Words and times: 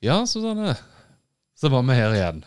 Ja, 0.00 0.26
Susanne. 0.26 0.76
Så 1.58 1.68
var 1.68 1.82
vi 1.82 1.94
her 1.98 2.14
igjen. 2.14 2.44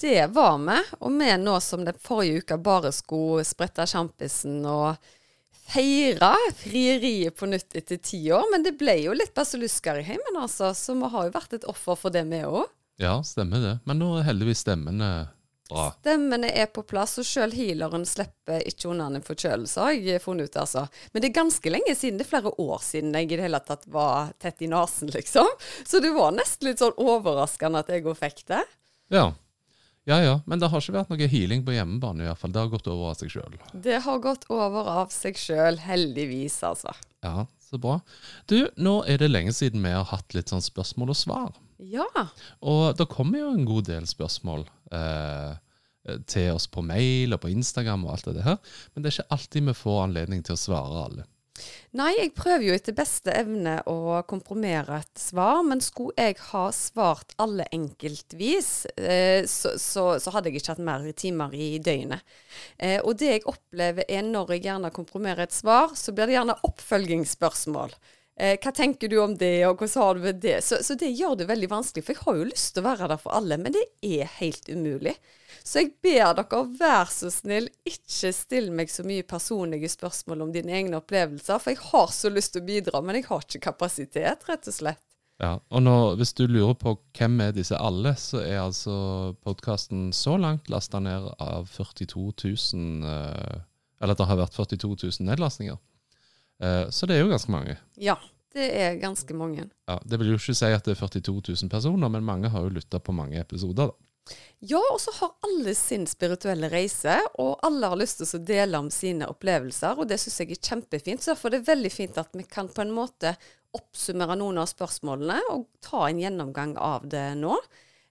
Det 0.00 0.26
var 0.26 0.58
vi, 0.58 0.76
og 0.98 1.12
vi 1.18 1.30
nå 1.40 1.60
som 1.60 1.84
den 1.84 1.96
forrige 1.98 2.42
uka 2.44 2.58
bare 2.58 2.92
skulle 2.94 3.44
sprette 3.46 3.86
sjampisen 3.88 4.60
og 4.70 4.94
feire 5.66 6.34
frieriet 6.54 7.34
på 7.38 7.48
nytt 7.50 7.74
etter 7.74 7.98
ti 7.98 8.20
år. 8.30 8.46
Men 8.52 8.62
det 8.66 8.76
ble 8.78 8.98
jo 9.02 9.16
litt 9.16 9.34
basillusker 9.34 9.98
i 9.98 10.06
heimen, 10.06 10.38
altså, 10.38 10.70
så 10.78 10.94
vi 10.94 11.10
har 11.10 11.26
jo 11.26 11.34
vært 11.34 11.58
et 11.58 11.66
offer 11.70 11.98
for 11.98 12.14
det, 12.14 12.22
vi 12.30 12.44
òg. 12.46 12.68
Ja, 13.02 13.18
stemmer 13.26 13.60
det. 13.60 13.74
Men 13.84 13.98
nå 14.00 14.12
er 14.18 14.28
heldigvis 14.30 14.62
stemmene 14.62 15.10
bra. 15.70 15.86
Stemmene 16.00 16.50
er 16.50 16.68
på 16.72 16.84
plass, 16.86 17.16
og 17.22 17.26
sjøl 17.28 17.54
healeren 17.56 18.06
slipper 18.08 18.62
ikke 18.68 18.90
unna 18.92 19.08
en 19.10 19.24
forkjølelse, 19.24 19.80
har 19.82 19.96
jeg 19.96 20.22
funnet 20.24 20.50
ut, 20.50 20.60
altså. 20.62 20.86
Men 21.12 21.24
det 21.24 21.30
er 21.30 21.38
ganske 21.40 21.72
lenge 21.72 21.96
siden, 21.98 22.20
det 22.20 22.26
er 22.26 22.32
flere 22.34 22.52
år 22.62 22.84
siden 22.84 23.16
jeg 23.16 23.30
i 23.30 23.34
det 23.34 23.46
hele 23.48 23.62
tatt 23.66 23.88
var 23.92 24.30
tett 24.42 24.62
i 24.62 24.70
nesen, 24.70 25.10
liksom. 25.14 25.50
Så 25.86 26.02
det 26.04 26.14
var 26.16 26.36
nesten 26.36 26.70
litt 26.70 26.84
sånn 26.84 26.96
overraskende 27.02 27.82
at 27.82 27.90
jeg 27.92 28.06
òg 28.06 28.18
fikk 28.20 28.46
det. 28.52 28.62
Ja. 29.14 29.32
Ja 30.06 30.20
ja, 30.22 30.34
men 30.46 30.60
det 30.62 30.68
har 30.70 30.78
ikke 30.78 30.94
vært 30.94 31.08
noe 31.10 31.26
healing 31.26 31.64
på 31.66 31.74
hjemmebane 31.74 32.22
i 32.22 32.28
hvert 32.28 32.38
fall. 32.38 32.52
Det 32.54 32.60
har 32.62 32.70
gått 32.70 32.86
over 32.86 33.10
av 33.10 33.16
seg 33.18 33.32
sjøl. 33.32 33.56
Det 33.74 33.96
har 34.04 34.20
gått 34.22 34.44
over 34.54 34.86
av 35.02 35.10
seg 35.10 35.34
sjøl, 35.40 35.80
heldigvis, 35.82 36.60
altså. 36.62 36.94
Ja, 37.26 37.48
så 37.58 37.80
bra. 37.82 37.98
Du, 38.46 38.68
nå 38.78 39.00
er 39.10 39.18
det 39.18 39.32
lenge 39.32 39.50
siden 39.56 39.82
vi 39.82 39.90
har 39.90 40.06
hatt 40.06 40.36
litt 40.36 40.52
sånn 40.52 40.62
spørsmål 40.62 41.10
og 41.10 41.18
svar. 41.18 41.56
Ja. 41.82 42.06
Og 42.62 42.94
det 42.96 43.08
kommer 43.10 43.42
jo 43.42 43.50
en 43.50 43.66
god 43.66 43.88
del 43.90 44.06
spørsmål 44.06 44.62
eh, 44.94 45.58
til 46.28 46.52
oss 46.54 46.68
på 46.70 46.84
mail 46.86 47.34
og 47.36 47.42
på 47.42 47.52
Instagram 47.52 48.06
og 48.06 48.16
alt 48.16 48.28
det 48.36 48.44
her. 48.46 48.60
Men 48.94 49.02
det 49.02 49.10
er 49.10 49.18
ikke 49.18 49.38
alltid 49.38 49.70
vi 49.70 49.80
får 49.84 50.02
anledning 50.04 50.44
til 50.46 50.56
å 50.56 50.60
svare 50.60 51.06
alle. 51.06 51.26
Nei, 51.96 52.10
jeg 52.18 52.34
prøver 52.36 52.66
jo 52.66 52.74
etter 52.76 52.96
beste 52.96 53.32
evne 53.32 53.78
å 53.88 54.18
komprimere 54.28 54.98
et 55.00 55.20
svar, 55.20 55.62
men 55.64 55.80
skulle 55.84 56.12
jeg 56.18 56.36
ha 56.50 56.66
svart 56.74 57.32
alle 57.40 57.64
enkeltvis, 57.72 58.70
eh, 59.00 59.46
så, 59.48 59.76
så, 59.80 60.04
så, 60.20 60.34
hadde 60.34 60.50
jeg 60.50 60.60
ikke 60.60 60.74
hatt 60.74 60.84
mer 60.84 61.06
timer 61.16 61.54
i 61.56 61.70
døgnet. 61.80 62.36
Eh, 62.76 62.98
og 63.00 63.16
det 63.20 63.32
jeg 63.32 63.46
opplever 63.48 64.04
er 64.08 64.26
når 64.26 64.56
jeg 64.56 64.66
gjerne 64.68 64.92
komprimerer 64.92 65.46
et 65.46 65.56
svar, 65.56 65.96
så 65.96 66.12
blir 66.12 66.28
det 66.28 66.36
gjerne 66.36 66.58
oppfølgingsspørsmål. 66.68 67.96
Eh, 68.36 68.58
hva 68.60 68.74
tenker 68.76 69.08
du 69.08 69.16
om 69.22 69.32
det, 69.40 69.54
og 69.64 69.80
hvordan 69.80 70.02
har 70.02 70.20
du 70.20 70.44
det? 70.44 70.58
Så, 70.66 70.82
så 70.84 70.98
det 71.00 71.14
gjør 71.16 71.38
det 71.40 71.48
veldig 71.48 71.72
vanskelig, 71.72 72.04
for 72.04 72.12
jeg 72.12 72.26
har 72.26 72.40
jo 72.42 72.50
lyst 72.52 72.74
til 72.74 72.84
å 72.84 72.90
være 72.90 73.10
der 73.14 73.22
for 73.22 73.38
alle, 73.38 73.56
men 73.62 73.72
det 73.76 73.86
er 74.04 74.28
helt 74.42 74.68
umulig. 74.68 75.16
Så 75.66 75.82
jeg 75.82 75.96
ber 76.04 76.36
dere, 76.38 76.60
vær 76.78 77.08
så 77.10 77.26
snill, 77.34 77.66
ikke 77.88 78.30
still 78.34 78.68
meg 78.74 78.90
så 78.92 79.02
mye 79.06 79.24
personlige 79.26 79.90
spørsmål 79.90 80.44
om 80.44 80.52
dine 80.54 80.76
egne 80.78 81.00
opplevelser, 81.00 81.58
for 81.58 81.74
jeg 81.74 81.82
har 81.88 82.12
så 82.14 82.30
lyst 82.30 82.54
til 82.54 82.62
å 82.62 82.68
bidra, 82.68 83.00
men 83.02 83.18
jeg 83.18 83.26
har 83.26 83.42
ikke 83.42 83.64
kapasitet, 83.64 84.46
rett 84.46 84.70
og 84.70 84.76
slett. 84.76 85.02
Ja, 85.42 85.58
og 85.68 85.82
nå, 85.82 85.96
Hvis 86.16 86.32
du 86.32 86.46
lurer 86.46 86.72
på 86.80 86.94
hvem 87.18 87.40
er 87.44 87.50
disse 87.52 87.76
alle, 87.76 88.14
så 88.16 88.40
er 88.40 88.62
altså 88.62 89.34
podkasten 89.44 90.08
så 90.16 90.38
langt 90.40 90.70
lasta 90.72 91.00
ned 91.02 91.26
av 91.42 91.66
42 91.68 92.30
000 92.72 93.04
eh, 93.04 93.58
Eller 94.00 94.16
det 94.16 94.28
har 94.30 94.38
vært 94.40 94.56
42 94.56 94.94
000 95.02 95.28
nedlastninger. 95.28 95.76
Eh, 96.62 96.86
så 96.88 97.10
det 97.10 97.18
er 97.18 97.26
jo 97.26 97.34
ganske 97.34 97.52
mange. 97.52 97.76
Ja, 98.00 98.16
det 98.56 98.70
er 98.80 98.96
ganske 99.02 99.36
mange. 99.36 99.68
Ja, 99.90 99.98
Det 100.04 100.18
vil 100.22 100.32
jo 100.32 100.40
ikke 100.40 100.56
si 100.56 100.72
at 100.72 100.88
det 100.88 100.96
er 100.96 101.02
42 101.04 101.42
000 101.52 101.68
personer, 101.68 102.08
men 102.08 102.24
mange 102.24 102.48
har 102.48 102.64
jo 102.64 102.72
lytta 102.72 103.02
på 103.02 103.12
mange 103.12 103.40
episoder. 103.40 103.92
da. 103.92 104.05
Ja, 104.64 104.80
og 104.80 104.98
så 105.00 105.12
har 105.18 105.34
alle 105.46 105.74
sin 105.76 106.06
spirituelle 106.08 106.70
reise, 106.72 107.18
og 107.38 107.60
alle 107.66 107.90
har 107.92 108.00
lyst 108.00 108.22
til 108.22 108.38
å 108.38 108.44
dele 108.48 108.80
om 108.80 108.88
sine 108.90 109.28
opplevelser, 109.30 110.00
og 110.00 110.08
det 110.10 110.18
syns 110.22 110.40
jeg 110.42 110.56
er 110.56 110.62
kjempefint. 110.70 111.22
Så 111.22 111.34
derfor 111.34 111.52
er 111.52 111.58
det 111.58 111.68
veldig 111.68 111.92
fint 111.92 112.20
at 112.20 112.32
vi 112.34 112.46
kan 112.48 112.70
på 112.72 112.82
en 112.82 112.94
måte 112.96 113.36
oppsummere 113.76 114.38
noen 114.40 114.62
av 114.62 114.70
spørsmålene 114.70 115.52
og 115.52 115.66
ta 115.84 116.06
en 116.06 116.22
gjennomgang 116.22 116.76
av 116.80 117.04
det 117.12 117.28
nå. 117.38 117.58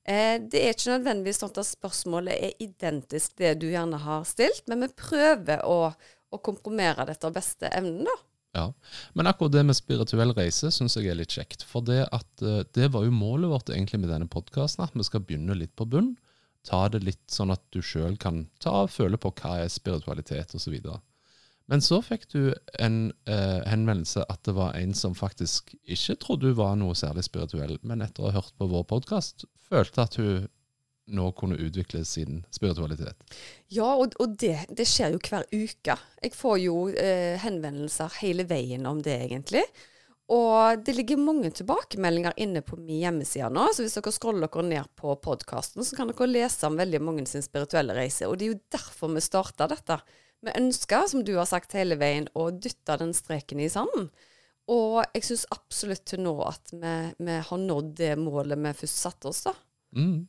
Eh, 0.06 0.38
det 0.38 0.62
er 0.62 0.76
ikke 0.76 1.00
nødvendigvis 1.00 1.42
sånn 1.42 1.56
at 1.56 1.68
spørsmålet 1.68 2.38
er 2.38 2.64
identisk 2.64 3.40
det 3.42 3.56
du 3.62 3.68
gjerne 3.72 3.98
har 4.04 4.28
stilt, 4.30 4.68
men 4.70 4.86
vi 4.86 4.92
prøver 4.94 5.66
å, 5.66 5.90
å 5.90 6.42
komprimere 6.46 7.08
det 7.08 7.18
etter 7.18 7.34
beste 7.34 7.72
evne, 7.74 8.06
da. 8.06 8.18
Ja, 8.56 8.70
Men 9.14 9.28
akkurat 9.28 9.52
det 9.52 9.66
med 9.68 9.76
spirituell 9.76 10.32
reise 10.38 10.70
syns 10.72 10.96
jeg 10.96 11.10
er 11.12 11.18
litt 11.20 11.34
kjekt. 11.36 11.66
For 11.68 11.84
det, 11.84 12.06
at, 12.16 12.30
eh, 12.42 12.64
det 12.78 12.88
var 12.94 13.04
jo 13.04 13.12
målet 13.12 13.52
vårt 13.52 13.72
egentlig 13.74 14.00
med 14.00 14.14
denne 14.14 14.30
podkasten, 14.32 14.86
at 14.86 14.96
vi 14.96 15.04
skal 15.04 15.26
begynne 15.28 15.58
litt 15.60 15.76
på 15.76 15.88
bunn 15.92 16.14
ta 16.66 16.86
det 16.90 17.04
litt 17.06 17.26
sånn 17.32 17.54
at 17.54 17.64
du 17.74 17.82
sjøl 17.86 18.18
kan 18.22 18.46
ta 18.64 18.86
og 18.86 18.94
føle 18.94 19.20
på 19.22 19.32
hva 19.38 19.60
er 19.64 19.72
spiritualitet 19.72 20.56
osv. 20.58 20.76
Men 21.70 21.82
så 21.82 22.00
fikk 22.06 22.28
du 22.34 22.42
en 22.82 22.98
eh, 23.30 23.62
henvendelse 23.66 24.26
at 24.30 24.42
det 24.46 24.56
var 24.58 24.76
en 24.78 24.94
som 24.98 25.16
faktisk 25.18 25.74
ikke 25.84 26.18
trodde 26.22 26.52
hun 26.52 26.60
var 26.60 26.76
noe 26.82 26.98
særlig 26.98 27.26
spirituell, 27.28 27.78
men 27.82 28.06
etter 28.06 28.26
å 28.26 28.30
ha 28.30 28.40
hørt 28.40 28.54
på 28.60 28.70
vår 28.70 28.86
podkast 28.92 29.48
følte 29.70 30.06
at 30.06 30.20
hun 30.22 30.48
nå 31.06 31.32
kunne 31.38 31.58
utvikle 31.62 32.04
sin 32.06 32.44
spiritualitet. 32.54 33.36
Ja, 33.74 33.92
og, 33.94 34.16
og 34.22 34.38
det, 34.42 34.58
det, 34.74 34.88
skjer 34.90 35.14
jo 35.14 35.22
hver 35.22 35.46
uke. 35.54 35.98
Jeg 36.24 36.34
får 36.34 36.56
jo 36.64 36.78
eh, 36.90 37.36
henvendelser 37.42 38.18
hele 38.22 38.48
veien 38.50 38.88
om 38.90 39.02
det, 39.06 39.20
egentlig. 39.28 39.66
Og 40.34 40.82
det 40.82 40.96
ligger 40.98 41.22
mange 41.22 41.52
tilbakemeldinger 41.54 42.34
inne 42.42 42.64
på 42.66 42.80
min 42.82 43.04
hjemmeside 43.04 43.52
nå. 43.54 43.68
Så 43.74 43.86
hvis 43.86 43.98
dere 43.98 44.14
scroller 44.16 44.50
dere 44.50 44.66
ned 44.66 44.94
på 44.98 45.14
podkasten, 45.22 45.86
så 45.86 45.98
kan 45.98 46.10
dere 46.10 46.32
lese 46.32 46.66
om 46.66 46.80
veldig 46.80 47.02
mange 47.06 47.28
sin 47.30 47.46
spirituelle 47.46 47.94
reise. 47.98 48.26
Og 48.26 48.40
det 48.40 48.48
er 48.48 48.56
jo 48.56 48.62
derfor 48.74 49.14
vi 49.14 49.22
starta 49.22 49.70
dette. 49.70 50.00
Vi 50.46 50.54
ønsker, 50.58 51.06
som 51.12 51.22
du 51.26 51.36
har 51.38 51.50
sagt 51.50 51.78
hele 51.78 51.98
veien, 52.02 52.26
å 52.34 52.50
dytte 52.50 52.98
den 53.02 53.14
streken 53.18 53.62
i 53.62 53.70
sanden. 53.70 54.10
Og 54.74 55.04
jeg 55.14 55.28
syns 55.28 55.46
absolutt 55.54 56.08
til 56.10 56.24
nå 56.26 56.34
at 56.42 56.74
vi, 56.74 56.94
vi, 57.22 57.38
har 57.46 57.62
nådd 57.62 57.92
det 58.00 58.16
målet 58.18 58.58
vi 58.64 58.74
først 58.82 59.04
satte 59.06 59.30
oss, 59.30 59.44
da. 59.46 59.54
Mm. 59.94 60.26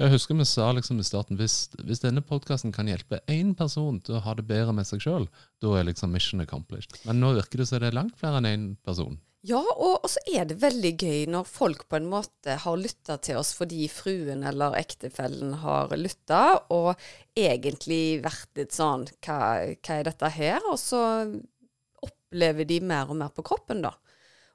Jeg 0.00 0.12
husker 0.12 0.36
vi 0.38 0.46
sa 0.48 0.70
liksom 0.74 1.00
i 1.00 1.06
starten 1.06 1.38
hvis, 1.38 1.70
hvis 1.86 2.02
denne 2.02 2.22
podkasten 2.26 2.72
kan 2.74 2.88
hjelpe 2.90 3.20
én 3.30 3.54
person 3.56 4.00
til 4.04 4.18
å 4.18 4.22
ha 4.24 4.34
det 4.38 4.46
bedre 4.48 4.74
med 4.76 4.88
seg 4.88 5.02
sjøl, 5.04 5.26
da 5.62 5.74
er 5.78 5.88
liksom 5.88 6.12
mission 6.14 6.42
accomplished. 6.42 6.98
Men 7.06 7.22
nå 7.22 7.34
virker 7.38 7.62
det 7.62 7.70
som 7.70 7.82
det 7.82 7.90
er 7.90 7.98
langt 8.00 8.18
flere 8.20 8.40
enn 8.40 8.50
én 8.50 8.70
person. 8.86 9.18
Ja, 9.46 9.60
og, 9.62 10.02
og, 10.02 10.08
så 10.12 10.20
er 10.28 10.44
det 10.50 10.58
veldig 10.60 10.90
gøy 11.00 11.22
når 11.32 11.46
folk 11.48 11.86
på 11.88 11.96
en 11.96 12.10
måte 12.12 12.58
har 12.60 12.76
lytta 12.76 13.16
til 13.24 13.38
oss 13.40 13.54
fordi 13.56 13.86
fruen 13.88 14.44
eller 14.44 14.76
ektefellen 14.76 15.54
har 15.62 15.94
lytta, 15.96 16.42
og 16.76 16.92
egentlig 17.38 18.20
vært 18.24 18.60
litt 18.60 18.76
sånn 18.76 19.06
hva, 19.24 19.38
hva, 19.72 19.96
er 19.96 20.10
dette 20.10 20.32
her? 20.34 20.60
Og 20.68 20.76
så 20.80 21.00
opplever 22.04 22.68
de 22.68 22.82
mer 22.84 23.08
og 23.08 23.16
mer 23.22 23.32
på 23.32 23.46
kroppen, 23.48 23.80
da. 23.86 23.94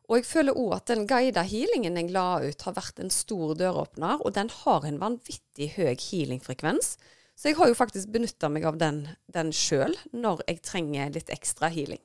Og 0.06 0.20
jeg 0.20 0.28
føler 0.30 0.58
òg 0.58 0.74
at 0.78 0.90
den 0.92 1.06
guida 1.10 1.42
healingen 1.48 1.98
jeg 1.98 2.14
la 2.14 2.40
ut, 2.44 2.66
har 2.68 2.78
vært 2.78 3.02
en 3.02 3.14
stor 3.14 3.56
døråpner, 3.58 4.22
og 4.22 4.36
den 4.38 4.52
har 4.62 4.86
en 4.86 5.00
vanvittig 5.02 5.72
høy 5.78 5.96
healingfrekvens. 5.98 6.96
Så 7.36 7.50
jeg 7.50 7.58
har 7.60 7.68
jo 7.68 7.78
faktisk 7.78 8.14
benytta 8.14 8.48
meg 8.54 8.68
av 8.70 8.78
den, 8.80 9.02
den 9.34 9.52
sjøl 9.52 9.96
når 10.14 10.46
jeg 10.48 10.62
trenger 10.64 11.16
litt 11.16 11.32
ekstra 11.34 11.72
healing. 11.74 12.02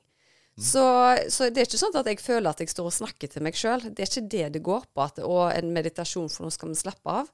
Så, 0.59 0.83
så, 1.31 1.47
det 1.47 1.61
er 1.61 1.69
ikke 1.69 1.79
sånn 1.79 1.95
at 1.95 2.09
jeg 2.09 2.19
føler 2.21 2.51
at 2.51 2.59
jeg 2.59 2.73
står 2.73 2.89
og 2.89 2.93
snakker 2.93 3.31
til 3.31 3.45
meg 3.45 3.55
sjøl. 3.57 3.85
Det 3.87 4.03
er 4.03 4.09
ikke 4.09 4.31
det 4.33 4.49
det 4.57 4.63
går 4.65 4.83
på. 4.91 5.05
At, 5.05 5.21
og 5.23 5.47
en 5.55 5.71
meditasjon 5.73 6.29
for 6.29 6.45
nå 6.45 6.51
skal 6.53 6.73
vi 6.73 6.81
slappe 6.81 7.15
av. 7.21 7.31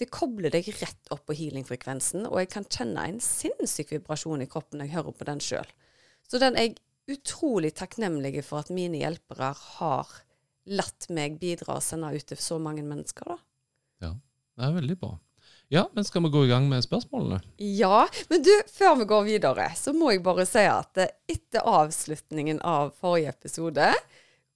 Det 0.00 0.08
kobler 0.14 0.52
deg 0.54 0.68
rett 0.78 1.10
opp 1.12 1.26
på 1.28 1.36
healingfrekvensen, 1.36 2.24
og 2.30 2.38
jeg 2.40 2.48
kan 2.54 2.64
kjenne 2.72 3.02
en 3.04 3.18
sinnssyk 3.20 3.90
vibrasjon 3.92 4.40
i 4.40 4.48
kroppen 4.48 4.80
når 4.80 4.88
jeg 4.88 4.96
hører 4.96 5.16
på 5.18 5.26
den 5.28 5.42
sjøl. 5.44 5.74
Så 6.30 6.40
den 6.40 6.56
jeg 6.56 6.78
utrolig 7.14 7.74
takknemlige 7.78 8.44
for 8.46 8.64
at 8.64 8.72
mine 8.74 9.00
hjelpere 9.00 9.52
har 9.56 10.12
latt 10.70 11.08
meg 11.12 11.38
bidra 11.40 11.78
og 11.78 11.84
sende 11.84 12.12
ut 12.14 12.26
til 12.30 12.40
så 12.40 12.60
mange 12.62 12.84
mennesker. 12.86 13.26
da. 13.32 13.38
Ja, 14.04 14.12
det 14.56 14.68
er 14.68 14.78
veldig 14.78 14.98
bra. 15.00 15.16
Ja, 15.70 15.84
men 15.94 16.04
skal 16.04 16.24
vi 16.24 16.32
gå 16.34 16.44
i 16.44 16.50
gang 16.50 16.66
med 16.66 16.82
spørsmålene? 16.82 17.38
Ja, 17.62 18.02
men 18.30 18.42
du, 18.42 18.50
før 18.74 18.96
vi 18.98 19.06
går 19.12 19.26
videre, 19.28 19.68
så 19.78 19.94
må 19.94 20.10
jeg 20.10 20.24
bare 20.26 20.46
si 20.48 20.64
at 20.66 20.98
etter 20.98 21.62
avslutningen 21.62 22.58
av 22.66 22.90
forrige 22.98 23.30
episode, 23.36 23.86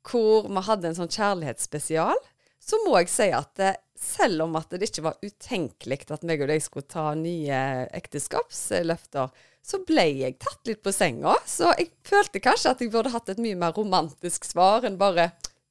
hvor 0.04 0.48
vi 0.50 0.64
hadde 0.66 0.90
en 0.90 0.98
sånn 0.98 1.12
kjærlighetsspesial, 1.14 2.18
så 2.58 2.80
må 2.82 2.98
jeg 2.98 3.12
si 3.12 3.28
at 3.36 3.62
selv 3.94 4.48
om 4.48 4.58
at 4.58 4.74
det 4.74 4.88
ikke 4.88 5.06
var 5.06 5.22
utenkelig 5.22 6.00
at 6.10 6.26
meg 6.26 6.42
og 6.42 6.50
deg 6.50 6.62
skulle 6.64 6.90
ta 6.90 7.06
nye 7.14 7.60
ekteskapsløfter, 7.94 9.30
så 9.64 9.78
ble 9.88 10.02
jeg 10.20 10.36
tatt 10.42 10.68
litt 10.68 10.82
på 10.84 10.92
senga. 10.92 11.34
Så 11.48 11.70
jeg 11.78 11.88
følte 12.04 12.42
kanskje 12.44 12.74
at 12.74 12.82
jeg 12.84 12.92
burde 12.92 13.12
hatt 13.14 13.30
et 13.32 13.40
mye 13.40 13.56
mer 13.56 13.72
romantisk 13.76 14.44
svar 14.44 14.84
enn 14.84 14.98
bare 15.00 15.30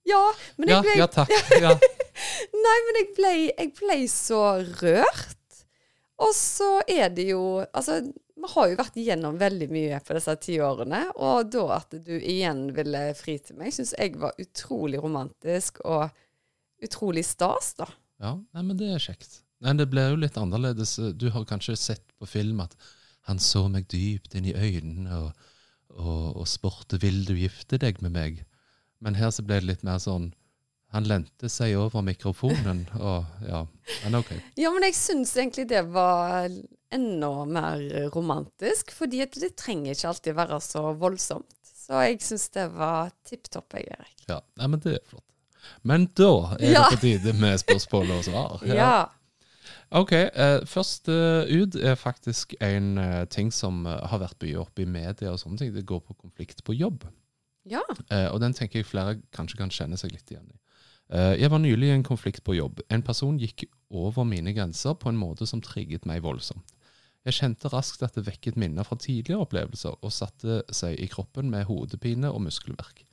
Ja, 0.10 0.22
men 0.58 0.72
jeg 0.72 0.76
Ja, 0.76 0.82
ble, 0.88 0.96
ja 1.04 1.08
takk. 1.14 1.30
Ja. 1.64 1.76
nei, 2.66 2.78
men 2.88 2.98
jeg 3.00 3.08
ble, 3.18 3.34
jeg 3.54 3.72
ble 3.78 4.00
så 4.12 4.42
rørt. 4.82 5.40
Og 6.24 6.34
så 6.38 6.72
er 6.90 7.10
det 7.14 7.28
jo 7.32 7.44
Altså, 7.70 8.00
vi 8.44 8.50
har 8.56 8.68
jo 8.74 8.80
vært 8.82 8.98
igjennom 9.00 9.38
veldig 9.40 9.70
mye 9.72 10.00
på 10.04 10.18
disse 10.18 10.34
ti 10.44 10.58
årene, 10.62 11.04
og 11.16 11.52
da 11.54 11.64
at 11.78 11.94
du 12.04 12.12
igjen 12.18 12.66
ville 12.76 13.04
fri 13.16 13.38
til 13.40 13.56
meg, 13.62 13.72
syns 13.78 13.94
jeg 13.96 14.18
var 14.20 14.34
utrolig 14.42 15.00
romantisk 15.00 15.80
og 15.86 16.10
utrolig 16.84 17.24
stas, 17.24 17.70
da. 17.80 17.88
ja, 18.20 18.34
nei, 18.58 18.64
men 18.66 18.76
det 18.82 18.90
er 18.98 19.00
kjekt. 19.06 19.38
Nei, 19.64 19.78
det 19.80 19.86
blir 19.94 20.10
jo 20.12 20.18
litt 20.20 20.36
annerledes. 20.42 20.98
Du 21.16 21.30
har 21.32 21.46
kanskje 21.48 21.78
sett 21.80 22.04
på 22.20 22.28
film 22.28 22.60
at 22.66 22.74
han 23.30 23.40
så 23.40 23.66
meg 23.72 23.88
dypt 23.92 24.36
inn 24.36 24.46
i 24.50 24.54
øynene 24.56 25.16
og, 25.20 25.44
og, 25.96 26.38
og 26.42 26.48
spurte 26.50 27.00
vil 27.02 27.22
du 27.28 27.34
gifte 27.40 27.80
deg 27.80 28.02
med 28.04 28.12
meg. 28.16 28.42
Men 29.04 29.16
her 29.20 29.32
så 29.36 29.44
ble 29.46 29.60
det 29.62 29.68
litt 29.70 29.84
mer 29.84 30.00
sånn 30.00 30.32
Han 30.94 31.08
lente 31.10 31.50
seg 31.50 31.74
over 31.82 32.04
mikrofonen, 32.06 32.84
og 33.02 33.26
ja. 33.50 33.64
Men 34.04 34.20
OK. 34.20 34.30
Ja, 34.62 34.70
men 34.70 34.84
jeg 34.86 34.94
syns 34.94 35.32
egentlig 35.40 35.66
det 35.72 35.80
var 35.90 36.46
enda 36.94 37.32
mer 37.50 37.82
romantisk, 38.14 38.92
fordi 38.94 39.24
det 39.26 39.56
trenger 39.58 39.96
ikke 39.96 40.12
alltid 40.12 40.36
være 40.38 40.60
så 40.62 40.84
voldsomt. 41.02 41.50
Så 41.66 41.98
jeg 42.06 42.22
syns 42.22 42.46
det 42.54 42.68
var 42.78 43.10
tipp 43.26 43.50
topp, 43.50 43.74
jeg, 43.80 43.90
Erik. 43.98 44.22
Ja, 44.30 44.38
nei, 44.62 44.70
men 44.70 44.84
det 44.86 44.94
er 45.00 45.02
flott. 45.10 45.26
Men 45.82 46.06
da 46.14 46.30
er 46.60 46.70
Ja. 46.76 46.86
det 46.86 47.00
på 47.00 47.02
tide 47.08 47.34
med 47.42 47.58
spørsmål 47.64 48.14
og 48.20 48.24
svar. 48.30 48.62
Ja. 48.70 48.76
Ja. 48.78 48.94
Ok, 49.94 50.12
eh, 50.12 50.64
først 50.66 51.10
eh, 51.14 51.52
ut 51.54 51.76
er 51.78 51.94
faktisk 52.00 52.56
en 52.66 52.98
eh, 52.98 53.26
ting 53.30 53.52
som 53.54 53.84
eh, 53.86 54.00
har 54.10 54.24
vært 54.24 54.42
mye 54.42 54.58
oppe 54.64 54.82
i 54.82 54.90
media 54.90 55.30
og 55.30 55.38
sånne 55.42 55.60
ting. 55.62 55.74
Det 55.76 55.86
går 55.86 56.02
på 56.02 56.16
konflikt 56.18 56.64
på 56.66 56.74
jobb. 56.74 57.06
Ja. 57.70 57.84
Eh, 58.10 58.26
og 58.32 58.42
den 58.42 58.56
tenker 58.58 58.82
jeg 58.82 58.90
flere 58.90 59.20
kanskje 59.36 59.60
kan 59.62 59.74
kjenne 59.74 60.00
seg 60.02 60.16
litt 60.16 60.34
igjen 60.34 60.50
i. 60.50 60.58
Eh, 61.14 61.36
jeg 61.44 61.54
var 61.54 61.62
nylig 61.62 61.92
i 61.92 61.96
en 62.00 62.06
konflikt 62.08 62.42
på 62.44 62.58
jobb. 62.58 62.82
En 62.90 63.06
person 63.06 63.38
gikk 63.38 63.68
over 63.94 64.26
mine 64.26 64.56
grenser 64.58 64.98
på 64.98 65.14
en 65.14 65.20
måte 65.20 65.46
som 65.50 65.62
trigget 65.62 66.10
meg 66.10 66.26
voldsomt. 66.26 66.74
Jeg 67.24 67.38
kjente 67.38 67.70
raskt 67.72 68.02
at 68.04 68.18
det 68.18 68.26
vekket 68.28 68.58
minner 68.60 68.84
fra 68.84 68.98
tidligere 69.00 69.46
opplevelser 69.46 69.94
og 70.02 70.12
satte 70.12 70.64
seg 70.76 70.98
i 71.00 71.08
kroppen 71.08 71.54
med 71.54 71.70
hodepine 71.70 72.34
og 72.34 72.42
muskelverk. 72.50 73.06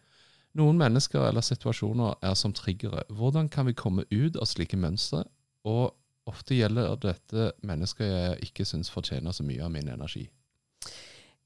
Noen 0.58 0.80
mennesker 0.80 1.28
eller 1.28 1.44
situasjoner 1.46 2.16
er 2.26 2.34
som 2.34 2.56
triggere. 2.56 3.04
Hvordan 3.12 3.52
kan 3.52 3.68
vi 3.68 3.76
komme 3.78 4.08
ut 4.10 4.34
av 4.40 4.48
slike 4.50 4.80
mønstre? 4.80 5.22
Og 5.68 5.92
ofte 6.30 6.56
gjelder 6.56 6.96
dette 7.02 7.50
mennesker 7.66 8.06
jeg 8.06 8.50
ikke 8.50 8.66
syns 8.68 8.92
fortjener 8.92 9.34
så 9.36 9.46
mye 9.46 9.64
av 9.66 9.74
min 9.74 9.90
energi. 9.90 10.28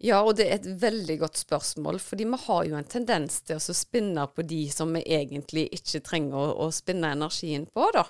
Ja, 0.04 0.18
og 0.20 0.34
det 0.36 0.48
er 0.48 0.58
et 0.58 0.66
veldig 0.82 1.16
godt 1.22 1.38
spørsmål, 1.40 2.00
fordi 2.02 2.26
vi 2.28 2.40
har 2.46 2.64
jo 2.68 2.76
en 2.76 2.90
tendens 2.90 3.38
til 3.46 3.56
å 3.56 3.76
spinne 3.76 4.26
på 4.28 4.44
de 4.44 4.66
som 4.74 4.90
vi 4.92 5.04
egentlig 5.16 5.68
ikke 5.72 6.02
trenger 6.04 6.52
å, 6.60 6.68
spinne 6.74 7.14
energien 7.14 7.64
på, 7.70 7.86
da. 7.94 8.04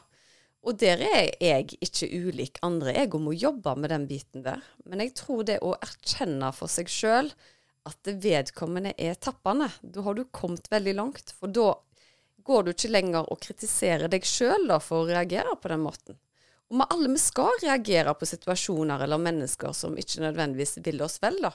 Og 0.64 0.78
der 0.80 1.02
er 1.04 1.28
jeg 1.44 1.76
ikke 1.84 2.08
ulik 2.08 2.58
andre. 2.64 2.94
Jeg 2.96 3.20
må 3.20 3.34
jobbe 3.36 3.74
med 3.76 3.92
den 3.92 4.06
biten 4.08 4.46
der. 4.46 4.62
Men 4.88 5.02
jeg 5.04 5.12
tror 5.18 5.44
det 5.44 5.58
å 5.60 5.74
erkjenne 5.76 6.48
for 6.56 6.72
seg 6.72 6.88
sjøl 6.88 7.28
at 7.84 7.98
det 8.08 8.16
vedkommende 8.24 8.94
er 8.96 9.18
tappende, 9.20 9.68
da 9.82 10.06
har 10.06 10.16
du 10.16 10.24
kommet 10.32 10.70
veldig 10.72 10.94
langt. 10.96 11.34
For 11.36 11.52
da 11.52 11.74
går 12.48 12.64
du 12.64 12.72
ikke 12.72 12.94
lenger 12.94 13.28
og 13.28 13.42
kritiserer 13.44 14.08
deg 14.08 14.24
sjøl 14.24 14.72
for 14.80 15.04
å 15.04 15.10
reagere 15.12 15.52
på 15.60 15.68
den 15.72 15.84
måten. 15.84 16.16
Og 16.72 16.80
vi 16.80 16.86
alle 16.94 17.10
vi 17.12 17.20
skal 17.20 17.58
reagere 17.62 18.14
på 18.16 18.26
situasjoner 18.28 19.04
eller 19.04 19.20
mennesker 19.20 19.74
som 19.76 19.98
ikke 20.00 20.24
nødvendigvis 20.24 20.78
vil 20.84 21.02
oss 21.04 21.20
vel, 21.22 21.40
da. 21.44 21.52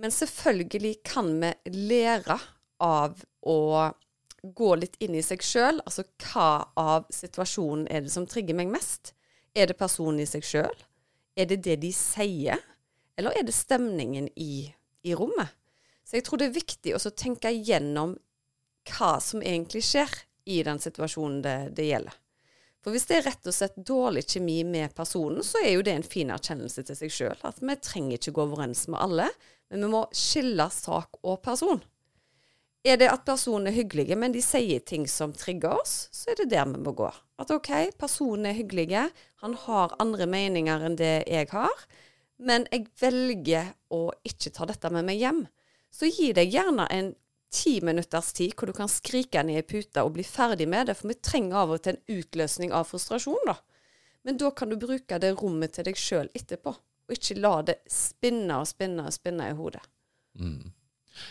Men 0.00 0.12
selvfølgelig 0.14 0.94
kan 1.04 1.28
vi 1.42 1.52
lære 1.90 2.38
av 2.80 3.20
å 3.46 3.58
gå 4.42 4.70
litt 4.80 4.96
inn 5.04 5.14
i 5.18 5.24
seg 5.24 5.42
sjøl. 5.44 5.80
Altså 5.84 6.06
hva 6.24 6.50
av 6.80 7.08
situasjonen 7.12 7.86
er 7.92 8.04
det 8.04 8.12
som 8.14 8.26
trigger 8.28 8.56
meg 8.56 8.72
mest? 8.72 9.12
Er 9.54 9.68
det 9.68 9.78
personen 9.80 10.22
i 10.22 10.28
seg 10.28 10.46
sjøl? 10.46 10.84
Er 11.36 11.50
det 11.50 11.60
det 11.66 11.76
de 11.84 11.92
sier? 11.94 12.60
Eller 13.18 13.36
er 13.36 13.44
det 13.46 13.56
stemningen 13.56 14.30
i, 14.36 14.70
i 15.04 15.14
rommet? 15.16 15.52
Så 16.04 16.18
jeg 16.18 16.26
tror 16.26 16.40
det 16.40 16.48
er 16.48 16.56
viktig 16.56 16.96
å 16.96 17.12
tenke 17.12 17.52
gjennom 17.52 18.16
hva 18.90 19.12
som 19.22 19.44
egentlig 19.44 19.84
skjer 19.86 20.10
i 20.50 20.62
den 20.66 20.80
situasjonen 20.82 21.42
det, 21.44 21.56
det 21.76 21.90
gjelder. 21.90 22.16
For 22.80 22.94
hvis 22.94 23.06
det 23.10 23.18
er 23.18 23.26
rett 23.28 23.48
og 23.48 23.54
slett 23.54 23.76
dårlig 23.76 24.24
kjemi 24.24 24.62
med 24.64 24.94
personen, 24.96 25.44
så 25.44 25.60
er 25.60 25.74
jo 25.74 25.84
det 25.84 25.98
en 25.98 26.06
fin 26.06 26.32
erkjennelse 26.32 26.84
til 26.88 26.96
seg 26.96 27.12
sjøl. 27.12 27.40
At 27.44 27.60
vi 27.60 27.76
trenger 27.76 28.16
ikke 28.16 28.34
gå 28.38 28.46
overens 28.46 28.86
med 28.88 29.02
alle, 29.04 29.26
men 29.70 29.84
vi 29.84 29.90
må 29.92 30.04
skille 30.16 30.66
sak 30.72 31.20
og 31.20 31.42
person. 31.44 31.82
Er 32.80 32.96
det 32.96 33.10
at 33.12 33.26
personen 33.28 33.68
er 33.68 33.76
hyggelige, 33.76 34.16
men 34.16 34.32
de 34.32 34.40
sier 34.40 34.80
ting 34.80 35.04
som 35.10 35.34
trigger 35.36 35.76
oss, 35.82 36.08
så 36.16 36.32
er 36.32 36.40
det 36.40 36.48
der 36.54 36.64
vi 36.70 36.80
må 36.80 36.94
gå. 36.96 37.10
At 37.40 37.52
OK, 37.52 37.68
personen 38.00 38.48
er 38.48 38.56
hyggelige, 38.56 39.04
han 39.44 39.56
har 39.66 39.96
andre 40.00 40.24
meninger 40.30 40.86
enn 40.88 40.96
det 40.96 41.18
jeg 41.28 41.50
har, 41.52 41.84
men 42.40 42.64
jeg 42.72 42.88
velger 43.02 43.74
å 43.92 44.06
ikke 44.24 44.52
ta 44.56 44.64
dette 44.70 44.88
med 44.94 45.04
meg 45.10 45.20
hjem. 45.20 45.44
Så 45.92 46.08
gi 46.08 46.30
deg 46.32 46.54
gjerne 46.54 46.86
en 46.94 47.12
ti 47.50 47.80
minutters 47.84 48.32
tid 48.36 48.54
hvor 48.56 48.70
du 48.70 48.74
kan 48.76 48.90
skrike 48.90 49.42
ned 49.46 49.60
i 49.60 49.66
puta 49.66 50.04
og 50.06 50.14
bli 50.16 50.24
ferdig 50.26 50.68
med 50.70 50.90
det, 50.90 50.96
for 50.98 51.10
vi 51.10 51.18
trenger 51.18 51.62
av 51.64 51.74
og 51.74 51.82
til 51.84 51.96
en 51.96 52.18
utløsning 52.20 52.74
av 52.76 52.88
frustrasjon, 52.90 53.46
da. 53.48 53.56
Men 54.26 54.36
da 54.40 54.50
kan 54.52 54.70
du 54.70 54.76
bruke 54.80 55.18
det 55.18 55.32
rommet 55.40 55.74
til 55.74 55.86
deg 55.88 55.98
sjøl 55.98 56.28
etterpå, 56.36 56.74
og 56.74 57.16
ikke 57.16 57.38
la 57.40 57.54
det 57.66 57.80
spinne 57.90 58.60
og 58.60 58.68
spinne 58.68 59.06
og 59.08 59.16
spinne 59.16 59.48
i 59.50 59.56
hodet. 59.56 59.82
Mm. 60.38 60.70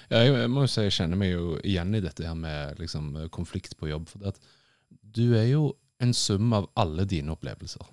Ja, 0.10 0.24
jeg, 0.26 0.34
jeg 0.36 0.52
må 0.52 0.66
jo 0.66 0.72
si 0.72 0.86
jeg 0.86 0.96
kjenner 0.98 1.20
meg 1.20 1.32
jo 1.32 1.54
igjen 1.64 1.96
i 1.96 2.02
dette 2.04 2.26
her 2.26 2.36
med 2.38 2.82
liksom, 2.82 3.14
konflikt 3.34 3.78
på 3.80 3.90
jobb. 3.90 4.10
For 4.12 4.28
at 4.32 4.42
du 4.90 5.38
er 5.38 5.48
jo 5.50 5.72
en 6.04 6.14
sum 6.16 6.52
av 6.56 6.70
alle 6.80 7.06
dine 7.10 7.34
opplevelser. 7.34 7.88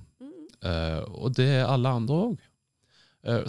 Eh, 0.67 1.01
og 1.15 1.35
det 1.37 1.49
er 1.61 1.71
alle 1.71 1.95
andre 2.01 2.21
òg. 2.27 2.37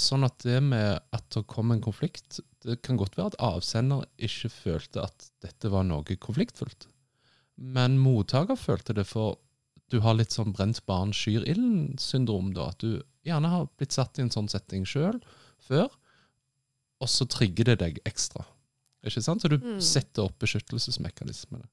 Sånn 0.01 0.25
at 0.25 0.39
det 0.41 0.57
med 0.63 0.99
at 1.13 1.25
det 1.35 1.43
kom 1.47 1.71
en 1.71 1.81
konflikt 1.85 2.39
Det 2.65 2.79
kan 2.81 2.97
godt 2.97 3.17
være 3.17 3.33
at 3.33 3.39
avsender 3.45 4.05
ikke 4.17 4.49
følte 4.49 5.03
at 5.03 5.27
dette 5.45 5.69
var 5.69 5.83
noe 5.87 6.03
konfliktfullt. 6.17 6.87
Men 7.57 7.97
mottaker 8.01 8.57
følte 8.57 8.93
det, 8.97 9.05
for 9.07 9.37
du 9.89 9.99
har 10.03 10.17
litt 10.17 10.33
sånn 10.35 10.51
brent 10.53 10.81
barn 10.85 11.13
skyr 11.15 11.45
ilden-syndrom. 11.47 12.53
da, 12.53 12.69
At 12.73 12.79
du 12.79 13.01
gjerne 13.23 13.47
har 13.53 13.69
blitt 13.77 13.93
satt 13.95 14.17
i 14.19 14.25
en 14.25 14.33
sånn 14.33 14.49
setting 14.49 14.83
sjøl 14.85 15.21
før 15.59 15.87
og 16.99 17.09
så 17.11 17.27
trigger 17.29 17.69
det 17.71 17.77
deg 17.79 17.99
ekstra. 18.09 18.43
Ikke 19.05 19.21
sant? 19.21 19.41
Så 19.41 19.49
du 19.49 19.57
Mm. 19.57 19.79
setter 19.81 20.23
opp 20.23 20.39
beskyttelsesmekanismene. 20.39 21.67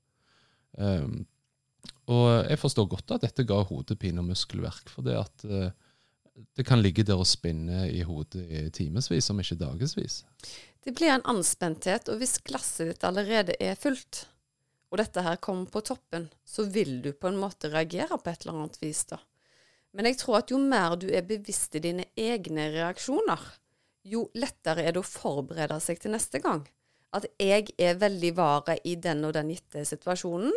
Um, 0.76 1.26
og 2.08 2.48
jeg 2.48 2.58
forstår 2.58 2.88
godt 2.88 3.10
at 3.16 3.22
dette 3.22 3.46
ga 3.46 3.62
hodepine 3.64 4.18
og 4.20 4.26
muskelverk, 4.28 4.88
for 4.88 5.02
det 5.02 5.16
at 5.16 5.44
eh, 5.44 5.70
det 6.34 6.66
kan 6.66 6.82
ligge 6.82 7.04
der 7.06 7.20
og 7.20 7.28
spinne 7.28 7.86
i 7.90 8.02
hodet 8.06 8.42
i 8.48 8.62
timevis, 8.74 9.30
om 9.30 9.42
ikke 9.42 9.58
dagevis. 9.60 10.22
Det 10.84 10.92
blir 10.96 11.14
en 11.14 11.26
anspenthet, 11.30 12.10
og 12.10 12.18
hvis 12.20 12.40
glasset 12.44 12.90
ditt 12.90 13.06
allerede 13.06 13.56
er 13.62 13.78
fullt, 13.78 14.26
og 14.90 15.00
dette 15.00 15.22
her 15.26 15.38
kommer 15.42 15.70
på 15.70 15.82
toppen, 15.86 16.28
så 16.44 16.66
vil 16.70 17.00
du 17.02 17.12
på 17.16 17.30
en 17.30 17.38
måte 17.40 17.70
reagere 17.72 18.18
på 18.18 18.30
et 18.30 18.44
eller 18.44 18.58
annet 18.58 18.80
vis, 18.82 19.04
da. 19.10 19.18
Men 19.94 20.10
jeg 20.10 20.18
tror 20.20 20.40
at 20.40 20.50
jo 20.50 20.58
mer 20.58 20.96
du 20.98 21.06
er 21.14 21.26
bevisst 21.26 21.74
i 21.78 21.82
dine 21.82 22.08
egne 22.18 22.66
reaksjoner, 22.74 23.42
jo 24.04 24.26
lettere 24.36 24.84
er 24.84 24.94
det 24.94 25.00
å 25.00 25.06
forberede 25.06 25.78
seg 25.80 26.02
til 26.02 26.14
neste 26.14 26.42
gang. 26.42 26.64
At 27.14 27.28
jeg 27.38 27.70
er 27.78 28.00
veldig 28.00 28.32
vare 28.36 28.76
i 28.84 28.96
den 28.98 29.22
og 29.24 29.36
den 29.36 29.52
gitte 29.54 29.84
situasjonen. 29.86 30.52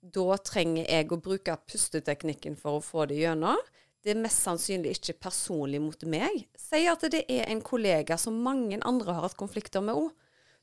Da 0.00 0.38
trenger 0.40 0.88
jeg 0.88 1.12
å 1.12 1.20
bruke 1.20 1.58
pusteteknikken 1.68 2.56
for 2.58 2.78
å 2.78 2.84
få 2.84 3.04
det 3.10 3.20
gjennom. 3.20 3.60
Det 4.08 4.14
er 4.14 4.22
mest 4.24 4.40
sannsynlig 4.40 4.94
ikke 4.96 5.18
personlig 5.26 5.82
mot 5.84 6.04
meg. 6.08 6.46
Si 6.56 6.78
at 6.88 7.02
det 7.12 7.26
er 7.28 7.42
en 7.52 7.58
kollega 7.60 8.16
som 8.16 8.38
mange 8.40 8.78
andre 8.80 9.12
har 9.12 9.26
hatt 9.26 9.36
konflikter 9.36 9.82
med 9.84 9.98
òg. 10.00 10.06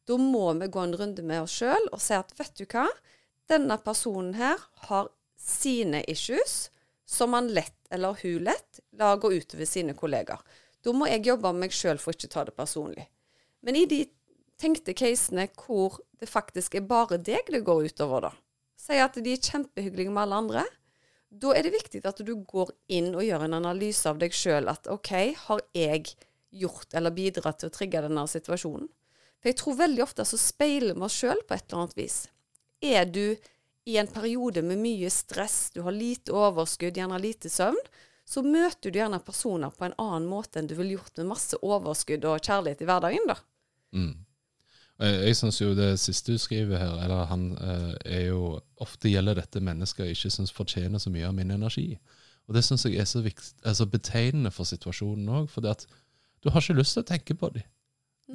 Da 0.09 0.15
må 0.17 0.47
vi 0.57 0.69
gå 0.73 0.81
en 0.81 0.95
runde 0.97 1.21
med 1.21 1.43
oss 1.43 1.59
sjøl 1.59 1.91
og 1.91 2.01
si 2.01 2.17
at 2.17 2.33
vet 2.39 2.55
du 2.57 2.63
hva, 2.65 2.87
denne 3.45 3.77
personen 3.85 4.33
her 4.39 4.63
har 4.87 5.11
sine 5.37 6.01
issues 6.09 6.71
som 7.05 7.37
han 7.37 7.51
lett, 7.53 7.77
eller 7.93 8.17
hun 8.23 8.47
lett, 8.47 8.79
lar 8.97 9.19
gå 9.21 9.29
utover 9.35 9.69
sine 9.69 9.93
kollegaer. 9.93 10.41
Da 10.81 10.93
må 10.97 11.05
jeg 11.11 11.27
jobbe 11.29 11.51
med 11.53 11.67
meg 11.67 11.77
sjøl 11.77 12.01
for 12.01 12.17
ikke 12.17 12.31
å 12.31 12.33
ta 12.33 12.45
det 12.49 12.55
personlig. 12.57 13.05
Men 13.61 13.77
i 13.77 13.85
de 13.85 14.07
tenkte 14.57 14.97
casene 14.97 15.45
hvor 15.53 15.99
det 16.17 16.31
faktisk 16.33 16.79
er 16.81 16.89
bare 16.89 17.21
deg 17.21 17.45
det 17.53 17.61
går 17.69 17.91
utover, 17.91 18.25
da. 18.25 18.33
Si 18.73 18.97
at 18.97 19.21
de 19.21 19.37
er 19.37 19.45
kjempehyggelige 19.53 20.09
med 20.09 20.25
alle 20.25 20.41
andre. 20.47 20.65
Da 21.35 21.51
er 21.55 21.65
det 21.65 21.73
viktig 21.73 22.03
at 22.07 22.21
du 22.23 22.31
går 22.47 22.71
inn 22.95 23.11
og 23.15 23.25
gjør 23.25 23.47
en 23.47 23.57
analyse 23.57 24.07
av 24.07 24.19
deg 24.21 24.35
sjøl. 24.35 24.69
At 24.71 24.87
OK, 24.91 25.11
har 25.47 25.63
jeg 25.75 26.13
gjort 26.55 26.95
eller 26.95 27.11
bidratt 27.15 27.59
til 27.61 27.71
å 27.71 27.75
trigge 27.75 28.03
denne 28.05 28.23
situasjonen? 28.31 28.87
For 29.41 29.51
jeg 29.51 29.59
tror 29.59 29.81
veldig 29.81 30.05
ofte 30.05 30.25
så 30.25 30.39
speiler 30.39 30.95
vi 30.95 31.05
oss 31.05 31.17
sjøl 31.19 31.41
på 31.45 31.57
et 31.57 31.67
eller 31.67 31.83
annet 31.83 31.99
vis. 31.99 32.17
Er 32.85 33.09
du 33.09 33.35
i 33.85 33.97
en 34.01 34.09
periode 34.09 34.63
med 34.65 34.79
mye 34.81 35.11
stress, 35.13 35.69
du 35.75 35.83
har 35.85 35.93
lite 35.93 36.33
overskudd, 36.33 36.97
gjerne 36.97 37.19
lite 37.21 37.51
søvn, 37.53 37.77
så 38.25 38.41
møter 38.41 38.89
du 38.89 38.97
gjerne 38.97 39.21
personer 39.21 39.69
på 39.69 39.85
en 39.85 39.97
annen 40.01 40.25
måte 40.29 40.57
enn 40.57 40.69
du 40.69 40.73
ville 40.79 40.95
gjort 40.95 41.19
med 41.21 41.29
masse 41.35 41.59
overskudd 41.61 42.25
og 42.25 42.41
kjærlighet 42.41 42.81
i 42.81 42.87
hverdagen, 42.89 43.27
da. 43.29 43.37
Mm. 43.93 44.24
Jeg, 45.01 45.15
jeg 45.27 45.37
syns 45.39 45.61
jo 45.61 45.73
det 45.75 45.89
siste 45.99 46.35
du 46.35 46.39
skriver 46.41 46.79
her, 46.79 46.95
eller 47.03 47.27
han, 47.31 47.49
eh, 47.59 47.91
er 48.19 48.23
jo 48.29 48.59
Ofte 48.83 49.07
gjelder 49.07 49.37
dette 49.39 49.61
mennesker 49.63 50.03
jeg 50.03 50.17
ikke 50.17 50.33
syns 50.35 50.51
fortjener 50.51 50.99
så 50.99 51.11
mye 51.13 51.27
av 51.29 51.35
min 51.37 51.53
energi. 51.55 51.93
Og 52.45 52.57
det 52.57 52.65
syns 52.67 52.83
jeg 52.85 52.99
er 52.99 53.07
så, 53.07 53.21
vikt, 53.23 53.53
altså 53.63 53.87
betegnende 53.87 54.51
for 54.51 54.67
situasjonen 54.67 55.29
òg. 55.31 55.47
For 55.49 55.63
du 55.63 56.49
har 56.51 56.61
ikke 56.61 56.75
lyst 56.75 56.97
til 56.97 57.05
å 57.05 57.07
tenke 57.07 57.37
på 57.39 57.53
dem. 57.55 57.63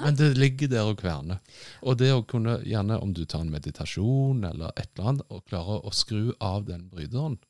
Men 0.01 0.17
det 0.17 0.37
ligger 0.39 0.71
der 0.71 0.89
og 0.89 1.01
kverner. 1.03 1.41
Og 1.83 1.99
det 1.99 2.13
å 2.15 2.23
kunne, 2.27 2.61
gjerne 2.67 2.99
om 3.03 3.13
du 3.15 3.25
tar 3.29 3.43
en 3.45 3.53
meditasjon 3.53 4.45
eller 4.47 4.73
et 4.77 4.89
eller 4.95 5.13
annet, 5.13 5.25
og 5.29 5.45
klarer 5.51 5.87
å 5.87 5.93
skru 5.95 6.31
av 6.39 6.65
den 6.69 6.87
bryteren, 6.93 7.41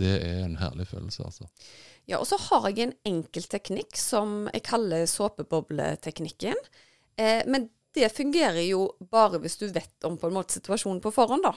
det 0.00 0.16
er 0.24 0.44
en 0.44 0.58
herlig 0.60 0.88
følelse, 0.90 1.24
altså. 1.26 1.48
Ja, 2.08 2.18
og 2.18 2.26
så 2.26 2.38
har 2.48 2.70
jeg 2.70 2.88
en 2.88 2.96
enkel 3.06 3.44
teknikk 3.50 3.98
som 4.00 4.48
jeg 4.50 4.64
kaller 4.66 5.04
såpebobleteknikken. 5.10 6.58
Eh, 7.20 7.42
men 7.46 7.68
det 7.96 8.12
fungerer 8.14 8.62
jo 8.64 8.86
bare 9.10 9.40
hvis 9.42 9.58
du 9.60 9.66
vet 9.72 10.06
om 10.06 10.18
på 10.20 10.30
en 10.30 10.36
måte 10.36 10.58
situasjonen 10.58 11.02
på 11.02 11.12
forhånd, 11.14 11.46
da. 11.46 11.54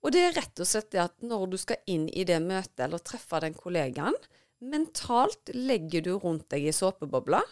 Og 0.00 0.14
det 0.14 0.22
er 0.24 0.36
rett 0.38 0.62
og 0.62 0.68
slett 0.68 0.90
det 0.94 1.02
at 1.02 1.16
når 1.22 1.46
du 1.52 1.56
skal 1.60 1.82
inn 1.90 2.08
i 2.08 2.24
det 2.26 2.40
møtet 2.42 2.86
eller 2.86 3.02
treffe 3.04 3.42
den 3.44 3.56
kollegaen, 3.56 4.16
mentalt 4.60 5.52
legger 5.54 6.04
du 6.04 6.14
rundt 6.18 6.48
deg 6.52 6.66
i 6.68 6.74
såpebobla 6.74 7.42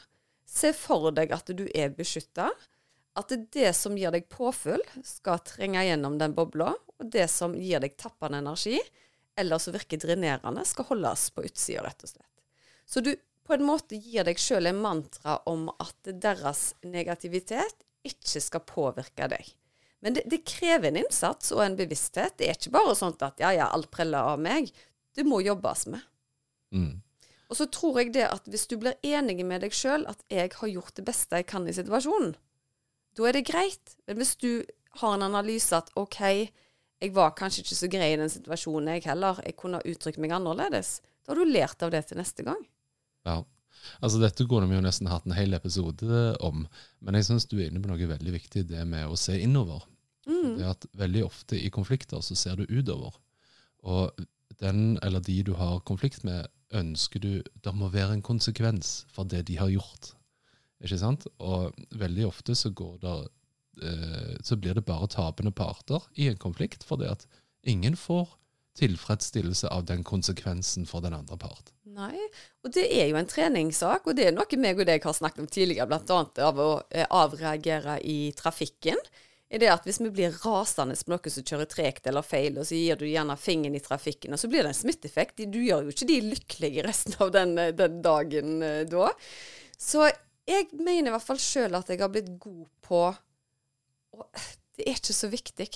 Se 0.48 0.72
for 0.72 1.12
deg 1.12 1.32
at 1.36 1.50
du 1.52 1.66
er 1.76 1.92
beskytta. 1.92 2.48
At 3.18 3.32
det 3.52 3.72
som 3.76 3.98
gir 3.98 4.14
deg 4.14 4.28
påfyll, 4.32 4.82
skal 5.04 5.42
trenge 5.44 5.82
gjennom 5.84 6.16
den 6.20 6.34
bobla. 6.36 6.70
Og 6.98 7.10
det 7.12 7.26
som 7.28 7.52
gir 7.52 7.82
deg 7.84 7.98
tappende 8.00 8.40
energi, 8.40 8.78
eller 9.38 9.60
som 9.60 9.76
virker 9.76 10.00
drenerende, 10.00 10.64
skal 10.66 10.88
holdes 10.88 11.28
på 11.34 11.44
utsida, 11.46 11.84
rett 11.84 12.06
og 12.06 12.12
slett. 12.14 12.32
Så 12.88 13.04
du 13.04 13.12
på 13.44 13.56
en 13.56 13.66
måte 13.68 13.98
gir 14.00 14.26
deg 14.28 14.40
sjøl 14.40 14.70
en 14.70 14.80
mantra 14.80 15.38
om 15.48 15.68
at 15.76 16.10
deres 16.22 16.72
negativitet 16.84 17.84
ikke 18.08 18.42
skal 18.42 18.64
påvirke 18.66 19.28
deg. 19.30 19.50
Men 20.04 20.14
det, 20.14 20.24
det, 20.30 20.44
krever 20.46 20.90
en 20.90 21.00
innsats 21.00 21.50
og 21.54 21.64
en 21.64 21.76
bevissthet. 21.78 22.36
Det 22.38 22.46
er 22.46 22.58
ikke 22.58 22.76
bare 22.76 22.94
sånn 22.98 23.16
at 23.24 23.42
ja, 23.42 23.50
ja, 23.56 23.68
alt 23.74 23.90
preller 23.94 24.34
av 24.34 24.42
meg. 24.42 24.70
Det 25.16 25.24
må 25.26 25.40
jobbes 25.42 25.88
med. 25.90 26.04
Mm. 26.74 27.00
Og 27.48 27.56
så 27.56 27.66
tror 27.72 27.98
jeg 28.02 28.12
det 28.14 28.28
at 28.28 28.46
hvis 28.50 28.68
du 28.70 28.76
blir 28.78 28.98
enig 29.06 29.40
med 29.46 29.64
deg 29.64 29.74
sjøl 29.74 30.04
at 30.10 30.20
jeg 30.30 30.52
har 30.54 30.70
gjort 30.70 30.94
det 30.98 31.06
beste 31.08 31.40
jeg 31.40 31.48
kan 31.48 31.66
i 31.66 31.74
situasjonen, 31.74 32.36
da 33.16 33.26
er 33.26 33.34
det 33.34 33.48
greit. 33.48 33.96
Men 34.06 34.20
hvis 34.20 34.36
du 34.38 34.50
har 35.00 35.16
en 35.16 35.26
analyse 35.26 35.74
at 35.74 35.90
OK, 35.98 36.20
jeg 36.98 37.14
var 37.14 37.34
kanskje 37.38 37.64
ikke 37.64 37.78
så 37.78 37.90
grei 37.90 38.12
i 38.12 38.18
den 38.20 38.30
situasjonen, 38.30 38.92
jeg 38.96 39.08
heller, 39.08 39.40
jeg 39.46 39.56
kunne 39.58 39.80
ha 39.80 39.88
uttrykt 39.88 40.20
meg 40.22 40.34
annerledes, 40.36 40.98
da 41.24 41.32
har 41.32 41.40
du 41.40 41.50
lært 41.50 41.82
av 41.82 41.92
det 41.94 42.04
til 42.08 42.20
neste 42.20 42.44
gang. 42.46 42.60
Ja. 43.26 43.40
Altså 44.00 44.20
Dette 44.22 44.46
kunne 44.48 44.68
vi 44.70 44.76
jo 44.76 44.84
nesten 44.84 45.10
hatt 45.10 45.26
en 45.26 45.36
hel 45.36 45.56
episode 45.56 46.24
om, 46.44 46.66
men 47.04 47.18
jeg 47.18 47.28
syns 47.28 47.48
du 47.48 47.58
er 47.58 47.68
inne 47.68 47.82
på 47.82 47.90
noe 47.90 48.10
veldig 48.10 48.34
viktig, 48.34 48.66
det 48.70 48.84
med 48.88 49.08
å 49.08 49.18
se 49.18 49.38
innover. 49.40 49.86
Mm. 50.28 50.58
Det 50.58 50.68
at 50.68 50.86
Veldig 50.98 51.24
ofte 51.24 51.56
i 51.56 51.70
konflikter 51.72 52.20
så 52.24 52.36
ser 52.36 52.60
du 52.60 52.68
utover. 52.68 53.16
Og 53.88 54.26
den 54.60 54.98
eller 55.06 55.22
de 55.24 55.40
du 55.46 55.54
har 55.58 55.80
konflikt 55.88 56.24
med, 56.26 56.48
ønsker 56.74 57.22
du 57.22 57.32
Det 57.64 57.72
må 57.72 57.88
være 57.88 58.18
en 58.18 58.24
konsekvens 58.24 59.06
for 59.12 59.24
det 59.24 59.46
de 59.48 59.56
har 59.56 59.70
gjort. 59.72 60.12
Ikke 60.84 60.98
sant? 61.00 61.24
Og 61.40 61.72
veldig 61.96 62.26
ofte 62.28 62.54
så, 62.58 62.70
går 62.70 62.98
det 63.02 63.16
så 64.42 64.56
blir 64.58 64.74
det 64.74 64.86
bare 64.86 65.06
tapende 65.10 65.52
parter 65.54 66.02
i 66.18 66.28
en 66.28 66.38
konflikt, 66.40 66.84
fordi 66.86 67.06
at 67.06 67.26
ingen 67.62 67.96
får 67.96 68.28
tilfredsstillelse 68.78 69.70
av 69.74 69.86
den 69.88 70.04
konsekvensen 70.06 70.86
for 70.88 71.04
den 71.04 71.16
andre 71.16 71.38
part. 71.40 71.72
Nei, 71.98 72.18
og 72.62 72.72
det 72.76 72.86
er 72.94 73.08
jo 73.10 73.18
en 73.18 73.28
treningssak, 73.28 74.06
og 74.06 74.18
det 74.18 74.28
er 74.28 74.36
noe 74.36 74.60
meg 74.60 74.78
og 74.78 74.86
deg 74.86 75.04
har 75.04 75.16
snakket 75.16 75.42
om 75.42 75.48
tidligere, 75.50 75.88
bl.a. 75.90 76.20
av 76.46 76.60
å 76.62 76.70
eh, 76.90 77.08
avreagere 77.10 77.98
i 78.06 78.20
trafikken 78.38 79.00
er 79.48 79.62
det 79.62 79.70
at 79.72 79.86
hvis 79.88 80.00
vi 80.02 80.10
blir 80.12 80.34
rasende 80.42 80.96
på 80.98 81.12
noen 81.12 81.32
som 81.32 81.46
kjører 81.46 81.68
tregt 81.72 82.08
eller 82.08 82.26
feil, 82.26 82.58
og 82.60 82.68
så 82.68 82.76
gir 82.76 82.98
du 83.00 83.06
gjerne 83.08 83.36
fingeren 83.40 83.78
i 83.78 83.82
trafikken, 83.84 84.34
og 84.36 84.40
så 84.40 84.50
blir 84.52 84.64
det 84.64 84.74
en 84.74 84.80
smitteeffekt. 84.82 85.40
Du 85.48 85.60
gjør 85.62 85.86
jo 85.86 85.94
ikke 85.94 86.08
de 86.10 86.18
lykkelige 86.26 86.84
resten 86.84 87.16
av 87.24 87.32
den, 87.34 87.56
eh, 87.58 87.72
den 87.76 88.02
dagen 88.04 88.62
eh, 88.64 88.82
da. 88.88 89.08
Så 89.78 90.04
jeg 90.48 90.68
mener 90.76 91.10
i 91.10 91.16
hvert 91.16 91.24
fall 91.24 91.40
sjøl 91.40 91.78
at 91.78 91.88
jeg 91.88 92.02
har 92.02 92.12
blitt 92.12 92.34
god 92.40 92.66
på 92.84 93.02
Og 94.18 94.24
det 94.78 94.86
er 94.88 94.96
ikke 94.96 95.14
så 95.14 95.28
viktig, 95.30 95.66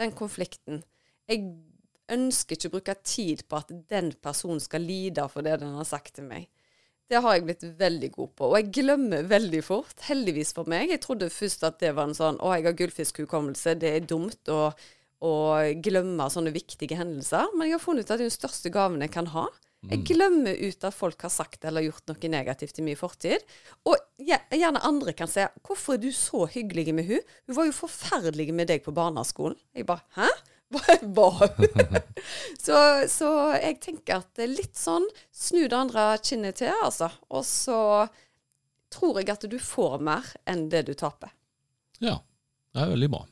den 0.00 0.14
konflikten. 0.16 0.80
Jeg 1.28 1.44
ønsker 2.14 2.56
ikke 2.56 2.70
å 2.70 2.74
bruke 2.76 2.96
tid 3.02 3.44
på 3.48 3.60
at 3.60 3.72
den 3.90 4.12
personen 4.22 4.62
skal 4.62 4.84
lide 4.84 5.24
for 5.32 5.44
det 5.46 5.58
den 5.62 5.76
har 5.78 5.88
sagt 5.88 6.16
til 6.18 6.28
meg. 6.28 6.48
Det 7.12 7.20
har 7.20 7.36
jeg 7.36 7.44
blitt 7.44 7.64
veldig 7.76 8.08
god 8.14 8.30
på. 8.38 8.48
Og 8.48 8.56
jeg 8.56 8.70
glemmer 8.78 9.26
veldig 9.28 9.60
fort, 9.66 9.98
heldigvis 10.06 10.54
for 10.56 10.68
meg. 10.70 10.88
Jeg 10.94 11.02
trodde 11.04 11.28
først 11.32 11.66
at 11.68 11.80
det 11.82 11.92
var 11.98 12.08
en 12.08 12.16
sånn 12.16 12.38
Å, 12.40 12.54
jeg 12.56 12.68
har 12.70 12.78
gullfiskhukommelse, 12.78 13.74
det 13.82 13.90
er 13.98 14.06
dumt 14.08 14.48
å, 14.52 14.70
å, 15.20 15.32
glemme 15.84 16.30
sånne 16.32 16.54
viktige 16.54 16.96
hendelser. 16.96 17.52
Men 17.52 17.68
jeg 17.68 17.76
har 17.76 17.84
funnet 17.84 18.06
ut 18.06 18.14
at 18.14 18.16
det 18.16 18.24
er 18.24 18.30
den 18.30 18.38
største 18.38 18.72
gaven 18.72 19.04
jeg 19.04 19.12
kan 19.12 19.28
ha. 19.34 19.44
Jeg 19.82 19.98
mm. 19.98 20.06
glemmer 20.06 20.58
ut 20.62 20.84
at 20.86 20.94
folk 20.94 21.24
har 21.26 21.32
sagt 21.34 21.64
eller 21.66 21.82
gjort 21.82 22.06
noe 22.06 22.30
negativt 22.30 22.78
i 22.78 22.86
min 22.86 22.98
fortid. 22.98 23.42
Og 23.82 23.98
gjerne 24.22 24.80
andre 24.86 25.12
kan 25.18 25.28
si 25.28 25.42
'Hvorfor 25.42 25.98
er 25.98 26.04
du 26.04 26.12
så 26.14 26.46
hyggelig 26.46 26.94
med 26.94 27.10
hun? 27.10 27.20
Hun 27.46 27.56
var 27.56 27.66
jo 27.66 27.74
forferdelig 27.74 28.54
med 28.54 28.70
deg 28.70 28.84
på 28.86 28.94
barneskolen.' 28.94 29.58
Jeg 29.74 29.86
bare 29.86 30.06
'Hæ?' 30.14 30.51
var 31.18 31.42
hun. 31.56 31.98
så, 32.60 32.78
så, 33.08 33.30
jeg 33.58 33.78
tenker 33.84 34.22
at 34.22 34.30
det 34.38 34.46
er 34.46 34.54
litt 34.56 34.78
sånn 34.78 35.06
snu 35.34 35.64
det 35.66 35.78
andre 35.78 36.06
kinnet 36.24 36.60
til, 36.62 36.72
altså. 36.84 37.10
Og 37.32 37.44
så 37.48 37.80
tror 38.92 39.20
jeg 39.20 39.32
at 39.32 39.46
du 39.48 39.58
får 39.62 40.00
mer 40.04 40.32
enn 40.48 40.68
det 40.72 40.86
du 40.88 40.94
taper. 40.98 41.32
Ja, 42.02 42.18
det 42.74 42.84
er 42.84 42.92
veldig 42.94 43.12
bra. 43.12 43.22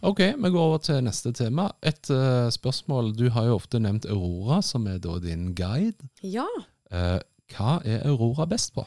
Ok, 0.00 0.20
vi 0.20 0.50
går 0.50 0.60
over 0.60 0.82
til 0.82 1.02
neste 1.04 1.32
tema. 1.36 1.68
Et 1.84 2.10
uh, 2.10 2.48
spørsmål. 2.52 3.12
Du 3.16 3.28
har 3.30 3.48
jo 3.48 3.56
ofte 3.58 3.80
nevnt 3.82 4.08
Aurora, 4.10 4.60
som 4.64 4.86
er 4.90 4.98
da 5.02 5.18
din 5.22 5.52
guide. 5.56 6.08
Ja. 6.24 6.48
Uh, 6.90 7.20
hva 7.52 7.78
er 7.86 8.06
Aurora 8.08 8.48
best 8.50 8.74
på? 8.74 8.86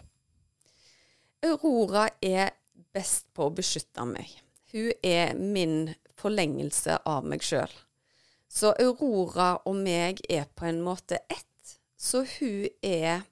Aurora 1.45 2.09
er 2.21 2.51
best 2.93 3.29
på 3.35 3.47
å 3.47 3.53
beskytte 3.55 4.05
meg. 4.09 4.33
Hun 4.73 4.91
er 5.05 5.37
min 5.37 5.93
forlengelse 6.19 6.99
av 7.07 7.27
meg 7.27 7.45
sjøl. 7.45 7.71
Så 8.49 8.73
Aurora 8.81 9.59
og 9.69 9.77
meg 9.77 10.23
er 10.29 10.47
på 10.57 10.65
en 10.69 10.81
måte 10.81 11.21
ett. 11.29 11.75
Så 11.99 12.23
hun 12.37 12.65
er 12.81 13.25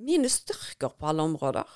mine 0.00 0.28
styrker 0.32 0.92
på 0.96 1.08
alle 1.10 1.24
områder. 1.24 1.68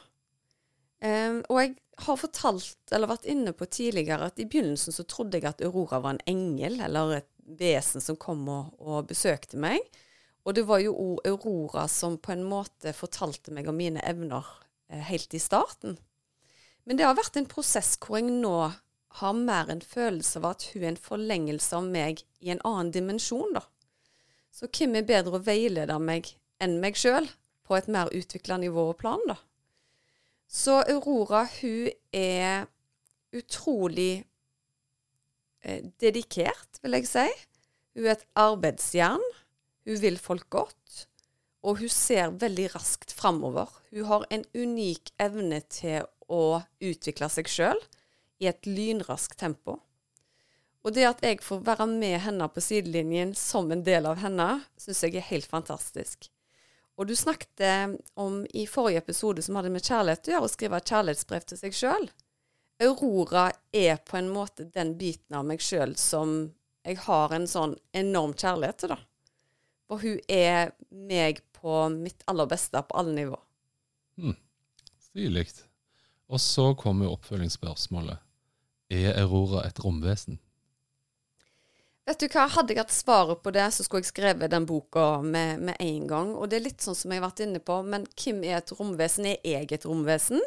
Um, 1.05 1.43
og 1.53 1.61
jeg 1.61 1.75
har 2.07 2.19
fortalt, 2.19 2.79
eller 2.93 3.11
vært 3.11 3.29
inne 3.29 3.53
på 3.57 3.69
tidligere, 3.69 4.31
at 4.31 4.41
i 4.41 4.47
begynnelsen 4.49 4.95
så 4.97 5.05
trodde 5.09 5.39
jeg 5.39 5.49
at 5.51 5.63
Aurora 5.65 6.01
var 6.03 6.17
en 6.17 6.25
engel, 6.31 6.79
eller 6.85 7.19
et 7.19 7.31
vesen 7.45 8.01
som 8.01 8.17
kom 8.21 8.47
og, 8.49 8.73
og 8.81 9.11
besøkte 9.11 9.61
meg. 9.61 9.85
Og 10.45 10.57
det 10.57 10.67
var 10.69 10.81
jo 10.85 10.95
òg 10.97 11.29
Aurora 11.29 11.87
som 11.89 12.19
på 12.21 12.35
en 12.35 12.45
måte 12.49 12.93
fortalte 12.97 13.53
meg 13.55 13.69
om 13.69 13.77
mine 13.79 14.03
evner 14.05 14.45
eh, 14.93 15.01
helt 15.09 15.37
i 15.37 15.41
starten. 15.41 15.97
Men 16.85 16.99
det 16.99 17.07
har 17.07 17.17
vært 17.17 17.39
en 17.41 17.49
prosess 17.49 17.95
hvor 18.01 18.21
jeg 18.21 18.29
nå 18.29 18.57
har 19.21 19.37
mer 19.39 19.71
en 19.71 19.83
følelse 19.85 20.41
av 20.41 20.49
at 20.55 20.67
hun 20.73 20.83
er 20.83 20.91
en 20.93 21.01
forlengelse 21.01 21.77
av 21.79 21.87
meg 21.87 22.25
i 22.43 22.51
en 22.55 22.63
annen 22.67 22.91
dimensjon, 22.95 23.55
da. 23.55 23.63
Så 24.55 24.69
hvem 24.71 24.99
er 24.99 25.07
bedre 25.07 25.39
å 25.39 25.45
veilede 25.45 25.97
meg 26.03 26.33
enn 26.63 26.81
meg 26.83 26.99
sjøl 26.99 27.29
på 27.67 27.77
et 27.79 27.91
mer 27.91 28.11
utvikla 28.15 28.59
nivå 28.63 28.89
og 28.91 28.99
plan, 29.03 29.23
da? 29.31 29.39
Så 30.51 30.81
Aurora, 30.91 31.45
hun 31.61 31.91
er 32.15 32.67
utrolig 33.35 34.25
eh, 35.63 35.83
dedikert, 36.03 36.79
vil 36.83 36.99
jeg 36.99 37.11
si. 37.11 37.27
Hun 37.95 38.07
er 38.07 38.17
et 38.17 38.29
arbeidsjern. 38.39 39.25
Hun 39.85 40.01
vil 40.03 40.19
folk 40.21 40.47
godt. 40.51 41.07
Og 41.65 41.81
hun 41.81 41.91
ser 41.91 42.35
veldig 42.39 42.69
raskt 42.75 43.15
framover. 43.17 43.71
Hun 43.91 44.07
har 44.11 44.27
en 44.31 44.45
unik 44.55 45.15
evne 45.23 45.63
til 45.73 46.07
å 46.31 46.63
utvikle 46.83 47.31
seg 47.33 47.51
sjøl 47.51 47.81
i 48.43 48.49
et 48.51 48.67
lynraskt 48.67 49.39
tempo. 49.41 49.79
Og 50.85 50.93
det 50.93 51.07
at 51.09 51.23
jeg 51.25 51.41
får 51.41 51.63
være 51.65 51.87
med 51.89 52.19
henne 52.27 52.49
på 52.53 52.61
sidelinjen 52.61 53.33
som 53.39 53.71
en 53.73 53.85
del 53.87 54.07
av 54.11 54.21
henne, 54.21 54.49
syns 54.77 55.05
jeg 55.07 55.17
er 55.17 55.29
helt 55.31 55.49
fantastisk. 55.49 56.29
Og 56.95 57.09
du 57.09 57.15
snakket 57.19 57.97
om 58.21 58.43
i 58.55 58.67
forrige 58.71 59.01
episode 59.03 59.43
som 59.43 59.57
hadde 59.59 59.73
med 59.75 59.83
kjærlighet 59.83 60.29
å 60.29 60.35
gjøre, 60.35 60.51
å 60.51 60.53
skrive 60.53 60.79
et 60.79 60.93
kjærlighetsbrev 60.93 61.49
til 61.49 61.61
seg 61.61 61.79
sjøl. 61.79 62.07
Aurora 62.85 63.49
er 63.73 63.99
på 64.05 64.19
en 64.19 64.29
måte 64.35 64.69
den 64.75 64.95
biten 64.99 65.39
av 65.39 65.47
meg 65.49 65.63
sjøl 65.65 65.97
som 65.99 66.53
jeg 66.85 67.01
har 67.07 67.33
en 67.33 67.49
sånn 67.49 67.79
enorm 67.97 68.35
kjærlighet 68.37 68.83
til, 68.83 68.95
da. 68.95 69.01
For 69.89 70.05
hun 70.05 70.21
er 70.29 70.75
meg 70.91 71.41
på 71.57 71.87
mitt 71.93 72.25
aller 72.31 72.49
beste 72.51 72.83
på 72.85 72.99
alle 73.01 73.15
nivå. 73.17 73.39
Hmm. 74.21 74.37
Stilig. 75.09 75.49
Og 76.33 76.41
så 76.41 76.71
kommer 76.79 77.13
oppfølgingsspørsmålet. 77.13 78.21
Er 78.95 79.19
Aurora 79.23 79.65
et 79.69 79.81
romvesen? 79.85 80.39
Vet 82.05 82.21
du 82.21 82.27
hva, 82.29 82.47
Hadde 82.53 82.75
jeg 82.75 82.83
hatt 82.83 82.93
svaret 82.93 83.41
på 83.41 83.53
det, 83.55 83.65
så 83.73 83.85
skulle 83.85 84.05
jeg 84.05 84.13
skrevet 84.13 84.53
den 84.53 84.67
boka 84.69 85.23
med, 85.25 85.63
med, 85.65 85.77
en 85.81 86.09
gang. 86.09 86.35
Og 86.37 86.51
det 86.51 86.59
er 86.59 86.67
litt 86.67 86.85
sånn 86.85 86.97
som 86.97 87.13
jeg 87.13 87.23
har 87.23 87.31
vært 87.31 87.45
inne 87.47 87.63
på, 87.65 87.79
men 87.89 88.05
hvem 88.13 88.43
er 88.45 88.59
et 88.59 88.73
romvesen? 88.77 89.31
Er 89.33 89.63
jeg 89.65 89.73
et 89.73 89.87
romvesen? 89.89 90.43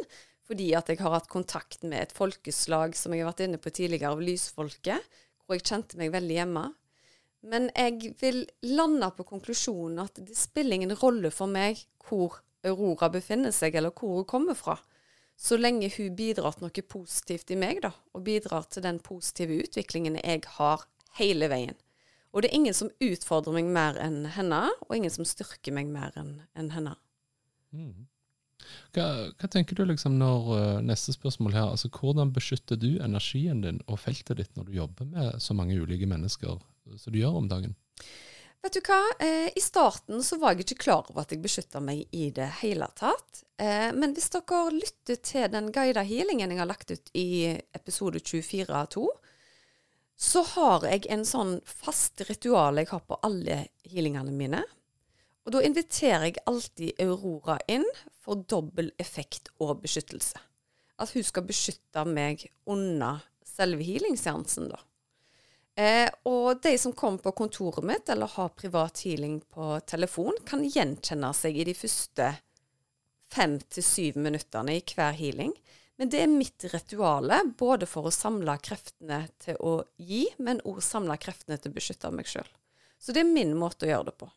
fordi 0.47 0.71
at 0.77 0.89
jeg 0.89 1.01
har 1.03 1.15
hatt 1.15 1.29
kontakt 1.31 1.83
med 1.83 2.05
et 2.05 2.15
folkeslag 2.15 2.95
som 2.95 3.13
jeg 3.13 3.23
har 3.23 3.33
vært 3.33 3.45
inne 3.45 3.59
på 3.61 3.71
tidligere, 3.73 4.13
av 4.13 4.23
lysfolket, 4.23 5.17
hvor 5.43 5.57
jeg 5.57 5.67
kjente 5.67 5.99
meg 5.99 6.13
veldig 6.13 6.37
hjemme. 6.39 6.65
Men 7.47 7.69
jeg 7.75 8.13
vil 8.19 8.45
lande 8.71 9.09
på 9.15 9.27
konklusjonen 9.27 10.01
at 10.03 10.19
det 10.23 10.37
spiller 10.39 10.79
ingen 10.79 10.95
rolle 10.99 11.31
for 11.35 11.51
meg 11.51 11.83
hvor 12.07 12.39
Aurora 12.67 13.11
befinner 13.13 13.53
seg, 13.55 13.75
eller 13.75 13.93
hvor 13.95 14.21
hun 14.21 14.27
kommer 14.27 14.57
fra. 14.57 14.77
Så 15.37 15.57
lenge 15.59 15.91
hun 15.93 16.15
bidrar 16.17 16.57
til 16.57 16.65
noe 16.65 16.83
positivt 16.89 17.51
i 17.53 17.59
meg, 17.59 17.83
da, 17.85 17.91
og 18.17 18.25
bidrar 18.25 18.65
til 18.73 18.85
den 18.85 18.97
positive 19.05 19.59
utviklingen 19.61 20.17
jeg 20.17 20.43
har 20.57 20.87
hele 21.19 21.49
veien. 21.51 21.77
Og 22.33 22.43
det 22.43 22.49
er 22.49 22.57
ingen 22.57 22.75
som 22.75 22.89
utfordrer 23.01 23.55
meg 23.55 23.69
mer 23.73 23.97
enn 24.01 24.23
henne, 24.33 24.65
og 24.87 24.95
ingen 24.97 25.13
som 25.13 25.25
styrker 25.25 25.73
meg 25.73 25.89
mer 25.93 26.15
enn 26.19 26.39
en 26.57 26.71
henne. 26.73 26.95
Mm. 27.73 28.07
Hva, 28.95 29.05
hva, 29.37 29.49
tenker 29.51 29.77
du 29.77 29.83
liksom 29.85 30.17
når 30.19 30.47
uh, 30.49 30.79
Neste 30.83 31.13
spørsmål 31.13 31.53
her. 31.55 31.67
altså 31.75 31.91
Hvordan 31.93 32.33
beskytter 32.35 32.79
du 32.79 32.97
energien 33.03 33.61
din 33.63 33.79
og 33.87 34.01
feltet 34.01 34.41
ditt 34.41 34.57
når 34.57 34.67
du 34.67 34.73
jobber 34.79 35.07
med 35.11 35.37
så 35.43 35.55
mange 35.57 35.77
ulike 35.77 36.09
mennesker 36.09 36.57
som 36.97 37.13
du 37.13 37.19
gjør 37.19 37.37
om 37.43 37.49
dagen? 37.51 37.77
Vet 38.65 38.73
du 38.73 38.81
hva? 38.83 38.99
Eh, 39.19 39.49
I 39.55 39.61
starten 39.61 40.23
så 40.23 40.39
var 40.41 40.55
jeg 40.55 40.65
ikke 40.65 40.83
klar 40.87 41.05
over 41.11 41.23
at 41.23 41.31
jeg 41.31 41.43
beskytta 41.43 41.79
meg 41.83 42.07
i 42.15 42.29
det 42.35 42.47
hele 42.61 42.89
tatt. 42.97 43.43
Eh, 43.61 43.93
men 43.95 44.15
hvis 44.17 44.31
dere 44.33 44.63
lytter 44.73 45.21
til 45.23 45.47
den 45.53 45.69
guida 45.75 46.03
healingen 46.07 46.51
jeg 46.51 46.59
har 46.61 46.69
lagt 46.69 46.91
ut 46.91 47.11
i 47.17 47.53
episode 47.77 48.19
24 48.19 48.67
av 48.73 48.89
2, 48.97 49.05
så 50.17 50.41
har 50.55 50.87
jeg 50.89 51.05
en 51.13 51.23
sånn 51.29 51.59
fast 51.69 52.23
ritual 52.25 52.81
jeg 52.81 52.89
har 52.89 53.03
på 53.05 53.19
alle 53.23 53.67
healingene 53.85 54.33
mine. 54.33 54.63
Og 55.45 55.53
da 55.55 55.61
inviterer 55.63 56.25
jeg 56.27 56.43
alltid 56.49 56.97
Aurora 57.05 57.59
inn 57.71 57.85
for 58.19 58.41
dobbel 58.49 58.89
effekt 58.99 59.47
og 59.63 59.77
beskyttelse. 59.85 60.41
At 60.97 61.13
hun 61.13 61.23
skal 61.23 61.45
beskytte 61.47 62.03
meg 62.09 62.49
under 62.67 63.21
selve 63.47 63.85
healingseansen, 63.85 64.67
da. 64.73 64.81
Eh, 65.77 66.09
og 66.25 66.61
de 66.63 66.73
som 66.81 66.93
kommer 66.97 67.21
på 67.21 67.35
kontoret 67.37 67.85
mitt 67.85 68.09
eller 68.09 68.31
har 68.33 68.55
privat 68.57 69.03
healing 69.05 69.39
på 69.53 69.75
telefon, 69.85 70.33
kan 70.45 70.65
gjenkjenne 70.65 71.29
seg 71.37 71.59
i 71.59 71.67
de 71.67 71.75
første 71.77 72.31
fem 73.33 73.59
til 73.69 73.85
syv 73.85 74.17
minuttene 74.25 74.79
i 74.79 74.81
hver 74.81 75.13
healing. 75.19 75.53
Men 75.97 76.09
det 76.13 76.23
er 76.23 76.29
mitt 76.29 76.65
rituale, 76.73 77.39
både 77.57 77.89
for 77.89 78.09
å 78.09 78.13
samle 78.13 78.57
kreftene 78.61 79.23
til 79.41 79.57
å 79.61 79.79
gi, 79.97 80.25
men 80.41 80.61
òg 80.65 80.81
samle 80.85 81.17
kreftene 81.21 81.57
til 81.61 81.73
å 81.73 81.77
beskytte 81.77 82.11
meg 82.13 82.29
sjøl. 82.29 82.49
Så 82.97 83.13
det 83.13 83.23
er 83.23 83.29
min 83.29 83.53
måte 83.57 83.85
å 83.85 83.91
gjøre 83.91 84.09
det 84.11 84.17
på. 84.21 84.29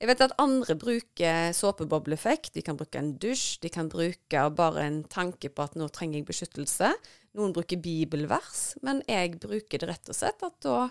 Jeg 0.00 0.08
vet 0.08 0.22
at 0.24 0.36
andre 0.40 0.74
bruker 0.80 1.50
såpebobleffekt. 1.52 2.54
De 2.54 2.62
kan 2.64 2.78
bruke 2.80 2.96
en 2.96 3.12
dusj. 3.20 3.58
De 3.60 3.68
kan 3.72 3.88
bruke 3.92 4.44
bare 4.56 4.86
en 4.86 5.02
tanke 5.12 5.50
på 5.52 5.66
at 5.66 5.76
nå 5.76 5.90
trenger 5.92 6.22
jeg 6.22 6.28
beskyttelse. 6.30 6.94
Noen 7.38 7.54
bruker 7.54 7.80
bibelvers. 7.82 8.74
Men 8.86 9.04
jeg 9.08 9.38
bruker 9.42 9.82
det 9.82 9.90
rett 9.92 10.10
og 10.10 10.16
slett 10.16 10.42
at 10.46 10.58
da 10.66 10.88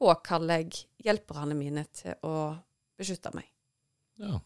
påkaller 0.00 0.62
jeg 0.62 0.84
hjelperne 1.04 1.56
mine 1.58 1.84
til 1.96 2.16
å 2.26 2.52
beskytte 3.00 3.32
meg. 3.36 3.48
Ja. 4.20 4.38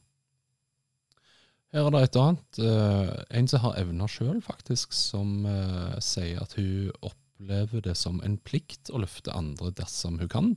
Her 1.75 1.89
er 1.89 1.95
det 1.95 2.03
et 2.07 2.21
annet. 2.21 2.61
Uh, 2.63 3.13
en 3.35 3.51
som 3.51 3.65
har 3.65 3.79
evner 3.81 4.11
sjøl, 4.11 4.39
faktisk, 4.47 4.95
som 4.95 5.43
uh, 5.47 5.97
sier 6.03 6.39
at 6.43 6.55
hun 6.59 6.93
opplever 7.03 7.83
det 7.83 7.97
som 7.99 8.21
en 8.23 8.37
plikt 8.47 8.93
å 8.95 9.03
løfte 9.03 9.35
andre 9.35 9.73
dersom 9.75 10.21
hun 10.23 10.31
kan. 10.31 10.53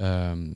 Um, 0.00 0.48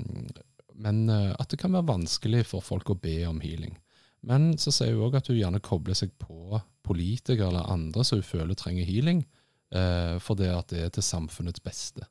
men 0.80 1.04
uh, 1.12 1.36
at 1.36 1.52
det 1.52 1.60
kan 1.60 1.76
være 1.76 1.90
vanskelig 1.92 2.46
for 2.48 2.64
folk 2.64 2.92
å 2.92 2.98
be 3.00 3.18
om 3.28 3.42
healing. 3.44 3.76
Men 4.24 4.54
så 4.60 4.72
sier 4.72 4.96
hun 4.96 5.06
òg 5.08 5.20
at 5.20 5.28
hun 5.28 5.38
gjerne 5.38 5.60
kobler 5.64 5.96
seg 5.96 6.12
på 6.20 6.60
politikere 6.84 7.48
eller 7.48 7.68
andre 7.72 8.04
som 8.04 8.20
hun 8.20 8.28
føler 8.28 8.56
trenger 8.56 8.88
healing, 8.88 9.22
for 9.70 10.34
det 10.34 10.48
at 10.50 10.72
det 10.72 10.80
er 10.82 10.88
til 10.90 11.04
samfunnets 11.06 11.62
beste. 11.62 12.02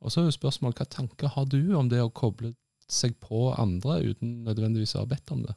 Og 0.00 0.12
så 0.12 0.22
er 0.22 0.30
jo 0.30 0.34
spørsmålet, 0.34 0.78
Hva 0.80 0.86
tanker 0.88 1.32
har 1.34 1.44
du 1.44 1.74
om 1.76 1.90
det 1.90 2.00
å 2.02 2.08
koble 2.08 2.54
seg 2.88 3.16
på 3.22 3.50
andre 3.52 4.00
uten 4.12 4.42
nødvendigvis 4.46 4.96
å 4.96 5.04
ha 5.04 5.10
bedt 5.10 5.32
om 5.34 5.44
det? 5.46 5.54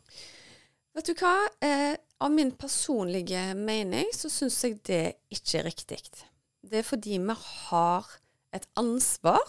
Vet 0.96 1.10
du 1.10 1.16
hva? 1.20 1.34
Eh, 1.66 1.96
av 2.24 2.32
min 2.32 2.54
personlige 2.56 3.50
mening 3.60 4.12
så 4.16 4.32
syns 4.32 4.62
jeg 4.64 4.78
det 4.88 5.04
ikke 5.34 5.60
er 5.60 5.68
riktig. 5.68 6.00
Det 6.64 6.80
er 6.80 6.88
fordi 6.88 7.18
vi 7.20 7.36
har 7.36 8.08
et 8.56 8.68
ansvar 8.80 9.44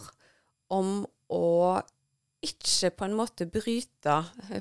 om 0.73 1.05
å 1.31 1.79
ikke 2.47 2.91
på 2.99 3.07
en 3.07 3.15
måte 3.17 3.47
bryte 3.51 4.19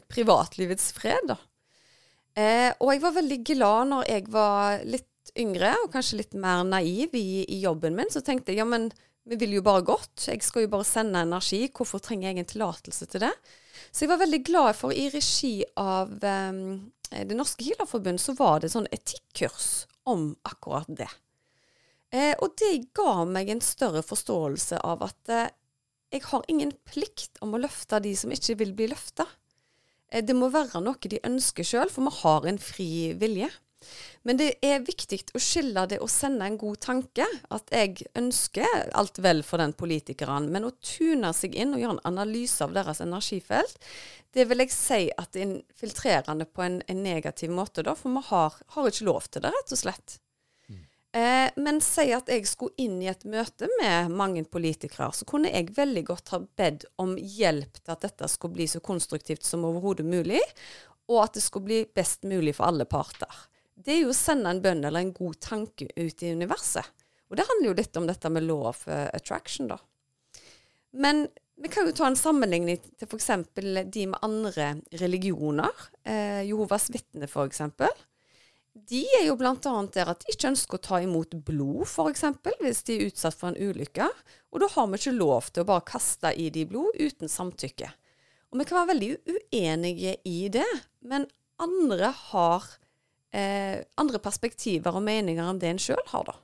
privatlivets 0.09 0.91
fred, 0.95 1.31
da. 1.33 1.39
Eh, 2.35 2.71
og 2.83 2.91
jeg 2.91 3.01
var 3.03 3.15
veldig 3.15 3.41
glad 3.47 3.91
når 3.91 4.07
jeg 4.11 4.29
var 4.33 4.85
litt 4.85 5.09
yngre, 5.39 5.73
og 5.83 5.91
kanskje 5.93 6.21
litt 6.21 6.37
mer 6.39 6.63
naiv 6.67 7.15
i, 7.17 7.43
i 7.51 7.59
jobben 7.63 7.97
min. 7.97 8.11
Så 8.11 8.23
tenkte 8.25 8.53
jeg 8.53 8.61
ja, 8.61 8.67
men 8.69 8.89
vi 9.25 9.37
vil 9.41 9.57
jo 9.57 9.65
bare 9.65 9.85
godt. 9.85 10.27
Jeg 10.29 10.43
skal 10.45 10.65
jo 10.65 10.73
bare 10.75 10.87
sende 10.87 11.23
energi. 11.25 11.65
Hvorfor 11.73 12.03
trenger 12.03 12.29
jeg 12.29 12.43
en 12.43 12.51
tillatelse 12.53 13.09
til 13.09 13.25
det? 13.25 13.33
Så 13.89 14.05
jeg 14.05 14.13
var 14.13 14.21
veldig 14.21 14.41
glad 14.45 14.77
for 14.77 14.93
i 14.95 15.07
regi 15.11 15.57
av 15.79 16.11
um, 16.21 16.91
Det 17.09 17.37
norske 17.37 17.65
healerforbund 17.65 18.21
så 18.21 18.35
var 18.37 18.61
det 18.61 18.71
sånn 18.73 18.89
etikkurs 18.93 19.85
om 20.09 20.33
akkurat 20.45 20.89
det. 20.89 21.09
Eh, 22.13 22.33
og 22.43 22.53
det 22.61 22.87
ga 22.95 23.25
meg 23.27 23.49
en 23.51 23.63
større 23.63 24.03
forståelse 24.05 24.79
av 24.85 25.03
at 25.07 25.31
eh, 25.33 25.53
jeg 26.13 26.23
har 26.29 26.45
ingen 26.51 26.71
plikt 26.87 27.41
om 27.43 27.55
å 27.55 27.61
løfte 27.61 27.99
de 28.03 28.13
som 28.17 28.31
ikke 28.31 28.57
vil 28.61 28.73
bli 28.77 28.89
løfta. 28.91 29.25
Eh, 30.11 30.23
det 30.23 30.35
må 30.37 30.51
være 30.53 30.83
noe 30.85 31.11
de 31.11 31.21
ønsker 31.27 31.67
sjøl, 31.67 31.91
for 31.91 32.07
vi 32.07 32.13
har 32.21 32.47
en 32.49 32.61
fri 32.61 32.91
vilje. 33.19 33.49
Men 34.25 34.39
det 34.39 34.47
er 34.65 34.81
viktig 34.81 35.19
å 35.37 35.39
skille 35.41 35.83
det 35.89 35.99
å 36.01 36.07
sende 36.09 36.47
en 36.49 36.57
god 36.57 36.79
tanke, 36.81 37.27
at 37.53 37.69
jeg 37.73 38.07
ønsker 38.17 38.87
alt 38.97 39.19
vel 39.21 39.43
for 39.45 39.61
den 39.61 39.75
politikeren, 39.77 40.49
men 40.53 40.65
å 40.65 40.73
tune 40.81 41.29
seg 41.37 41.53
inn 41.53 41.75
og 41.75 41.83
gjøre 41.83 41.97
en 41.99 42.07
analyse 42.09 42.65
av 42.65 42.73
deres 42.73 43.03
energifelt, 43.05 43.77
det 44.33 44.47
vil 44.49 44.65
jeg 44.65 44.73
si 44.73 44.99
at 45.13 45.29
det 45.31 45.43
er 45.43 45.51
infiltrerende 45.51 46.49
på 46.49 46.65
en, 46.65 46.81
en 46.89 47.05
negativ 47.05 47.53
måte, 47.53 47.85
da, 47.85 47.93
for 47.95 48.17
vi 48.17 48.25
har, 48.31 48.57
har, 48.73 48.89
ikke 48.89 49.07
lov 49.11 49.29
til 49.29 49.45
det, 49.45 49.53
rett 49.53 49.77
og 49.77 49.83
slett. 49.83 50.17
Mm. 50.73 50.83
Eh, 51.21 51.47
men 51.61 51.79
si 51.85 52.09
at 52.17 52.33
jeg 52.33 52.49
skulle 52.49 52.81
inn 52.81 52.97
i 53.05 53.13
et 53.13 53.29
møte 53.29 53.69
med 53.77 54.09
mange 54.09 54.43
politikere, 54.49 55.13
så 55.13 55.29
kunne 55.29 55.53
jeg 55.53 55.77
veldig 55.77 56.07
godt 56.09 56.33
ha 56.33 56.41
bedt 56.41 56.89
om 56.97 57.13
hjelp 57.13 57.77
til 57.77 57.93
at 57.93 58.09
dette 58.09 58.33
skulle 58.33 58.57
bli 58.57 58.67
så 58.73 58.81
konstruktivt 58.81 59.45
som 59.45 59.69
overhodet 59.69 60.09
mulig, 60.09 60.41
og 61.13 61.27
at 61.27 61.37
det 61.37 61.45
skulle 61.45 61.69
bli 61.69 61.83
best 61.93 62.25
mulig 62.25 62.57
for 62.57 62.73
alle 62.73 62.89
parter 62.89 63.45
det 63.75 63.95
er 63.95 64.03
jo 64.05 64.13
å 64.13 64.17
sende 64.17 64.51
en 64.51 64.61
bønn 64.63 64.83
eller 64.83 65.03
en 65.03 65.15
god 65.15 65.39
tanke 65.43 65.89
ut 65.95 66.23
i 66.23 66.31
universet. 66.31 66.87
Og 67.29 67.39
det 67.39 67.47
handler 67.49 67.71
jo 67.71 67.77
litt 67.79 67.97
om 67.99 68.07
dette 68.07 68.29
med 68.31 68.45
law 68.45 68.69
of 68.69 68.85
uh, 68.87 69.09
attraction, 69.13 69.67
da. 69.71 69.79
Men 70.95 71.25
vi 71.59 71.71
kan 71.71 71.87
jo 71.87 71.95
ta 71.95 72.07
en 72.07 72.17
sammenligning 72.19 72.79
til 72.83 73.07
f.eks. 73.07 73.29
de 73.55 74.05
med 74.11 74.19
andre 74.23 74.73
religioner. 74.99 75.87
Eh, 76.03 76.43
Jehovas 76.49 76.89
vitner, 76.91 77.31
f.eks. 77.31 77.61
De 78.75 79.01
er 79.21 79.29
jo 79.29 79.37
bl.a. 79.39 79.55
der 79.95 80.11
at 80.11 80.25
de 80.25 80.33
ikke 80.33 80.49
ønsker 80.51 80.77
å 80.77 80.83
ta 80.83 80.99
imot 81.03 81.37
blod, 81.47 81.85
f.eks. 81.87 82.25
hvis 82.59 82.83
de 82.87 82.97
er 82.97 83.05
utsatt 83.07 83.37
for 83.39 83.53
en 83.53 83.59
ulykke. 83.71 84.09
Og 84.51 84.63
da 84.63 84.69
har 84.73 84.89
vi 84.91 84.99
ikke 84.99 85.15
lov 85.15 85.47
til 85.51 85.63
å 85.63 85.69
bare 85.71 85.87
kaste 85.87 86.33
i 86.35 86.49
de 86.51 86.65
blod 86.67 86.99
uten 86.99 87.31
samtykke. 87.31 87.91
Og 88.51 88.59
vi 88.59 88.67
kan 88.67 88.81
være 88.81 88.91
veldig 88.91 89.13
uenige 89.31 90.17
i 90.27 90.37
det, 90.51 90.67
men 91.07 91.27
andre 91.63 92.11
har 92.33 92.67
eh, 93.35 93.83
andre 93.99 94.21
perspektiver 94.23 94.95
og 94.95 95.03
meninger 95.05 95.45
enn 95.45 95.61
det 95.61 95.71
en 95.73 95.81
sjøl 95.81 96.03
har, 96.11 96.29
da. 96.31 96.35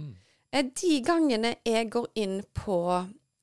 Mm. 0.00 0.14
Eh, 0.50 0.70
de 0.82 0.94
gangene 1.06 1.54
jeg 1.66 1.90
går 1.94 2.08
inn 2.20 2.40
på 2.56 2.78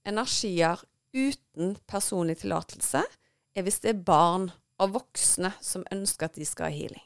energier 0.08 0.82
uten 1.16 1.76
personlig 1.88 2.42
tillatelse, 2.42 3.04
er 3.52 3.66
hvis 3.68 3.82
det 3.84 3.94
er 3.94 4.04
barn 4.08 4.50
og 4.82 4.96
voksne 4.96 5.52
som 5.62 5.86
ønsker 5.94 6.30
at 6.30 6.40
de 6.40 6.48
skal 6.48 6.70
ha 6.70 6.76
healing. 6.76 7.04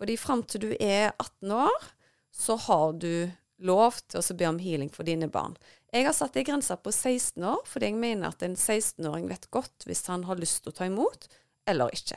Fordi 0.00 0.16
fram 0.16 0.44
til 0.48 0.62
du 0.64 0.70
er 0.78 1.10
18 1.18 1.52
år, 1.52 1.90
så 2.32 2.56
har 2.56 2.94
du 2.96 3.28
lov 3.60 3.98
til 4.08 4.22
å 4.22 4.36
be 4.38 4.48
om 4.48 4.60
healing 4.62 4.88
for 4.94 5.04
dine 5.04 5.28
barn. 5.28 5.58
Jeg 5.92 6.06
har 6.06 6.14
satt 6.16 6.38
ei 6.38 6.46
grense 6.46 6.76
på 6.80 6.92
16 6.94 7.44
år, 7.44 7.60
fordi 7.68 7.90
jeg 7.90 7.98
mener 8.00 8.30
at 8.30 8.44
en 8.46 8.56
16-åring 8.56 9.26
vet 9.28 9.50
godt 9.52 9.84
hvis 9.88 10.06
han 10.08 10.24
har 10.30 10.40
lyst 10.40 10.62
til 10.62 10.72
å 10.72 10.78
ta 10.78 10.88
imot, 10.88 11.26
eller 11.68 11.92
ikke. 11.92 12.16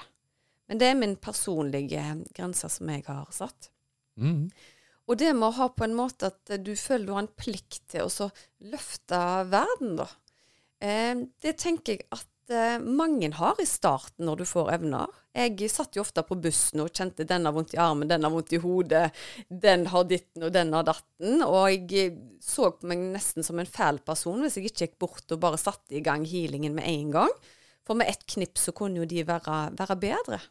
Men 0.73 0.79
det 0.81 0.87
er 0.89 0.95
min 0.97 1.11
personlige 1.21 2.03
grense 2.33 2.65
som 2.73 2.89
jeg 2.89 3.03
har 3.05 3.27
satt. 3.29 3.67
Mm. 4.17 4.47
Og 5.05 5.19
det 5.21 5.27
med 5.37 5.51
å 5.51 5.57
ha 5.59 5.67
på 5.69 5.85
en 5.85 5.93
måte 5.93 6.31
at 6.31 6.53
du 6.65 6.71
føler 6.73 7.05
du 7.05 7.11
har 7.13 7.21
en 7.27 7.35
plikt 7.37 7.83
til 7.93 8.07
å 8.09 8.29
løfte 8.71 9.19
verden, 9.51 9.99
da. 9.99 10.07
Eh, 10.81 11.13
det 11.45 11.53
tenker 11.61 11.93
jeg 11.93 12.07
at 12.09 12.55
eh, 12.57 12.81
mange 12.81 13.29
har 13.37 13.61
i 13.61 13.67
starten 13.69 14.25
når 14.25 14.41
du 14.41 14.45
får 14.49 14.71
evner. 14.79 15.13
Jeg 15.37 15.69
satt 15.69 15.93
jo 15.93 16.01
ofte 16.01 16.23
på 16.25 16.39
bussen 16.41 16.81
og 16.81 16.89
kjente 16.89 17.29
den 17.29 17.45
har 17.45 17.53
vondt 17.53 17.77
i 17.77 17.81
armen, 17.85 18.09
den 18.09 18.25
har 18.25 18.33
vondt 18.33 18.57
i 18.57 18.61
hodet, 18.63 19.03
den 19.45 19.85
har 19.93 20.09
ditten 20.09 20.47
og 20.49 20.55
den 20.57 20.73
har 20.73 20.89
datten. 20.89 21.45
Og 21.45 21.93
jeg 21.93 22.17
så 22.41 22.71
på 22.73 22.89
meg 22.89 23.05
nesten 23.13 23.45
som 23.45 23.61
en 23.61 23.69
fæl 23.69 24.01
person 24.01 24.41
hvis 24.41 24.57
jeg 24.57 24.71
ikke 24.71 24.87
gikk 24.87 24.97
bort 25.05 25.37
og 25.37 25.45
bare 25.45 25.61
satte 25.61 25.93
i 25.93 26.01
gang 26.01 26.25
healingen 26.25 26.73
med 26.81 26.89
en 26.89 27.13
gang. 27.19 27.37
For 27.85 27.99
med 27.99 28.09
ett 28.09 28.25
knips 28.25 28.71
så 28.71 28.73
kunne 28.73 29.03
jo 29.03 29.05
de 29.13 29.21
være, 29.27 29.61
være 29.77 30.01
bedre. 30.01 30.41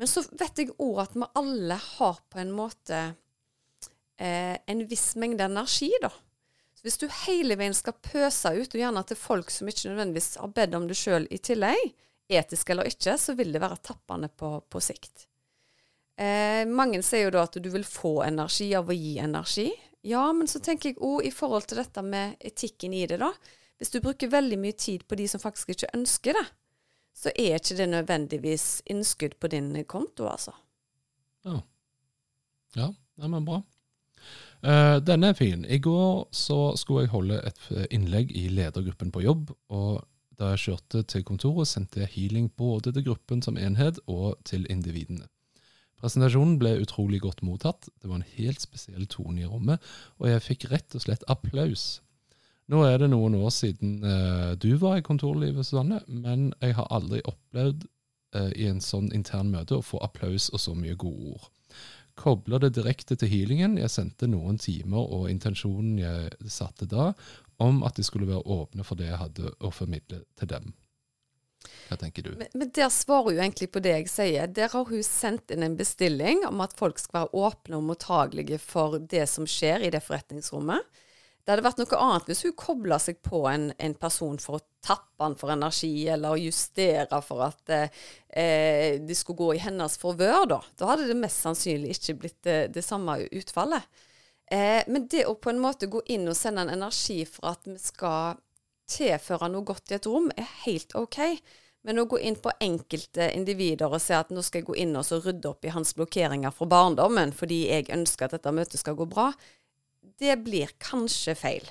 Men 0.00 0.10
så 0.10 0.24
vet 0.34 0.58
jeg 0.58 0.74
òg 0.82 1.02
at 1.04 1.14
vi 1.14 1.26
alle 1.38 1.76
har 1.78 2.18
på 2.30 2.40
en 2.42 2.52
måte 2.54 3.00
eh, 4.18 4.56
en 4.66 4.86
viss 4.90 5.12
mengde 5.20 5.46
energi, 5.46 5.92
da. 6.02 6.10
Så 6.74 6.86
hvis 6.86 6.98
du 6.98 7.06
hele 7.24 7.56
veien 7.60 7.76
skal 7.76 7.94
pøse 8.02 8.50
ut, 8.56 8.74
og 8.74 8.80
gjerne 8.80 9.04
til 9.06 9.20
folk 9.20 9.52
som 9.54 9.70
ikke 9.70 9.92
nødvendigvis 9.92 10.34
har 10.42 10.50
bedt 10.56 10.74
om 10.78 10.88
det 10.90 10.98
sjøl 10.98 11.28
i 11.30 11.38
tillegg, 11.38 11.94
etisk 12.34 12.72
eller 12.72 12.90
ikke, 12.90 13.14
så 13.20 13.36
vil 13.38 13.54
det 13.54 13.62
være 13.62 13.82
tappende 13.84 14.30
på, 14.32 14.56
på 14.66 14.82
sikt. 14.82 15.28
Eh, 16.18 16.62
mange 16.70 17.02
sier 17.02 17.28
jo 17.28 17.34
da 17.34 17.44
at 17.46 17.58
du 17.58 17.68
vil 17.70 17.86
få 17.86 18.20
energi 18.26 18.70
av 18.78 18.90
å 18.90 18.96
gi 18.96 19.18
energi. 19.22 19.68
Ja, 20.04 20.26
men 20.36 20.50
så 20.50 20.60
tenker 20.62 20.92
jeg 20.92 21.00
òg 21.02 21.24
i 21.24 21.32
forhold 21.34 21.68
til 21.68 21.80
dette 21.80 22.02
med 22.04 22.34
etikken 22.44 22.94
i 22.96 23.06
det, 23.10 23.20
da. 23.22 23.30
Hvis 23.78 23.90
du 23.94 24.00
bruker 24.02 24.30
veldig 24.30 24.58
mye 24.60 24.76
tid 24.78 25.06
på 25.08 25.16
de 25.18 25.26
som 25.30 25.42
faktisk 25.42 25.74
ikke 25.74 25.94
ønsker 25.96 26.36
det, 26.36 26.44
så 27.14 27.30
er 27.38 27.58
ikke 27.58 27.76
det 27.78 27.88
nødvendigvis 27.88 28.82
innskudd 28.90 29.38
på 29.40 29.50
din 29.52 29.70
konto, 29.84 30.26
altså. 30.28 30.52
Ja. 31.44 31.60
Ja, 32.76 32.88
det 33.16 33.30
er 33.30 33.46
bra. 33.46 33.60
Uh, 34.64 34.96
denne 35.04 35.30
er 35.30 35.38
fin. 35.38 35.64
I 35.64 35.78
går 35.78 36.28
så 36.32 36.74
skulle 36.80 37.04
jeg 37.04 37.12
holde 37.12 37.38
et 37.46 37.88
innlegg 37.92 38.32
i 38.32 38.48
ledergruppen 38.48 39.12
på 39.12 39.22
jobb. 39.22 39.52
og 39.68 40.02
da 40.38 40.50
jeg 40.54 40.64
kjørte 40.64 41.04
til 41.06 41.24
kontoret, 41.26 41.68
sendte 41.70 42.02
jeg 42.02 42.12
healing 42.14 42.48
både 42.58 42.92
til 42.92 43.04
gruppen 43.06 43.42
som 43.44 43.58
enhet 43.60 44.00
og 44.10 44.40
til 44.48 44.66
individene. 44.72 45.28
Presentasjonen 46.00 46.58
ble 46.60 46.74
utrolig 46.82 47.20
godt 47.24 47.44
mottatt. 47.46 47.88
Det 48.02 48.10
var 48.10 48.18
en 48.18 48.32
helt 48.36 48.60
spesiell 48.60 49.06
tone 49.10 49.44
i 49.44 49.48
rommet, 49.48 49.82
og 50.18 50.28
jeg 50.28 50.44
fikk 50.44 50.66
rett 50.72 50.96
og 50.96 51.04
slett 51.06 51.24
applaus. 51.30 52.02
Nå 52.72 52.80
er 52.88 52.98
det 53.02 53.10
noen 53.12 53.36
år 53.36 53.50
siden 53.52 53.98
uh, 54.04 54.54
du 54.56 54.74
var 54.80 54.98
i 54.98 55.04
kontorlivet, 55.04 55.66
Susanne, 55.66 56.00
men 56.08 56.52
jeg 56.62 56.78
har 56.78 56.88
aldri 56.94 57.20
opplevd 57.28 57.84
uh, 58.36 58.52
i 58.56 58.68
en 58.70 58.80
sånn 58.80 59.10
intern 59.16 59.52
møte 59.52 59.76
å 59.76 59.84
få 59.84 60.00
applaus 60.04 60.48
og 60.54 60.62
så 60.62 60.76
mye 60.78 60.96
gode 60.96 61.34
ord. 61.34 61.50
Kobler 62.16 62.62
det 62.62 62.76
direkte 62.76 63.18
til 63.18 63.28
healingen. 63.28 63.74
Jeg 63.76 63.90
sendte 63.90 64.28
noen 64.30 64.56
timer 64.62 65.02
og 65.02 65.26
intensjonen 65.32 65.98
jeg 65.98 66.48
satte 66.48 66.86
da, 66.88 67.10
om 67.62 67.82
at 67.86 67.98
de 67.98 68.06
skulle 68.06 68.30
være 68.30 68.46
åpne 68.54 68.86
for 68.86 68.98
det 68.98 69.10
jeg 69.10 69.20
hadde 69.20 69.52
å 69.60 69.72
formidle 69.74 70.22
til 70.38 70.50
dem. 70.50 70.72
Hva 71.88 71.98
tenker 72.00 72.24
du? 72.24 72.32
Men, 72.38 72.48
men 72.54 72.70
der 72.76 72.90
svarer 72.92 73.34
hun 73.34 73.42
egentlig 73.42 73.70
på 73.74 73.82
det 73.84 73.92
jeg 73.96 74.10
sier. 74.12 74.48
Der 74.48 74.72
har 74.72 74.88
hun 74.88 75.04
sendt 75.04 75.52
inn 75.52 75.64
en 75.66 75.76
bestilling 75.76 76.44
om 76.48 76.62
at 76.64 76.76
folk 76.78 77.00
skal 77.02 77.22
være 77.22 77.44
åpne 77.48 77.80
og 77.80 77.88
mottagelige 77.90 78.60
for 78.62 79.00
det 79.00 79.26
som 79.30 79.48
skjer 79.48 79.84
i 79.84 79.92
det 79.92 80.04
forretningsrommet. 80.04 81.02
Det 81.44 81.52
hadde 81.52 81.64
vært 81.66 81.80
noe 81.82 81.98
annet 82.00 82.30
hvis 82.30 82.42
hun 82.46 82.54
kobla 82.56 82.96
seg 83.02 83.18
på 83.24 83.42
en, 83.50 83.66
en, 83.76 83.94
person 84.00 84.38
for 84.40 84.56
å 84.56 84.64
tappe 84.84 85.20
han 85.20 85.36
for 85.36 85.52
energi, 85.52 86.06
eller 86.08 86.40
justere 86.40 87.20
for 87.24 87.44
at 87.44 87.72
eh, 87.74 88.96
det 89.04 89.16
skulle 89.18 89.42
gå 89.42 89.50
i 89.52 89.60
hennes 89.60 89.98
forvør, 90.00 90.46
da. 90.54 90.60
Da 90.80 90.88
hadde 90.88 91.10
det 91.10 91.18
mest 91.20 91.44
sannsynlig 91.44 91.98
ikke 91.98 92.16
blitt 92.22 92.40
det, 92.48 92.58
det 92.72 92.84
samme 92.84 93.18
utfallet. 93.28 93.84
Eh, 94.48 94.80
men 94.88 95.04
det 95.12 95.26
å 95.28 95.36
på 95.36 95.52
en 95.52 95.60
måte 95.60 95.88
gå 95.92 96.00
inn 96.16 96.24
og 96.32 96.38
sende 96.38 96.64
en 96.64 96.72
energi 96.78 97.22
for 97.28 97.52
at 97.52 97.68
vi 97.68 97.76
skal 97.80 98.40
tilføre 98.88 99.50
noe 99.52 99.68
godt 99.68 99.92
i 99.92 99.98
et 99.98 100.08
rom, 100.08 100.30
er 100.36 100.48
helt 100.64 100.96
OK. 100.96 101.20
Men 101.84 102.00
å 102.00 102.06
gå 102.08 102.22
inn 102.24 102.36
på 102.40 102.52
enkelte 102.64 103.28
individer 103.36 103.92
og 103.92 104.00
se 104.00 104.16
at 104.16 104.32
nå 104.32 104.40
skal 104.44 104.62
jeg 104.62 104.68
gå 104.70 104.78
inn 104.80 104.96
og 104.96 105.10
rydde 105.12 105.50
opp 105.50 105.68
i 105.68 105.72
hans 105.74 105.92
blokkeringer 105.96 106.54
fra 106.56 106.68
barndommen 106.72 107.34
fordi 107.36 107.66
jeg 107.68 107.90
ønsker 107.92 108.24
at 108.24 108.38
dette 108.38 108.54
møtet 108.56 108.80
skal 108.80 108.96
gå 108.96 109.04
bra, 109.10 109.26
det 110.22 110.36
blir 110.44 110.70
kanskje 110.82 111.34
feil. 111.38 111.68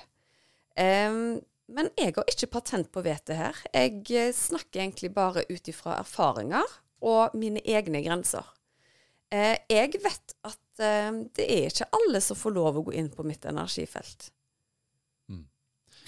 Um, 0.76 1.42
men 1.74 1.90
jeg 1.98 2.16
har 2.18 2.28
ikke 2.30 2.52
patent 2.58 2.90
på 2.94 3.04
vettet 3.06 3.38
her. 3.40 3.60
Jeg 3.74 4.04
eh, 4.12 4.34
snakker 4.36 4.84
egentlig 4.84 5.14
bare 5.16 5.46
ut 5.50 5.70
ifra 5.70 5.98
erfaringer 6.02 6.68
og 7.04 7.36
mine 7.38 7.64
egne 7.64 8.04
grenser. 8.04 8.46
Uh, 9.34 9.56
jeg 9.72 9.96
vet 10.04 10.36
at 10.46 10.84
uh, 10.84 11.24
det 11.34 11.46
er 11.48 11.72
ikke 11.72 11.90
alle 11.98 12.22
som 12.22 12.38
får 12.38 12.56
lov 12.58 12.80
å 12.80 12.86
gå 12.90 12.96
inn 13.00 13.10
på 13.14 13.26
mitt 13.26 13.48
energifelt. 13.50 14.30
Mm. 15.32 15.46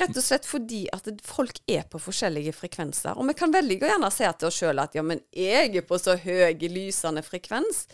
Rett 0.02 0.20
og 0.20 0.26
slett 0.26 0.50
fordi 0.50 0.84
at 0.94 1.08
folk 1.26 1.62
er 1.72 1.88
på 1.90 2.02
forskjellige 2.04 2.54
frekvenser. 2.58 3.16
Og 3.16 3.32
vi 3.32 3.38
kan 3.40 3.54
veldig 3.56 3.80
gjerne 3.80 4.12
si 4.14 4.28
til 4.28 4.52
oss 4.52 4.60
sjøl 4.60 4.84
at 4.84 4.98
ja, 4.98 5.06
men 5.08 5.24
jeg 5.34 5.72
er 5.72 5.88
på 5.88 6.02
så 6.02 6.18
høy 6.20 6.68
lysende 6.68 7.24
frekvens. 7.26 7.86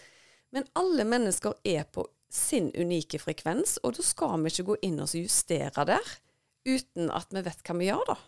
Men 0.52 0.68
alle 0.76 1.06
mennesker 1.08 1.56
er 1.64 1.86
på 1.88 2.04
sin 2.32 2.72
unike 2.76 3.20
frekvens, 3.22 3.78
og 3.84 3.98
da 3.98 4.06
skal 4.06 4.38
vi 4.42 4.54
ikke 4.54 4.70
gå 4.72 4.82
inn 4.88 5.00
og 5.04 5.16
justere 5.16 5.88
der 5.88 6.14
uten 6.68 7.10
at 7.12 7.32
vi 7.34 7.42
vet 7.46 7.64
hva 7.66 7.78
vi 7.78 7.90
gjør, 7.90 8.14
da. 8.14 8.20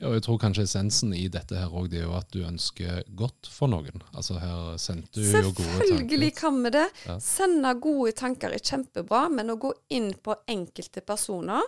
Ja, 0.00 0.10
og 0.10 0.16
jeg 0.16 0.24
tror 0.26 0.40
kanskje 0.42 0.64
essensen 0.66 1.14
i 1.16 1.24
dette 1.32 1.56
her 1.56 1.72
òg, 1.72 1.88
det 1.92 2.02
er 2.02 2.06
jo 2.08 2.16
at 2.18 2.28
du 2.34 2.42
ønsker 2.44 3.04
godt 3.16 3.48
for 3.48 3.70
noen. 3.72 4.02
Altså 4.12 4.36
her 4.42 4.76
sendte 4.80 5.22
du 5.22 5.24
jo 5.24 5.52
gode 5.54 5.64
tanker. 5.64 5.86
Selvfølgelig 5.86 6.30
kan 6.36 6.60
vi 6.66 6.74
det. 6.74 6.84
Ja. 7.06 7.16
Sende 7.22 7.72
gode 7.86 8.12
tanker 8.18 8.54
er 8.54 8.64
kjempebra, 8.64 9.22
men 9.32 9.54
å 9.54 9.58
gå 9.60 9.72
inn 9.96 10.10
på 10.20 10.36
enkelte 10.50 11.04
personer 11.06 11.64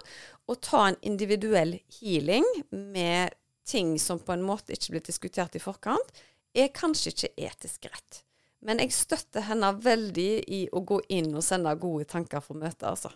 og 0.47 0.61
ta 0.65 0.87
en 0.91 1.01
individuell 1.07 1.79
healing 1.99 2.47
med 2.71 3.37
ting 3.67 3.97
som 4.03 4.21
på 4.23 4.35
en 4.37 4.45
måte 4.47 4.77
ikke 4.77 4.97
blir 4.97 5.07
diskutert 5.07 5.57
i 5.59 5.63
forkant, 5.63 6.13
er 6.57 6.71
kanskje 6.75 7.13
ikke 7.13 7.35
etisk 7.49 7.89
rett. 7.91 8.23
Men 8.67 8.83
jeg 8.83 8.95
støtter 8.95 9.47
henne 9.47 9.71
veldig 9.79 10.31
i 10.51 10.65
å 10.75 10.83
gå 10.87 10.99
inn 11.15 11.31
og 11.37 11.45
sende 11.47 11.75
gode 11.79 12.09
tanker 12.11 12.43
for 12.43 12.59
møtet, 12.59 12.87
altså. 12.89 13.13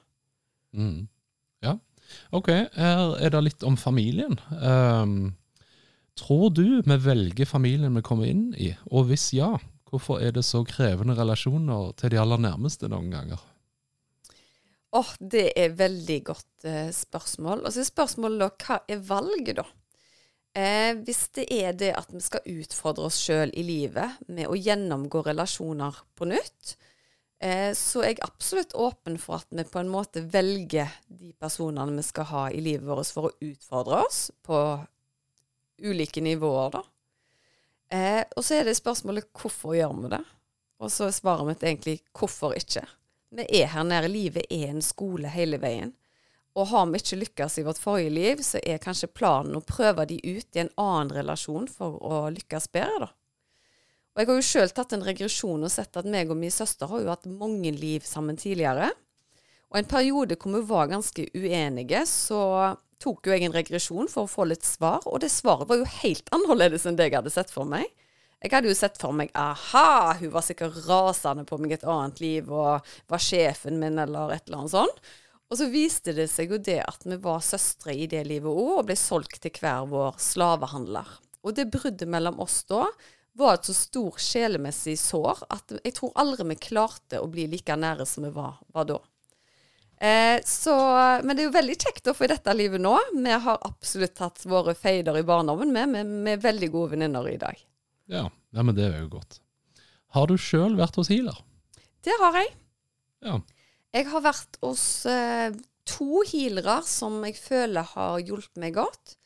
Mm. 0.77 1.09
Ja. 1.67 1.75
Ok, 2.35 2.53
her 2.77 3.17
er 3.19 3.35
det 3.35 3.43
litt 3.43 3.67
om 3.67 3.77
familien. 3.79 4.39
Um, 4.63 5.33
tror 6.19 6.51
du 6.55 6.81
vi 6.87 6.99
velger 7.03 7.51
familien 7.51 7.99
vi 7.99 8.05
kommer 8.07 8.31
inn 8.31 8.51
i, 8.55 8.73
og 8.91 9.11
hvis 9.11 9.31
ja, 9.35 9.57
hvorfor 9.91 10.23
er 10.23 10.35
det 10.37 10.47
så 10.47 10.63
krevende 10.67 11.19
relasjoner 11.19 11.97
til 11.99 12.15
de 12.15 12.23
aller 12.23 12.43
nærmeste 12.47 12.91
noen 12.91 13.11
ganger? 13.11 13.43
Åh, 14.91 15.03
oh, 15.03 15.11
Det 15.19 15.51
er 15.59 15.77
veldig 15.79 16.23
godt 16.27 16.67
uh, 16.67 16.89
spørsmål. 16.95 17.63
Og 17.63 17.75
så 17.75 17.83
er 17.83 17.91
spørsmålet 17.91 18.43
da, 18.43 18.51
hva 18.65 18.81
er 18.91 19.05
valget, 19.07 19.61
da? 19.61 19.67
Eh, 20.55 20.97
hvis 21.07 21.29
det 21.37 21.47
er 21.55 21.75
det 21.79 21.93
at 21.95 22.11
vi 22.11 22.21
skal 22.25 22.47
utfordre 22.59 23.07
oss 23.07 23.21
sjøl 23.23 23.53
i 23.55 23.63
livet 23.63 24.19
med 24.27 24.51
å 24.51 24.59
gjennomgå 24.59 25.23
relasjoner 25.29 26.01
på 26.19 26.27
nytt, 26.27 26.75
eh, 27.39 27.71
så 27.79 28.03
er 28.03 28.17
jeg 28.17 28.25
absolutt 28.27 28.75
åpen 28.75 29.19
for 29.23 29.39
at 29.39 29.47
vi 29.55 29.63
på 29.63 29.79
en 29.79 29.93
måte 29.93 30.25
velger 30.27 30.91
de 31.07 31.31
personene 31.39 31.95
vi 32.01 32.07
skal 32.07 32.27
ha 32.33 32.49
i 32.51 32.63
livet 32.65 32.89
vårt 32.89 33.13
for 33.15 33.31
å 33.31 33.37
utfordre 33.47 34.03
oss 34.09 34.25
på 34.43 34.59
ulike 35.87 36.25
nivåer, 36.25 36.75
da. 36.75 36.83
Eh, 37.91 38.23
og 38.37 38.45
så 38.47 38.59
er 38.59 38.67
det 38.67 38.79
spørsmålet 38.79 39.31
hvorfor 39.35 39.79
gjør 39.79 39.95
vi 40.03 40.13
det? 40.17 40.25
Og 40.81 40.91
så 40.91 41.07
er 41.07 41.15
svaret 41.15 41.47
mitt 41.47 41.63
egentlig 41.63 42.01
hvorfor 42.17 42.55
ikke? 42.59 42.83
Vi 43.31 43.47
er 43.61 43.71
her 43.71 43.87
nede. 43.87 44.11
Livet 44.11 44.51
er 44.51 44.71
en 44.71 44.83
skole 44.83 45.31
hele 45.31 45.61
veien. 45.63 45.93
Og 46.59 46.67
har 46.73 46.89
vi 46.91 46.99
ikke 46.99 47.21
lykkes 47.21 47.59
i 47.61 47.65
vårt 47.67 47.79
forrige 47.79 48.11
liv, 48.11 48.43
så 48.43 48.59
er 48.67 48.83
kanskje 48.83 49.13
planen 49.15 49.55
å 49.59 49.63
prøve 49.63 50.09
de 50.11 50.19
ut 50.19 50.57
i 50.57 50.65
en 50.65 50.73
annen 50.81 51.13
relasjon 51.15 51.69
for 51.71 52.01
å 52.03 52.25
lykkes 52.35 52.71
bedre, 52.75 53.07
da. 53.07 53.11
Og 54.11 54.21
jeg 54.21 54.27
har 54.27 54.39
jo 54.41 54.47
sjøl 54.49 54.73
tatt 54.75 54.93
en 54.97 55.05
regresjon 55.07 55.63
og 55.63 55.71
sett 55.71 55.95
at 55.97 56.09
meg 56.11 56.33
og 56.33 56.39
min 56.41 56.51
søster 56.51 56.91
har 56.91 57.03
jo 57.05 57.13
hatt 57.13 57.29
mange 57.31 57.71
liv 57.71 58.03
sammen 58.05 58.37
tidligere. 58.41 58.91
Og 59.71 59.79
en 59.79 59.89
periode 59.89 60.35
hvor 60.35 60.57
vi 60.57 60.63
var 60.67 60.91
ganske 60.91 61.29
uenige, 61.31 62.03
så 62.11 62.43
tok 63.01 63.29
jo 63.29 63.37
jeg 63.37 63.47
en 63.47 63.55
regresjon 63.55 64.11
for 64.11 64.27
å 64.27 64.31
få 64.31 64.49
litt 64.51 64.67
svar, 64.67 65.07
og 65.07 65.23
det 65.23 65.31
svaret 65.33 65.71
var 65.71 65.81
jo 65.81 65.89
helt 66.03 66.29
annerledes 66.37 66.89
enn 66.91 66.99
det 66.99 67.09
jeg 67.09 67.21
hadde 67.21 67.33
sett 67.33 67.55
for 67.55 67.69
meg. 67.71 67.87
Jeg 68.41 68.55
hadde 68.55 68.71
jo 68.71 68.77
sett 68.77 68.97
for 68.97 69.13
meg 69.13 69.31
aha, 69.37 70.17
hun 70.17 70.33
var 70.33 70.45
sikkert 70.45 70.79
rasende 70.87 71.45
på 71.49 71.59
meg 71.61 71.77
et 71.77 71.85
annet 71.85 72.23
liv 72.25 72.47
og 72.49 72.87
var 73.13 73.21
sjefen 73.21 73.77
min 73.83 74.01
eller 74.01 74.33
et 74.33 74.47
eller 74.49 74.63
annet 74.63 74.75
sånt. 74.75 75.03
Og 75.51 75.59
så 75.59 75.67
viste 75.71 76.15
det 76.15 76.29
seg 76.31 76.53
jo 76.55 76.61
det 76.63 76.79
at 76.85 77.07
vi 77.07 77.19
var 77.23 77.43
søstre 77.43 77.95
i 77.95 78.07
det 78.11 78.23
livet 78.29 78.51
òg, 78.51 78.77
og 78.81 78.87
ble 78.87 78.97
solgt 78.99 79.41
til 79.43 79.57
hver 79.59 79.89
vår 79.91 80.21
slavehandler. 80.23 81.09
Og 81.43 81.57
det 81.57 81.71
bruddet 81.73 82.07
mellom 82.09 82.39
oss 82.43 82.63
da 82.71 82.85
var 83.39 83.57
et 83.57 83.67
så 83.67 83.75
stor 83.75 84.19
sjelemessig 84.21 84.97
sår 85.01 85.45
at 85.51 85.75
jeg 85.81 85.95
tror 85.97 86.15
aldri 86.19 86.47
vi 86.53 86.59
klarte 86.71 87.23
å 87.23 87.29
bli 87.31 87.49
like 87.51 87.75
nære 87.79 88.07
som 88.07 88.27
vi 88.27 88.33
var, 88.35 88.61
var 88.75 88.87
da. 88.91 89.01
Eh, 90.01 90.39
så, 90.47 90.75
men 91.25 91.35
det 91.35 91.45
er 91.45 91.49
jo 91.51 91.59
veldig 91.59 91.77
kjekt 91.77 92.09
å 92.09 92.15
få 92.17 92.25
i 92.25 92.33
dette 92.33 92.55
livet 92.57 92.81
nå. 92.81 92.95
Vi 93.13 93.37
har 93.45 93.61
absolutt 93.67 94.23
hatt 94.23 94.47
våre 94.49 94.75
feider 94.79 95.19
i 95.19 95.27
barndommen 95.27 95.73
med, 95.75 95.93
med, 95.93 96.15
med 96.27 96.43
veldig 96.45 96.71
gode 96.73 96.95
venninner 96.95 97.27
i 97.29 97.37
dag. 97.41 97.59
Ja, 98.11 98.29
ja, 98.31 98.63
men 98.63 98.75
det 98.79 98.89
er 98.89 99.01
jo 99.03 99.11
godt. 99.19 99.43
Har 100.17 100.31
du 100.31 100.39
sjøl 100.41 100.79
vært 100.79 100.97
hos 100.99 101.11
healer? 101.13 101.37
Det 102.03 102.15
har 102.23 102.39
jeg. 102.41 102.55
Ja. 103.27 103.37
Jeg 103.91 104.07
har 104.13 104.23
vært 104.23 104.59
hos 104.63 104.85
eh, 105.11 105.51
to 105.89 106.23
healere 106.31 106.81
som 106.87 107.19
jeg 107.27 107.39
føler 107.41 107.89
har 107.97 108.21
hjulpet 108.23 108.61
meg 108.63 108.77
godt. 108.79 109.17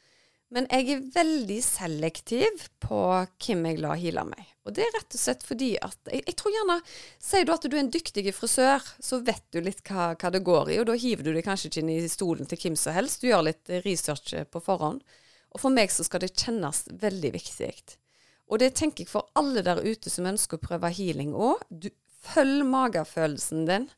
Men 0.54 0.68
jeg 0.70 0.90
er 0.92 1.06
veldig 1.16 1.56
selektiv 1.64 2.66
på 2.84 2.98
hvem 3.42 3.64
jeg 3.66 3.80
lar 3.82 3.98
heale 3.98 4.22
meg. 4.28 4.52
Og 4.64 4.76
det 4.76 4.84
er 4.84 4.92
rett 4.94 5.16
og 5.16 5.20
slett 5.20 5.42
fordi 5.44 5.72
at 5.82 5.98
jeg, 6.08 6.22
jeg, 6.22 6.36
tror 6.38 6.54
gjerne 6.54 6.76
Sier 7.20 7.44
du 7.44 7.52
at 7.52 7.66
du 7.66 7.74
er 7.74 7.82
en 7.82 7.90
dyktig 7.92 8.24
frisør, 8.36 8.86
så 9.02 9.18
vet 9.26 9.42
du 9.52 9.58
litt 9.64 9.82
hva, 9.88 10.12
hva, 10.14 10.30
det 10.32 10.44
går 10.46 10.70
i, 10.72 10.78
og 10.80 10.86
da 10.88 10.96
hiver 11.00 11.26
du 11.26 11.32
deg 11.34 11.44
kanskje 11.44 11.72
ikke 11.72 11.82
inn 11.82 11.90
i 11.96 12.12
stolen 12.12 12.48
til 12.48 12.60
hvem 12.62 12.78
som 12.78 12.96
helst. 12.96 13.20
Du 13.20 13.28
gjør 13.28 13.48
litt 13.50 13.74
research 13.84 14.32
på 14.52 14.62
forhånd. 14.64 15.02
Og 15.54 15.60
for 15.62 15.74
meg 15.74 15.92
så 15.92 16.06
skal 16.06 16.22
det 16.22 16.32
kjennes 16.38 16.84
veldig 17.02 17.34
viktig. 17.34 17.74
Og 18.52 18.60
det 18.62 18.72
tenker 18.78 19.04
jeg 19.04 19.12
for 19.12 19.28
alle 19.38 19.64
der 19.66 19.82
ute 19.84 20.12
som 20.12 20.28
ønsker 20.28 20.60
å 20.60 20.64
prøve 20.64 20.92
healing 20.94 21.34
òg. 21.34 21.66
Følg 22.24 22.64
magefølelsen 22.70 23.68
din. 23.68 23.90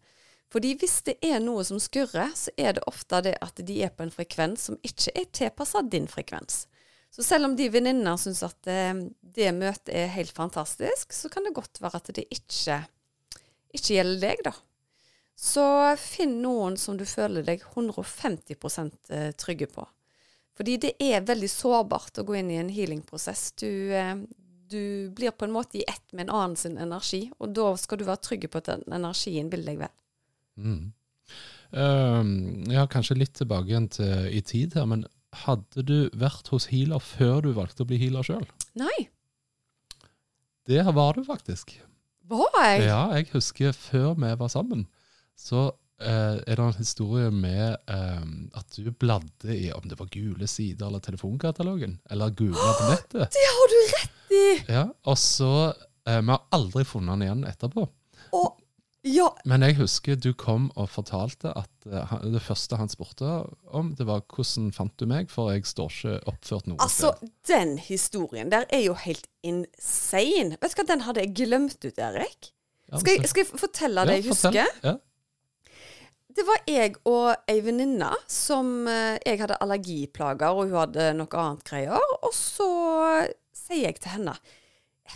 Fordi 0.52 0.76
hvis 0.78 1.00
det 1.08 1.16
er 1.26 1.40
noe 1.42 1.64
som 1.66 1.80
skurrer, 1.82 2.30
så 2.38 2.52
er 2.56 2.76
det 2.76 2.86
ofte 2.86 3.20
det 3.26 3.34
at 3.42 3.58
de 3.66 3.80
er 3.82 3.90
på 3.94 4.06
en 4.06 4.14
frekvens 4.14 4.68
som 4.68 4.78
ikke 4.86 5.14
er 5.18 5.30
tilpassa 5.34 5.82
din 5.82 6.06
frekvens. 6.10 6.66
Så 7.10 7.24
selv 7.24 7.48
om 7.48 7.56
de 7.56 7.66
venninner 7.72 8.18
syns 8.20 8.42
at 8.46 8.58
det, 8.66 9.10
det 9.20 9.50
møtet 9.56 9.90
er 9.94 10.12
helt 10.14 10.34
fantastisk, 10.36 11.14
så 11.16 11.30
kan 11.32 11.46
det 11.46 11.54
godt 11.56 11.80
være 11.82 11.98
at 11.98 12.10
det 12.18 12.26
ikke, 12.30 12.82
ikke 13.74 13.98
gjelder 13.98 14.22
deg, 14.28 14.42
da. 14.50 14.54
Så 15.36 15.64
finn 16.00 16.38
noen 16.40 16.78
som 16.80 16.96
du 16.96 17.04
føler 17.08 17.44
deg 17.44 17.64
150 17.64 18.56
eh, 19.12 19.30
trygge 19.36 19.68
på. 19.68 19.84
Fordi 20.56 20.78
det 20.80 20.94
er 21.02 21.26
veldig 21.28 21.50
sårbart 21.52 22.22
å 22.22 22.24
gå 22.24 22.38
inn 22.38 22.52
i 22.54 22.60
en 22.60 22.72
healingprosess. 22.72 23.50
Du, 23.60 23.68
eh, 23.92 24.16
du 24.68 25.12
blir 25.16 25.36
på 25.36 25.44
en 25.44 25.52
måte 25.52 25.80
i 25.80 25.84
ett 25.88 26.06
med 26.12 26.26
en 26.26 26.36
annen 26.38 26.56
sin 26.56 26.78
energi, 26.80 27.26
og 27.36 27.52
da 27.56 27.74
skal 27.76 28.00
du 28.00 28.06
være 28.08 28.24
trygg 28.24 28.48
på 28.50 28.62
at 28.62 28.72
den 28.72 28.86
energien 28.96 29.52
vil 29.52 29.66
deg 29.68 29.82
vel. 29.84 29.92
Mm. 30.56 30.92
Uh, 31.76 32.22
ja, 32.72 32.86
kanskje 32.90 33.18
litt 33.18 33.34
tilbake 33.36 33.72
igjen 33.72 33.88
til 33.92 34.28
i 34.32 34.42
tid 34.46 34.76
her, 34.78 34.86
men 34.88 35.04
hadde 35.44 35.84
du 35.84 35.96
vært 36.16 36.48
hos 36.52 36.68
healer 36.70 37.02
før 37.02 37.42
du 37.44 37.50
valgte 37.56 37.84
å 37.84 37.88
bli 37.88 37.98
healer 38.00 38.26
sjøl? 38.26 38.46
Nei. 38.78 39.08
Det 40.66 40.82
var 40.96 41.18
du 41.18 41.26
faktisk. 41.26 41.76
Var 42.26 42.54
jeg? 42.58 42.86
Ja, 42.88 43.02
jeg 43.14 43.28
husker 43.34 43.74
før 43.76 44.16
vi 44.18 44.32
var 44.38 44.50
sammen, 44.50 44.86
så 45.38 45.68
uh, 45.70 46.36
er 46.42 46.58
det 46.58 46.64
en 46.64 46.78
historie 46.80 47.30
med 47.30 47.76
eh, 47.92 48.24
at 48.58 48.78
du 48.78 48.90
bladde 48.90 49.54
i 49.54 49.68
om 49.76 49.86
det 49.86 49.98
var 50.00 50.10
gule 50.10 50.48
sider 50.50 50.88
eller 50.88 51.04
telefonkatalogen, 51.04 52.00
eller 52.10 52.34
gula 52.34 52.72
på 52.80 52.90
nettet. 52.90 53.36
Det 53.36 53.46
har 53.52 53.72
du 53.72 53.78
rett 53.94 54.34
i! 54.34 54.46
Ja, 54.74 54.84
Og 55.06 55.18
så 55.22 55.52
eh, 55.70 56.18
Vi 56.18 56.32
har 56.32 56.42
aldri 56.56 56.82
funnet 56.84 57.14
den 57.14 57.28
igjen 57.28 57.46
etterpå. 57.46 57.86
Og 58.34 58.56
ja, 59.06 59.28
Men 59.46 59.62
jeg 59.62 59.76
husker 59.78 60.18
du 60.18 60.32
kom 60.34 60.68
og 60.74 60.88
fortalte 60.90 61.52
at 61.54 61.86
eh, 61.86 62.14
det 62.32 62.42
første 62.42 62.78
han 62.80 62.90
spurte 62.90 63.44
om, 63.70 63.94
det 63.94 64.06
var 64.08 64.24
'hvordan 64.26 64.72
fant 64.74 64.94
du 64.98 65.06
meg', 65.06 65.30
for 65.30 65.52
jeg 65.52 65.66
står 65.66 65.90
ikke 65.92 66.14
oppført 66.32 66.66
noe 66.66 66.80
altså, 66.82 67.12
sted. 67.14 67.30
den 67.46 67.78
historien 67.78 68.50
der 68.50 68.66
er 68.70 68.82
jo 68.82 68.94
helt 68.94 69.26
insane. 69.46 70.58
Vet 70.60 70.74
du 70.74 70.82
hva, 70.82 70.86
den 70.90 71.06
hadde 71.06 71.22
jeg 71.22 71.34
glemt 71.38 71.78
ut, 71.84 71.98
Erik. 71.98 72.52
Skal 72.98 73.16
jeg, 73.16 73.28
skal 73.28 73.44
jeg 73.44 73.60
fortelle 73.60 74.06
det 74.06 74.18
jeg 74.18 74.24
ja, 74.24 74.32
fortell. 74.32 74.60
husker? 74.62 74.90
Ja. 74.90 74.96
Det 76.36 76.44
var 76.44 76.60
jeg 76.68 76.96
og 77.08 77.48
ei 77.48 77.60
venninne 77.64 78.10
som 78.28 78.86
eh, 78.90 79.16
Jeg 79.24 79.40
hadde 79.40 79.56
allergiplager, 79.64 80.52
og 80.52 80.68
hun 80.68 80.80
hadde 80.82 81.12
noe 81.16 81.40
annet 81.40 81.64
greier. 81.64 82.12
Og 82.20 82.34
så 82.34 82.68
sier 83.54 83.88
jeg 83.88 84.00
til 84.02 84.18
henne 84.18 84.34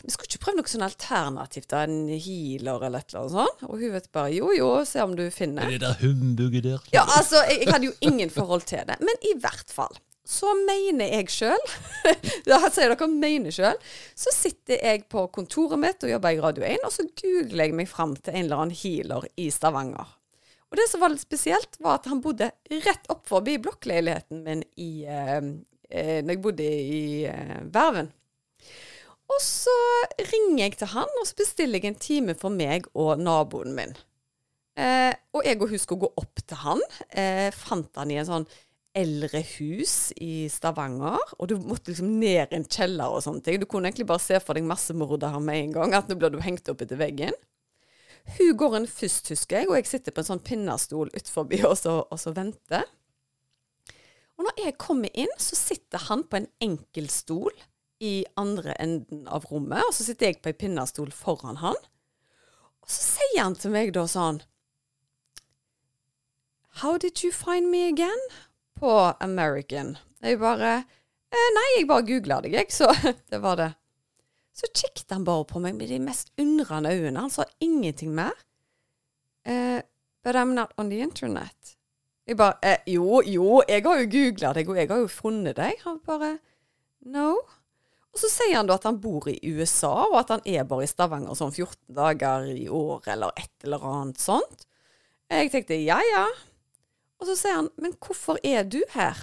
Vi 0.02 0.12
skulle 0.14 0.28
ikke 0.30 0.42
prøve 0.44 0.60
noe 0.60 0.70
sånn 0.70 0.86
alternativt, 0.86 1.68
da, 1.72 1.84
en 1.86 2.10
healer 2.10 2.86
eller 2.88 3.02
et 3.02 3.14
eller 3.14 3.24
annet 3.24 3.34
sånt. 3.36 3.64
Og 3.68 3.80
hun 3.80 3.96
vet 3.96 4.10
bare 4.16 4.34
jo 4.34 4.52
jo, 4.56 4.68
se 4.88 5.02
om 5.04 5.16
du 5.18 5.24
finner. 5.34 5.70
Det 5.70 5.80
der 5.82 5.98
humbuget 6.02 6.68
der. 6.68 6.86
Ja, 6.94 7.06
altså, 7.06 7.42
jeg, 7.48 7.64
jeg 7.64 7.74
hadde 7.74 7.90
jo 7.90 7.96
ingen 8.12 8.32
forhold 8.34 8.68
til 8.70 8.86
det. 8.88 9.00
Men 9.02 9.26
i 9.26 9.34
hvert 9.40 9.74
fall. 9.74 9.98
Så 10.30 10.52
mener 10.54 11.10
jeg 11.10 11.32
sjøl, 11.32 11.62
da 12.46 12.60
sier 12.70 12.92
dere 12.92 13.08
mener 13.10 13.54
sjøl, 13.54 13.78
så 14.14 14.30
sitter 14.34 14.78
jeg 14.78 15.08
på 15.10 15.24
kontoret 15.34 15.80
mitt 15.80 16.04
og 16.06 16.12
jobber 16.12 16.36
i 16.36 16.42
Radio 16.44 16.66
1, 16.68 16.84
og 16.86 16.94
så 16.94 17.08
googler 17.08 17.66
jeg 17.66 17.74
meg 17.80 17.90
fram 17.90 18.14
til 18.14 18.36
en 18.36 18.44
eller 18.44 18.62
annen 18.62 18.78
healer 18.78 19.26
i 19.40 19.48
Stavanger. 19.50 20.12
Og 20.70 20.78
det 20.78 20.86
som 20.86 21.02
var 21.02 21.10
litt 21.10 21.24
spesielt, 21.24 21.80
var 21.82 21.98
at 21.98 22.06
han 22.06 22.22
bodde 22.22 22.52
rett 22.84 23.10
opp 23.10 23.26
forbi 23.26 23.56
blokkleiligheten 23.62 24.44
min 24.44 24.62
i 24.78 25.02
eh, 25.02 25.40
eh, 25.90 26.20
Når 26.22 26.36
jeg 26.36 26.42
bodde 26.44 26.68
i 26.68 27.02
eh, 27.26 27.56
Verven. 27.74 28.12
Og 29.30 29.38
så 29.44 29.74
ringer 30.18 30.64
jeg 30.64 30.78
til 30.80 30.90
han, 30.94 31.10
og 31.20 31.26
så 31.28 31.36
bestiller 31.38 31.78
jeg 31.78 31.92
en 31.92 32.00
time 32.02 32.34
for 32.38 32.50
meg 32.50 32.88
og 32.98 33.20
naboen 33.22 33.76
min. 33.76 33.92
Eh, 34.80 35.12
og 35.36 35.44
jeg 35.46 35.60
og 35.60 35.70
hun 35.70 35.78
skulle 35.82 36.06
gå 36.06 36.10
opp 36.18 36.42
til 36.48 36.58
han. 36.64 36.82
Eh, 37.14 37.50
fant 37.54 37.94
han 38.00 38.10
i 38.10 38.18
en 38.18 38.26
sånn 38.28 38.46
eldre 38.96 39.42
hus 39.52 40.10
i 40.18 40.48
Stavanger. 40.50 41.20
Og 41.38 41.50
du 41.52 41.54
måtte 41.62 41.92
liksom 41.92 42.10
ned 42.18 42.50
i 42.50 42.58
en 42.58 42.66
kjeller 42.66 43.12
og 43.14 43.22
sånne 43.22 43.44
ting. 43.46 43.60
Du 43.62 43.68
kunne 43.70 43.90
egentlig 43.92 44.08
bare 44.10 44.24
se 44.24 44.40
for 44.42 44.58
deg 44.58 44.66
massemorder 44.66 45.30
her 45.36 45.44
med 45.46 45.62
en 45.68 45.76
gang. 45.78 45.94
At 45.94 46.10
nå 46.10 46.16
blir 46.18 46.32
du 46.34 46.40
hengt 46.42 46.66
opp 46.72 46.82
etter 46.82 46.98
veggen. 46.98 47.36
Hun 48.36 48.50
går 48.58 48.76
inn 48.80 48.90
først, 48.90 49.30
husker 49.32 49.60
jeg, 49.62 49.70
og 49.70 49.78
jeg 49.78 49.86
sitter 49.88 50.12
på 50.14 50.20
en 50.24 50.28
sånn 50.32 50.42
pinnestol 50.44 51.08
utenfor 51.14 51.46
og, 51.70 51.76
så- 51.78 52.02
og 52.04 52.18
så 52.20 52.34
venter. 52.36 52.82
Og 54.36 54.44
når 54.48 54.58
jeg 54.64 54.78
kommer 54.80 55.10
inn, 55.14 55.32
så 55.38 55.56
sitter 55.56 55.98
han 56.08 56.24
på 56.24 56.36
en 56.40 56.48
enkel 56.64 57.08
stol 57.12 57.52
i 58.00 58.24
andre 58.40 58.74
enden 58.80 59.26
av 59.28 59.44
rommet, 59.50 59.82
og 59.84 59.94
så 59.94 60.06
sitter 60.06 60.30
jeg 60.30 60.40
på 60.42 60.52
en 60.52 60.60
pinnestol 60.60 61.10
foran 61.12 61.60
han. 61.60 61.76
Og 62.80 62.88
så 62.88 63.02
sier 63.18 63.42
han 63.44 63.56
til 63.58 63.74
meg 63.74 63.92
da 63.96 64.06
sånn 64.08 64.40
How 66.80 66.96
did 66.96 67.20
you 67.22 67.32
find 67.34 67.68
me 67.68 67.84
again? 67.88 68.22
På 68.78 69.12
American. 69.20 69.98
Jeg 70.24 70.38
bare 70.40 70.70
eh, 70.80 71.48
Nei, 71.56 71.66
jeg 71.76 71.88
bare 71.90 72.06
googla 72.08 72.40
deg, 72.44 72.56
jeg, 72.56 72.72
så 72.72 72.88
det 73.32 73.42
var 73.42 73.58
det. 73.60 73.72
Så 74.56 74.70
kikket 74.72 75.12
han 75.12 75.26
bare 75.26 75.44
på 75.48 75.60
meg 75.62 75.76
med 75.76 75.92
de 75.92 76.00
mest 76.02 76.32
undrende 76.40 76.92
øynene. 76.94 77.26
Han 77.26 77.32
sa 77.32 77.44
ingenting 77.60 78.14
mer. 78.16 78.32
Eh, 79.44 79.80
but 80.24 80.36
I'm 80.36 80.54
not 80.56 80.72
on 80.78 80.90
the 80.90 81.00
internet. 81.04 81.76
Jeg 82.26 82.36
bare 82.40 82.56
eh, 82.62 82.82
Jo, 82.86 83.20
jo, 83.26 83.62
jeg 83.68 83.84
har 83.84 84.00
jo 84.00 84.10
googla 84.16 84.52
deg, 84.56 84.68
og 84.68 84.80
jeg 84.80 84.88
har 84.88 85.04
jo 85.04 85.12
funnet 85.12 85.56
deg. 85.60 85.80
Han 85.84 86.00
bare 86.06 86.38
No. 87.00 87.38
Og 88.10 88.18
så 88.18 88.30
sier 88.32 88.56
han 88.58 88.68
da 88.68 88.76
at 88.78 88.86
han 88.88 88.98
bor 89.02 89.28
i 89.30 89.38
USA, 89.54 89.92
og 90.08 90.16
at 90.18 90.32
han 90.34 90.42
er 90.48 90.66
bare 90.68 90.86
i 90.86 90.90
Stavanger 90.90 91.36
sånn 91.38 91.54
14 91.54 91.94
dager 91.94 92.48
i 92.50 92.66
året, 92.66 93.12
eller 93.14 93.34
et 93.38 93.66
eller 93.66 93.84
annet 93.86 94.22
sånt. 94.22 94.66
Jeg 95.30 95.52
tenkte 95.52 95.78
ja, 95.78 96.00
ja. 96.02 96.24
Og 97.20 97.28
så 97.28 97.36
sier 97.38 97.60
han, 97.60 97.68
men 97.78 97.94
hvorfor 98.02 98.40
er 98.46 98.64
du 98.66 98.80
her? 98.96 99.18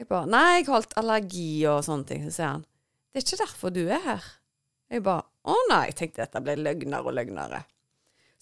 Jeg 0.00 0.08
bare, 0.08 0.30
nei, 0.30 0.62
jeg 0.62 0.68
har 0.70 0.80
hatt 0.80 0.96
allergi 0.98 1.50
og 1.70 1.82
sånne 1.86 2.08
ting. 2.08 2.24
Så 2.26 2.38
sier 2.38 2.54
han, 2.54 2.64
det 3.12 3.20
er 3.20 3.26
ikke 3.26 3.42
derfor 3.42 3.74
du 3.74 3.82
er 3.84 4.00
her. 4.06 4.30
Jeg 4.92 5.04
bare, 5.04 5.26
å 5.44 5.58
nei, 5.68 5.84
jeg 5.90 5.98
tenkte 5.98 6.24
dette 6.24 6.42
ble 6.44 6.56
løgnere 6.60 7.04
og 7.04 7.16
løgnere. 7.18 7.62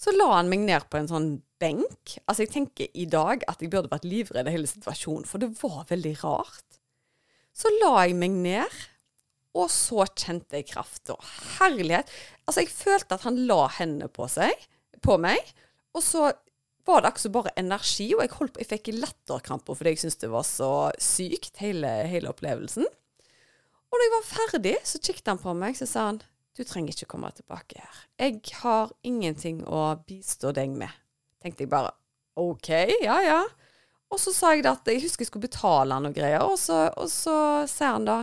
Så 0.00 0.14
la 0.14 0.30
han 0.36 0.48
meg 0.48 0.62
ned 0.64 0.86
på 0.88 0.96
en 1.00 1.10
sånn 1.10 1.30
benk. 1.60 2.14
Altså, 2.24 2.44
jeg 2.46 2.52
tenker 2.54 2.88
i 2.96 3.04
dag 3.10 3.42
at 3.50 3.60
jeg 3.60 3.72
burde 3.72 3.90
vært 3.92 4.06
livredd 4.08 4.48
i 4.48 4.54
hele 4.54 4.70
situasjonen, 4.70 5.26
for 5.28 5.42
det 5.42 5.50
var 5.60 5.84
veldig 5.90 6.14
rart. 6.22 6.78
Så 7.52 7.68
la 7.82 8.06
jeg 8.06 8.16
meg 8.16 8.38
ned, 8.40 8.78
og 9.56 9.66
så 9.72 10.04
kjente 10.14 10.60
jeg 10.60 10.68
kraft 10.70 11.10
og 11.12 11.24
herlighet. 11.58 12.10
Altså, 12.46 12.62
jeg 12.62 12.72
følte 12.74 13.16
at 13.16 13.26
han 13.26 13.40
la 13.48 13.64
hendene 13.80 14.10
på 14.12 14.28
seg, 14.30 14.54
på 15.02 15.16
meg, 15.20 15.40
og 15.96 16.04
så 16.04 16.28
var 16.86 17.02
det 17.02 17.10
akkurat 17.10 17.34
bare 17.34 17.52
energi, 17.60 18.08
og 18.14 18.22
jeg, 18.24 18.32
holdt 18.38 18.54
på, 18.54 18.62
jeg 18.62 18.70
fikk 18.70 18.90
latterkramper 18.96 19.76
fordi 19.76 19.94
jeg 19.94 20.02
syntes 20.02 20.20
det 20.22 20.32
var 20.32 20.46
så 20.48 20.72
sykt, 21.02 21.60
hele, 21.62 21.90
hele 22.10 22.30
opplevelsen. 22.30 22.86
Og 23.90 23.98
da 23.98 24.06
jeg 24.06 24.14
var 24.14 24.28
ferdig, 24.28 24.76
så 24.86 25.00
kikket 25.02 25.32
han 25.32 25.42
på 25.42 25.54
meg, 25.58 25.78
så 25.78 25.88
sa 25.88 26.10
han 26.12 26.20
du 26.58 26.64
trenger 26.66 26.92
ikke 26.92 27.12
komme 27.14 27.30
tilbake 27.32 27.78
her. 27.80 28.00
Jeg 28.20 28.40
har 28.60 28.90
ingenting 29.06 29.62
å 29.64 29.94
bistå 30.04 30.50
deg 30.52 30.74
med. 30.76 30.92
Tenkte 31.40 31.64
jeg 31.64 31.72
bare 31.72 31.94
OK, 32.40 32.68
ja 33.04 33.16
ja. 33.24 33.40
Og 34.10 34.18
så 34.18 34.32
sa 34.34 34.50
jeg 34.56 34.66
at 34.68 34.88
jeg 34.90 35.04
husker 35.04 35.24
jeg 35.24 35.30
skulle 35.30 35.46
betale 35.46 35.96
og 35.96 36.16
greier, 36.16 36.42
og 36.42 36.58
så, 36.58 36.88
og 36.98 37.08
så 37.10 37.36
sier 37.70 37.96
han 37.96 38.08
da 38.08 38.18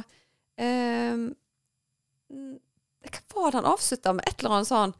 Hva 3.07 3.43
var 3.43 3.51
det 3.51 3.59
han 3.59 3.69
avslutta 3.69 4.13
med? 4.17 4.25
Et 4.27 4.39
eller 4.41 4.55
annet 4.57 4.69
sånn 4.71 4.93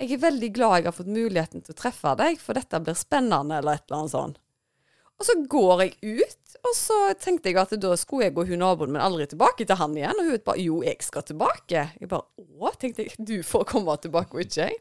Jeg 0.00 0.16
er 0.16 0.22
veldig 0.24 0.50
glad 0.56 0.78
jeg 0.78 0.88
har 0.88 0.96
fått 0.96 1.12
muligheten 1.12 1.62
til 1.64 1.72
å 1.74 1.78
treffe 1.78 2.14
deg, 2.20 2.40
for 2.40 2.56
dette 2.56 2.80
blir 2.84 2.96
spennende, 2.98 3.60
eller 3.60 3.78
et 3.78 3.86
eller 3.86 3.98
annet 4.02 4.14
sånn. 4.16 4.34
Og 5.16 5.24
så 5.24 5.34
går 5.48 5.82
jeg 5.82 6.18
ut, 6.20 6.56
og 6.60 6.74
så 6.76 6.98
tenkte 7.20 7.48
jeg 7.48 7.56
at 7.60 7.72
da 7.80 7.94
skulle 7.96 8.26
jeg 8.26 8.36
og 8.36 8.50
hun 8.50 8.60
naboen 8.60 8.92
min 8.92 9.00
aldri 9.00 9.24
tilbake 9.30 9.64
til 9.64 9.78
han 9.80 9.96
igjen. 9.96 10.20
Og 10.20 10.28
hun 10.28 10.42
bare 10.44 10.60
jo, 10.60 10.82
jeg 10.84 11.00
skal 11.06 11.24
tilbake. 11.24 11.86
Jeg 11.96 12.10
bare 12.10 12.26
å, 12.36 12.72
tenkte 12.76 13.06
jeg, 13.06 13.16
du 13.16 13.38
får 13.46 13.64
komme 13.70 13.96
tilbake 14.02 14.36
og 14.36 14.44
ikke 14.44 14.66
jeg. 14.68 14.76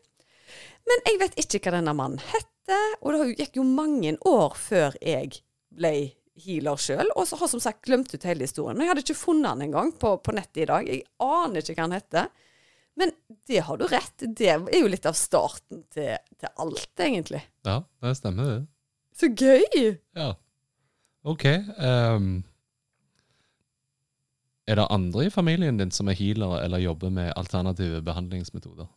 Men 0.86 1.08
jeg 1.08 1.22
vet 1.24 1.40
ikke 1.42 1.64
hva 1.64 1.78
denne 1.78 1.96
mannen 1.98 2.22
heter, 2.34 2.98
og 3.00 3.16
det 3.16 3.40
gikk 3.40 3.62
jo 3.62 3.66
mange 3.68 4.18
år 4.28 4.60
før 4.60 5.00
jeg 5.00 5.40
ble 5.76 5.96
healer 6.44 6.80
sjøl. 6.82 7.12
Og 7.16 7.28
så 7.30 7.40
har 7.40 7.52
som 7.52 7.62
sagt 7.64 7.86
glemt 7.88 8.14
ut 8.14 8.28
hele 8.28 8.48
historien. 8.48 8.78
Men 8.78 8.86
jeg 8.86 8.94
hadde 8.94 9.06
ikke 9.06 9.20
funnet 9.20 9.54
han 9.54 9.64
engang 9.66 9.94
på, 10.00 10.16
på 10.24 10.36
nettet 10.36 10.64
i 10.66 10.70
dag. 10.72 10.90
Jeg 10.90 11.06
aner 11.24 11.62
ikke 11.62 11.78
hva 11.78 11.88
han 11.88 11.98
heter. 11.98 12.32
Men 12.96 13.12
det 13.48 13.62
har 13.68 13.78
du 13.80 13.86
rett. 13.92 14.24
Det 14.24 14.50
er 14.54 14.80
jo 14.80 14.90
litt 14.92 15.08
av 15.08 15.18
starten 15.20 15.84
til, 15.92 16.16
til 16.40 16.52
alt, 16.64 16.92
egentlig. 17.00 17.44
Ja, 17.68 17.82
det 18.04 18.16
stemmer, 18.20 18.52
det. 18.52 18.60
Så 19.16 19.32
gøy! 19.32 19.96
Ja. 20.16 20.34
OK. 21.26 21.46
Um, 21.80 22.44
er 24.66 24.80
det 24.80 24.88
andre 24.92 25.28
i 25.28 25.34
familien 25.34 25.78
din 25.80 25.94
som 25.94 26.10
er 26.10 26.18
healere 26.18 26.64
eller 26.66 26.84
jobber 26.84 27.12
med 27.14 27.34
alternative 27.38 28.02
behandlingsmetoder? 28.06 28.90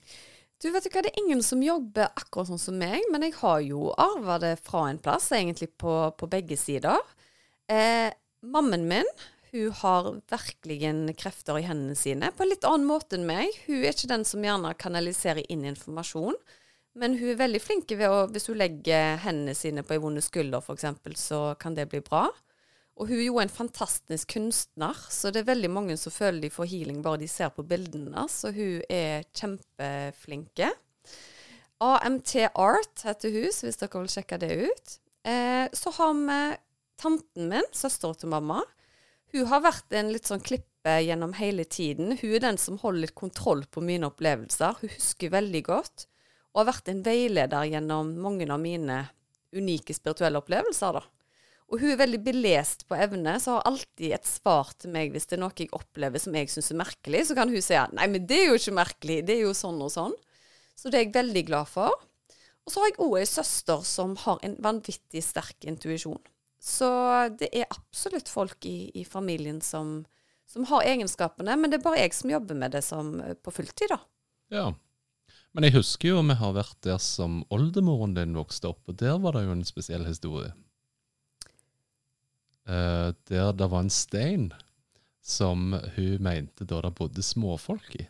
Du 0.59 0.71
vet 0.75 0.87
ikke 0.89 0.99
hva, 0.99 1.05
Det 1.07 1.13
er 1.13 1.23
ingen 1.23 1.43
som 1.47 1.63
jobber 1.63 2.11
akkurat 2.19 2.51
sånn 2.51 2.61
som 2.61 2.79
meg, 2.81 3.05
men 3.13 3.27
jeg 3.27 3.37
har 3.39 3.61
jo 3.63 3.93
arva 3.95 4.41
det 4.43 4.57
fra 4.65 4.89
en 4.91 4.99
plass, 4.99 5.31
egentlig 5.35 5.71
på, 5.79 5.95
på 6.19 6.31
begge 6.31 6.59
sider. 6.59 6.99
Eh, 7.69 8.13
mammen 8.43 8.89
min 8.89 9.11
hun 9.51 9.73
har 9.73 10.21
virkelig 10.29 11.17
krefter 11.17 11.59
i 11.59 11.65
hendene 11.65 11.97
sine, 11.97 12.31
på 12.37 12.45
en 12.45 12.51
litt 12.53 12.67
annen 12.69 12.89
måte 12.89 13.17
enn 13.17 13.27
meg. 13.29 13.49
Hun 13.67 13.81
er 13.81 13.95
ikke 13.95 14.11
den 14.11 14.27
som 14.29 14.45
gjerne 14.45 14.75
kanaliserer 14.77 15.45
inn 15.49 15.65
informasjon, 15.69 16.37
Men 16.99 17.15
hun 17.15 17.29
er 17.31 17.37
veldig 17.39 17.61
flink 17.63 17.93
ved 17.95 18.11
å 18.11 18.27
Hvis 18.27 18.49
hun 18.49 18.59
legger 18.59 19.21
hendene 19.23 19.55
sine 19.55 19.85
på 19.87 19.95
ei 19.95 20.01
vond 20.03 20.19
skulder, 20.19 20.59
f.eks., 20.59 20.85
så 21.15 21.55
kan 21.55 21.75
det 21.75 21.89
bli 21.89 22.01
bra. 22.01 22.27
Og 22.99 23.07
hun 23.07 23.19
er 23.21 23.29
jo 23.29 23.39
en 23.39 23.49
fantastisk 23.49 24.33
kunstner, 24.35 24.97
så 25.09 25.31
det 25.31 25.45
er 25.45 25.53
veldig 25.53 25.71
mange 25.71 25.97
som 25.97 26.11
føler 26.11 26.41
de 26.43 26.51
får 26.51 26.67
healing 26.67 27.03
bare 27.03 27.21
de 27.21 27.29
ser 27.29 27.53
på 27.55 27.63
bildene. 27.63 28.27
Så 28.29 28.51
hun 28.51 28.83
er 28.91 29.23
kjempeflinke. 29.31 30.73
AMT 31.79 32.35
Art 32.59 33.05
heter 33.07 33.31
hun, 33.31 33.53
så 33.55 33.69
hvis 33.69 33.79
dere 33.79 34.03
vil 34.03 34.11
sjekke 34.11 34.41
det 34.43 34.51
ut. 34.67 34.99
Eh, 35.23 35.69
så 35.71 35.95
har 35.95 36.19
vi 36.19 36.41
tanten 37.01 37.51
min, 37.53 37.67
søstera 37.75 38.17
til 38.19 38.33
mamma. 38.33 38.63
Hun 39.35 39.49
har 39.51 39.65
vært 39.65 39.93
en 39.99 40.13
litt 40.13 40.29
sånn 40.29 40.45
klippe 40.45 40.99
gjennom 41.05 41.35
hele 41.37 41.67
tiden. 41.69 42.17
Hun 42.21 42.35
er 42.39 42.45
den 42.47 42.61
som 42.61 42.79
holder 42.81 43.07
litt 43.07 43.17
kontroll 43.19 43.65
på 43.69 43.83
mine 43.85 44.09
opplevelser. 44.09 44.81
Hun 44.81 44.95
husker 44.95 45.35
veldig 45.35 45.63
godt, 45.67 46.09
og 46.55 46.63
har 46.63 46.71
vært 46.73 46.91
en 46.93 47.05
veileder 47.05 47.69
gjennom 47.75 48.15
mange 48.23 48.49
av 48.49 48.61
mine 48.63 49.03
unike 49.55 49.95
spirituelle 49.97 50.41
opplevelser. 50.41 50.99
da. 50.99 51.05
Og 51.69 51.83
hun 51.83 51.93
er 51.93 52.01
veldig 52.01 52.21
belest 52.25 52.87
på 52.89 52.97
evne, 52.97 53.35
så 53.41 53.59
har 53.59 53.67
alltid 53.69 54.15
et 54.17 54.29
svar 54.29 54.71
til 54.81 54.95
meg 54.95 55.13
hvis 55.13 55.29
det 55.29 55.37
er 55.37 55.43
noe 55.43 55.57
jeg 55.57 55.69
opplever 55.77 56.23
som 56.23 56.37
jeg 56.37 56.49
syns 56.49 56.73
er 56.73 56.81
merkelig. 56.81 57.27
Så 57.29 57.37
kan 57.37 57.53
hun 57.53 57.65
si 57.65 57.77
at 57.77 57.93
nei, 57.97 58.09
men 58.09 58.25
det 58.29 58.39
er 58.41 58.49
jo 58.49 58.57
ikke 58.61 58.79
merkelig, 58.79 59.19
det 59.29 59.37
er 59.37 59.45
jo 59.45 59.57
sånn 59.57 59.81
og 59.85 59.93
sånn. 59.93 60.17
Så 60.79 60.89
det 60.89 61.01
er 61.01 61.05
jeg 61.05 61.17
veldig 61.19 61.45
glad 61.51 61.69
for. 61.69 61.93
Og 62.65 62.73
så 62.73 62.81
har 62.81 62.91
jeg 62.91 63.01
òg 63.05 63.15
ei 63.21 63.29
søster 63.29 63.85
som 63.85 64.17
har 64.25 64.41
en 64.45 64.57
vanvittig 64.65 65.21
sterk 65.25 65.69
intuisjon. 65.69 66.21
Så 66.59 66.91
det 67.39 67.49
er 67.55 67.71
absolutt 67.71 68.29
folk 68.29 68.67
i, 68.67 68.91
i 68.99 69.05
familien 69.07 69.61
som, 69.63 70.03
som, 70.47 70.67
har 70.71 70.87
egenskapene, 70.91 71.55
men 71.57 71.71
det 71.71 71.79
er 71.79 71.87
bare 71.87 72.03
jeg 72.03 72.17
som 72.19 72.33
jobber 72.33 72.59
med 72.59 72.75
det 72.75 72.83
som, 72.87 73.15
på 73.43 73.55
fulltid, 73.55 73.95
da. 73.95 74.01
Ja. 74.51 74.69
Men 75.55 75.69
jeg 75.69 75.79
husker 75.79 76.13
jo 76.13 76.23
vi 76.27 76.39
har 76.39 76.57
vært 76.57 76.79
der 76.85 76.99
som 77.03 77.45
oldemoren 77.55 78.17
din 78.17 78.35
vokste 78.37 78.73
opp, 78.73 78.83
og 78.91 78.99
der 79.01 79.21
var 79.23 79.39
det 79.39 79.47
jo 79.47 79.55
en 79.55 79.69
spesiell 79.69 80.07
historie 80.09 80.51
uh, 82.69 83.15
der 83.29 83.53
det 83.53 83.71
var 83.71 83.85
en 83.85 83.93
stein 83.93 84.51
som 85.25 85.75
hun 85.97 86.23
mente 86.25 86.65
da 86.65 86.81
det 86.85 86.95
bodde 86.97 87.23
småfolk 87.25 87.97
i. 88.01 88.07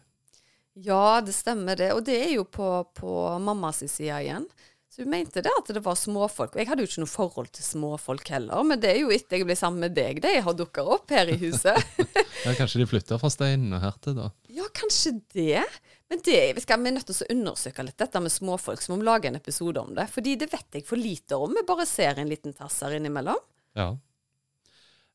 Ja, 0.79 1.21
det 1.25 1.35
stemmer 1.35 1.75
det. 1.79 1.91
Og 1.97 2.05
det 2.07 2.15
er 2.15 2.35
jo 2.37 2.45
på, 2.47 2.69
på 2.95 3.13
mammas 3.43 3.83
side 3.91 4.21
igjen. 4.23 4.47
Så 4.89 5.05
hun 5.05 5.11
mente 5.13 5.43
det 5.45 5.53
at 5.53 5.69
det 5.75 5.83
var 5.85 5.99
småfolk. 6.01 6.55
Og 6.55 6.63
jeg 6.63 6.69
hadde 6.71 6.85
jo 6.85 6.89
ikke 6.89 7.03
noe 7.05 7.11
forhold 7.13 7.51
til 7.55 7.67
småfolk 7.67 8.31
heller, 8.33 8.65
men 8.67 8.81
det 8.81 8.95
er 8.95 9.03
jo 9.03 9.13
etter 9.13 9.39
jeg 9.39 9.49
ble 9.49 9.57
sammen 9.59 9.85
med 9.85 9.95
deg 9.97 10.23
de 10.25 10.33
har 10.43 10.57
dukka 10.57 10.85
opp 10.97 11.13
her 11.13 11.29
i 11.29 11.37
huset. 11.43 11.77
ja, 12.47 12.55
Kanskje 12.57 12.81
de 12.83 12.89
flytta 12.89 13.21
fra 13.21 13.31
steinen 13.33 13.77
og 13.77 13.85
her 13.85 13.99
til, 14.05 14.17
da? 14.17 14.31
Ja, 14.49 14.67
kanskje 14.75 15.19
det. 15.37 15.63
Men 16.09 16.23
det, 16.25 16.41
vi, 16.57 16.65
skal, 16.65 16.81
vi 16.81 16.89
er 16.89 16.97
nødt 16.97 17.11
til 17.11 17.21
å 17.21 17.33
undersøke 17.37 17.85
litt 17.85 18.01
dette 18.01 18.23
med 18.25 18.33
småfolk, 18.33 18.81
så 18.81 18.95
må 18.95 19.03
vi 19.03 19.09
lage 19.11 19.29
en 19.29 19.37
episode 19.37 19.83
om 19.83 19.93
det. 19.97 20.09
Fordi 20.15 20.39
det 20.41 20.49
vet 20.55 20.81
jeg 20.81 20.87
for 20.89 21.01
lite 21.01 21.37
om. 21.37 21.53
Vi 21.53 21.67
bare 21.69 21.87
ser 21.89 22.17
en 22.17 22.33
liten 22.33 22.57
tass 22.57 22.81
her 22.87 22.97
innimellom. 22.97 23.43
Ja. 23.77 23.91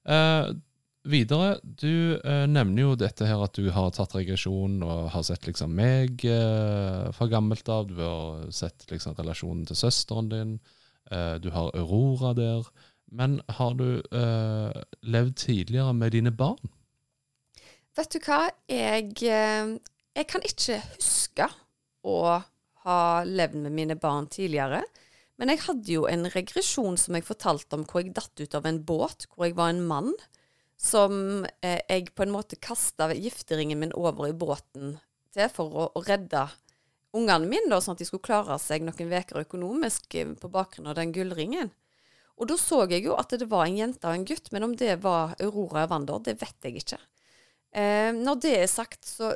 Eh, 0.05 0.53
videre, 1.03 1.57
du 1.63 2.15
eh, 2.17 2.45
nevner 2.49 2.85
jo 2.85 2.93
dette 2.99 3.27
her 3.27 3.41
at 3.43 3.57
du 3.57 3.67
har 3.75 3.91
tatt 3.95 4.15
regresjon 4.15 4.79
og 4.85 5.09
har 5.13 5.25
sett 5.27 5.47
liksom 5.47 5.73
meg 5.75 6.23
eh, 6.27 7.09
fra 7.15 7.27
gammelt 7.31 7.69
av. 7.71 7.89
Du 7.89 7.99
har 7.99 8.47
sett 8.55 8.87
liksom 8.91 9.17
relasjonen 9.19 9.65
til 9.69 9.79
søsteren 9.79 10.31
din. 10.31 10.55
Eh, 11.11 11.35
du 11.43 11.51
har 11.55 11.73
Aurora 11.75 12.33
der. 12.37 12.69
Men 13.13 13.41
har 13.59 13.75
du 13.77 14.01
eh, 14.01 14.83
levd 15.05 15.35
tidligere 15.43 15.93
med 15.93 16.15
dine 16.15 16.33
barn? 16.33 16.71
Vet 17.93 18.15
du 18.15 18.23
hva, 18.25 18.47
jeg, 18.71 19.11
eh, 19.29 19.75
jeg 20.17 20.29
kan 20.31 20.45
ikke 20.47 20.79
huske 20.95 21.49
å 22.03 22.17
ha 22.83 23.01
levd 23.27 23.59
med 23.67 23.75
mine 23.75 23.97
barn 23.99 24.27
tidligere. 24.31 24.81
Men 25.37 25.51
jeg 25.53 25.63
hadde 25.65 25.93
jo 25.93 26.05
en 26.09 26.27
regresjon 26.33 26.97
som 26.99 27.17
jeg 27.17 27.25
fortalte 27.27 27.77
om, 27.77 27.85
hvor 27.89 28.03
jeg 28.03 28.15
datt 28.15 28.39
ut 28.39 28.57
av 28.57 28.67
en 28.69 28.81
båt, 28.85 29.27
hvor 29.33 29.47
jeg 29.47 29.57
var 29.57 29.73
en 29.73 29.83
mann. 29.85 30.11
Som 30.79 31.45
eh, 31.61 31.79
jeg 31.87 32.11
på 32.15 32.25
en 32.25 32.33
måte 32.33 32.59
kasta 32.59 33.11
gifteringen 33.13 33.79
min 33.79 33.95
over 33.95 34.27
i 34.29 34.35
båten 34.35 34.97
til 35.33 35.49
for 35.53 35.77
å, 35.77 35.85
å 35.97 36.03
redde 36.05 36.47
ungene 37.13 37.47
mine, 37.47 37.69
da, 37.69 37.79
sånn 37.81 37.95
at 37.95 38.01
de 38.01 38.07
skulle 38.09 38.25
klare 38.25 38.57
seg 38.61 38.83
noen 38.85 39.13
uker 39.13 39.43
økonomisk 39.43 40.17
eh, 40.19 40.35
på 40.37 40.51
bakgrunn 40.51 40.91
av 40.91 40.97
den 40.99 41.13
gullringen. 41.15 41.71
Og 42.41 42.49
da 42.49 42.57
så 42.57 42.83
jeg 42.89 43.05
jo 43.05 43.15
at 43.19 43.33
det 43.37 43.47
var 43.49 43.67
en 43.67 43.77
jente 43.77 44.09
og 44.09 44.17
en 44.17 44.27
gutt, 44.27 44.49
men 44.51 44.65
om 44.65 44.75
det 44.77 44.97
var 45.03 45.35
Aurora 45.37 45.85
Evander, 45.85 46.21
det 46.25 46.39
vet 46.41 46.65
jeg 46.65 46.81
ikke. 46.81 47.01
Eh, 47.73 48.09
når 48.17 48.39
det 48.41 48.55
er 48.63 48.71
sagt, 48.71 49.05
så 49.05 49.33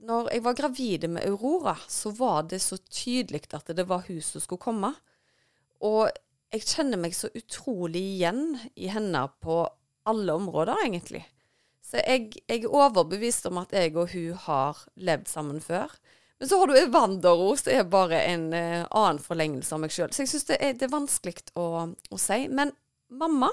når 0.00 0.30
jeg 0.32 0.44
var 0.44 0.56
gravide 0.56 1.10
med 1.12 1.26
Aurora, 1.28 1.76
så 1.88 2.12
var 2.16 2.48
det 2.48 2.62
så 2.64 2.78
tydelig 2.80 3.44
at 3.56 3.72
det 3.76 3.84
var 3.88 4.06
hun 4.08 4.20
som 4.24 4.40
skulle 4.40 4.62
komme. 4.62 4.94
Og 5.84 6.08
jeg 6.50 6.64
kjenner 6.66 7.00
meg 7.00 7.14
så 7.16 7.28
utrolig 7.36 8.02
igjen 8.16 8.56
i 8.80 8.88
henne 8.90 9.26
på 9.44 9.62
alle 10.10 10.36
områder, 10.36 10.84
egentlig. 10.84 11.22
Så 11.90 11.98
jeg, 12.02 12.30
jeg, 12.46 12.64
er 12.64 12.74
overbevist 12.74 13.48
om 13.50 13.60
at 13.62 13.72
jeg 13.74 13.94
og 13.98 14.12
hun 14.12 14.34
har 14.46 14.82
levd 15.00 15.30
sammen 15.30 15.62
før. 15.64 15.92
Men 16.40 16.48
så 16.48 16.58
har 16.60 16.70
du 16.70 16.76
Evandero, 16.78 17.48
som 17.58 17.72
er 17.74 17.88
bare 17.90 18.20
en 18.30 18.46
uh, 18.54 18.84
annen 18.96 19.18
forlengelse 19.20 19.74
av 19.76 19.82
meg 19.82 19.92
sjøl. 19.92 20.12
Så 20.14 20.24
jeg 20.24 20.30
syns 20.32 20.46
det, 20.48 20.60
det, 20.78 20.86
er 20.86 20.92
vanskelig 20.92 21.50
å, 21.58 21.66
å, 21.90 22.20
si. 22.20 22.46
Men 22.48 22.72
mamma, 23.12 23.50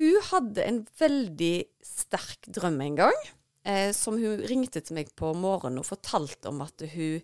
hun 0.00 0.26
hadde 0.32 0.66
en 0.66 0.82
veldig 1.00 1.54
sterk 1.86 2.50
drøm 2.52 2.80
en 2.84 2.98
gang. 3.04 3.22
Eh, 3.62 3.92
som 3.94 4.16
hun 4.18 4.42
ringte 4.50 4.82
til 4.82 4.96
meg 4.98 5.12
på 5.14 5.28
morgenen 5.38 5.78
og 5.78 5.86
fortalte 5.86 6.50
om 6.50 6.64
at 6.64 6.82
hun, 6.96 7.22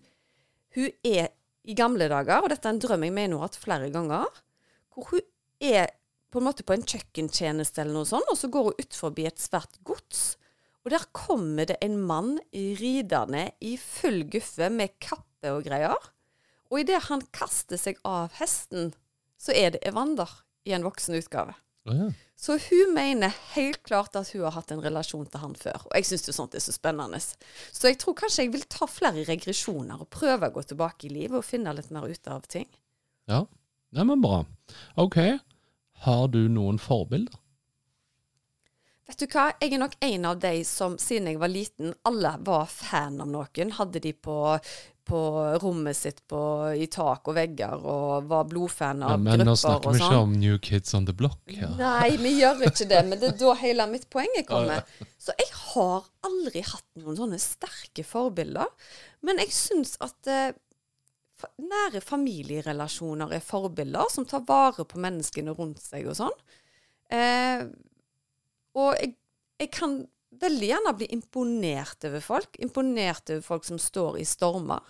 hun 0.76 0.92
er 1.02 1.32
i 1.66 1.74
gamle 1.76 2.06
dager, 2.08 2.44
og 2.44 2.52
dette 2.52 2.68
er 2.70 2.76
en 2.76 2.82
drøm 2.84 3.06
jeg 3.08 3.14
mener 3.16 3.34
hun 3.34 3.42
har 3.42 3.50
hatt 3.50 3.58
flere 3.58 3.88
ganger, 3.90 4.38
hvor 4.94 5.10
hun 5.10 5.24
er 5.58 5.90
på 6.32 6.40
en 6.40 6.48
måte 6.48 6.64
på 6.66 6.74
en 6.76 6.84
kjøkkentjeneste 6.84 7.82
eller 7.82 7.96
noe 8.00 8.08
sånt, 8.08 8.28
og 8.28 8.38
så 8.38 8.50
går 8.52 8.68
hun 8.68 8.82
ut 8.82 8.98
forbi 8.98 9.26
et 9.28 9.40
svært 9.40 9.80
gods. 9.88 10.36
Og 10.84 10.92
der 10.92 11.04
kommer 11.16 11.68
det 11.68 11.78
en 11.84 11.98
mann 12.00 12.36
ridende 12.52 13.48
i 13.64 13.76
full 13.80 14.22
guffe 14.32 14.70
med 14.72 14.96
kappe 15.02 15.52
og 15.54 15.64
greier. 15.66 16.10
Og 16.68 16.82
idet 16.82 17.06
han 17.08 17.24
kaster 17.32 17.80
seg 17.80 18.00
av 18.08 18.34
hesten, 18.38 18.92
så 19.40 19.54
er 19.56 19.74
det 19.74 19.84
Evander 19.88 20.30
i 20.68 20.74
en 20.76 20.84
voksen 20.84 21.16
utgave. 21.16 21.56
Oh, 21.88 21.96
ja. 21.96 22.08
Så 22.38 22.54
hun 22.68 22.92
mener 22.94 23.32
helt 23.56 23.80
klart 23.82 24.14
at 24.18 24.28
hun 24.30 24.44
har 24.44 24.54
hatt 24.54 24.70
en 24.70 24.82
relasjon 24.84 25.26
til 25.26 25.42
han 25.42 25.56
før. 25.58 25.88
Og 25.88 25.94
jeg 25.96 26.06
syns 26.06 26.28
jo 26.28 26.34
sånt 26.36 26.54
er 26.54 26.62
så 26.62 26.74
spennende. 26.74 27.18
Så 27.18 27.90
jeg 27.90 27.98
tror 27.98 28.14
kanskje 28.20 28.44
jeg 28.44 28.52
vil 28.54 28.66
ta 28.70 28.86
flere 28.86 29.24
regresjoner 29.26 30.04
og 30.04 30.10
prøve 30.14 30.46
å 30.46 30.54
gå 30.54 30.62
tilbake 30.68 31.08
i 31.08 31.14
livet 31.16 31.40
og 31.40 31.46
finne 31.48 31.74
litt 31.74 31.90
mer 31.94 32.06
ut 32.06 32.30
av 32.30 32.46
ting. 32.46 32.68
Ja, 33.28 33.42
Neimen, 33.96 34.20
bra. 34.20 34.42
OK. 35.00 35.16
Har 36.06 36.28
du 36.32 36.44
noen 36.52 36.78
forbilder? 36.82 37.40
Vet 39.08 39.22
du 39.22 39.30
hva, 39.32 39.46
jeg 39.56 39.72
er 39.72 39.80
nok 39.80 39.96
en 40.04 40.28
av 40.28 40.40
de 40.42 40.52
som 40.68 40.98
siden 41.00 41.30
jeg 41.30 41.40
var 41.40 41.48
liten, 41.48 41.94
alle 42.08 42.34
var 42.44 42.68
fan 42.68 43.16
av 43.24 43.30
noen. 43.32 43.70
Hadde 43.78 44.02
de 44.04 44.12
på, 44.12 44.36
på 45.08 45.20
rommet 45.62 45.96
sitt 45.96 46.20
på, 46.28 46.40
i 46.76 46.90
tak 46.92 47.30
og 47.32 47.38
vegger 47.38 47.86
og 47.88 48.28
var 48.28 48.44
blodfan 48.50 49.00
av 49.06 49.14
ja, 49.14 49.22
men, 49.22 49.40
grupper 49.40 49.40
og 49.40 49.40
sånn. 49.40 49.40
Men 49.40 49.48
nå 49.48 49.56
snakker 49.62 49.96
vi 49.96 50.02
ikke 50.04 50.20
om 50.26 50.36
New 50.42 50.60
Kids 50.60 50.92
on 50.98 51.08
the 51.08 51.16
Block 51.16 51.40
her. 51.56 51.72
Nei, 51.80 52.10
vi 52.20 52.34
gjør 52.36 52.66
ikke 52.68 52.90
det, 52.92 53.00
men 53.08 53.22
det 53.22 53.32
er 53.32 53.40
da 53.40 53.56
hele 53.62 53.88
mitt 53.94 54.04
poeng 54.12 54.36
kommer. 54.50 54.84
Så 55.16 55.32
jeg 55.40 55.48
har 55.56 56.12
aldri 56.28 56.66
hatt 56.68 56.88
noen 57.00 57.20
sånne 57.22 57.40
sterke 57.40 58.04
forbilder. 58.04 58.68
Men 59.24 59.40
jeg 59.40 59.56
syns 59.56 59.96
at 60.04 60.28
eh, 60.28 60.50
nære 61.62 62.02
familierelasjoner 62.02 63.34
er 63.36 63.44
forbilder 63.44 64.10
som 64.12 64.26
tar 64.28 64.44
vare 64.48 64.86
på 64.88 65.00
menneskene 65.02 65.54
rundt 65.56 65.82
seg 65.82 66.08
og 66.10 66.18
sånn. 66.18 66.38
Eh, 67.14 67.64
og 68.78 68.94
jeg, 68.98 69.14
jeg, 69.60 69.70
kan 69.74 70.00
veldig 70.42 70.70
gjerne 70.72 70.94
bli 70.98 71.08
imponert 71.14 72.08
over 72.08 72.24
folk. 72.24 72.58
Imponert 72.62 73.30
over 73.32 73.44
folk 73.44 73.68
som 73.68 73.80
står 73.82 74.20
i 74.22 74.26
stormer. 74.28 74.82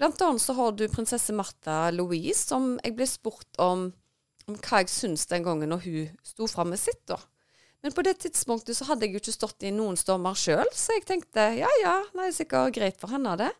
Blant 0.00 0.20
annet 0.26 0.42
så 0.42 0.56
har 0.58 0.72
du 0.74 0.88
prinsesse 0.90 1.34
Martha 1.36 1.92
Louise, 1.94 2.40
som 2.48 2.74
jeg 2.82 2.96
ble 2.96 3.06
spurt 3.06 3.62
om, 3.62 3.86
om 4.48 4.58
hva 4.58 4.82
jeg 4.82 4.90
syns 4.90 5.28
den 5.30 5.46
gangen 5.46 5.70
når 5.70 5.84
hun 5.86 6.10
sto 6.26 6.48
fram 6.50 6.72
med 6.74 6.82
sitt. 6.82 7.04
da. 7.06 7.20
Men 7.84 7.92
på 7.92 8.02
det 8.02 8.16
tidspunktet 8.24 8.78
så 8.78 8.88
hadde 8.88 9.06
jeg 9.06 9.14
jo 9.14 9.20
ikke 9.20 9.36
stått 9.36 9.64
i 9.68 9.70
noen 9.74 9.98
stormer 10.00 10.36
sjøl, 10.38 10.66
så 10.72 10.96
jeg 10.96 11.04
tenkte 11.04 11.50
ja 11.58 11.70
ja, 11.82 11.98
det 12.16 12.26
er 12.26 12.32
sikkert 12.32 12.74
greit 12.74 12.96
for 13.00 13.12
henne, 13.12 13.36
det. 13.36 13.50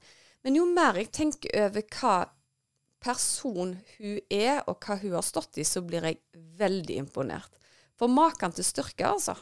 Men 0.44 0.58
jo 0.60 0.66
mer 0.68 0.98
jeg 1.00 1.12
tenker 1.14 1.54
over 1.64 1.86
hva 1.96 2.16
person 3.04 3.74
hun 3.96 4.18
er, 4.32 4.62
og 4.68 4.78
hva 4.84 4.98
hun 5.00 5.16
har 5.16 5.24
stått 5.24 5.58
i, 5.60 5.64
så 5.64 5.82
blir 5.84 6.04
jeg 6.04 6.20
veldig 6.60 7.00
imponert. 7.04 7.50
For 7.98 8.10
maken 8.10 8.54
til 8.56 8.66
styrke, 8.66 9.08
altså. 9.08 9.36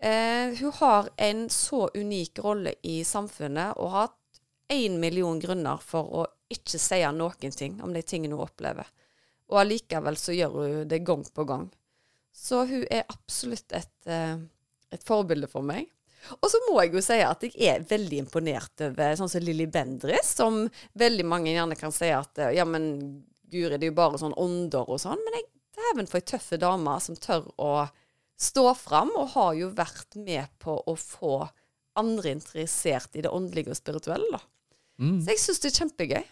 Eh, 0.00 0.56
hun 0.60 0.72
har 0.78 1.10
en 1.20 1.44
så 1.52 1.88
unik 1.94 2.40
rolle 2.44 2.74
i 2.88 3.02
samfunnet 3.04 3.76
og 3.76 3.90
har 3.92 4.06
hatt 4.08 4.40
én 4.72 4.96
million 5.02 5.38
grunner 5.42 5.82
for 5.84 6.14
å 6.22 6.24
ikke 6.50 6.78
si 6.80 7.00
noen 7.12 7.52
ting 7.52 7.76
om 7.84 7.92
de 7.92 8.02
tingene 8.02 8.38
hun 8.38 8.46
opplever. 8.46 8.86
Og 9.50 9.60
allikevel 9.60 10.16
så 10.16 10.34
gjør 10.34 10.56
hun 10.56 10.88
det 10.88 11.02
gang 11.04 11.24
på 11.26 11.44
gang. 11.44 11.68
Så 12.32 12.64
hun 12.70 12.84
er 12.90 13.08
absolutt 13.10 13.74
et, 13.76 13.96
eh, 14.06 14.38
et 14.90 15.04
forbilde 15.04 15.50
for 15.50 15.66
meg. 15.66 15.90
Og 16.36 16.50
så 16.52 16.60
må 16.66 16.76
jeg 16.82 16.94
jo 16.94 17.02
si 17.04 17.18
at 17.24 17.44
jeg 17.46 17.56
er 17.70 17.86
veldig 17.88 18.24
imponert 18.26 18.84
over 18.84 19.16
sånn 19.16 19.30
som 19.32 19.44
Lilly 19.44 19.66
Bendriss, 19.72 20.34
som 20.36 20.62
veldig 21.00 21.26
mange 21.28 21.54
gjerne 21.54 21.78
kan 21.80 21.94
si 21.94 22.10
at 22.12 22.38
eh, 22.42 22.54
ja, 22.58 22.66
men 22.68 22.90
guri, 23.50 23.78
det 23.78 23.86
er 23.86 23.90
jo 23.90 23.98
bare 23.98 24.20
sånn 24.20 24.36
ånder 24.38 24.90
og 24.90 25.00
sånn. 25.02 25.22
Men 25.24 25.38
jeg 25.38 25.48
dæven 25.80 26.10
for 26.10 26.20
ei 26.20 26.28
tøffe 26.28 26.58
dame 26.60 26.96
som 27.02 27.18
tør 27.18 27.48
å 27.60 27.72
stå 28.40 28.66
fram, 28.78 29.12
og 29.18 29.34
har 29.34 29.54
jo 29.58 29.72
vært 29.76 30.16
med 30.16 30.48
på 30.62 30.78
å 30.78 30.96
få 30.96 31.34
andre 32.00 32.36
interessert 32.36 33.16
i 33.18 33.24
det 33.24 33.32
åndelige 33.32 33.74
og 33.74 33.78
spirituelle. 33.78 34.38
da. 34.38 34.40
Mm. 35.00 35.18
Så 35.20 35.32
jeg 35.32 35.42
syns 35.42 35.60
det 35.60 35.70
er 35.70 35.78
kjempegøy. 35.82 36.22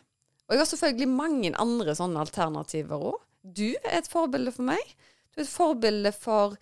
Og 0.49 0.55
jeg 0.55 0.62
har 0.62 0.70
selvfølgelig 0.70 1.11
mange 1.12 1.53
andre 1.61 1.95
sånne 1.97 2.22
alternativer 2.24 3.09
òg. 3.11 3.18
Du 3.43 3.68
er 3.82 3.99
et 3.99 4.09
forbilde 4.09 4.53
for 4.55 4.68
meg. 4.70 4.95
Du 5.32 5.43
er 5.43 5.45
et 5.45 5.53
forbilde 5.53 6.12
for 6.16 6.57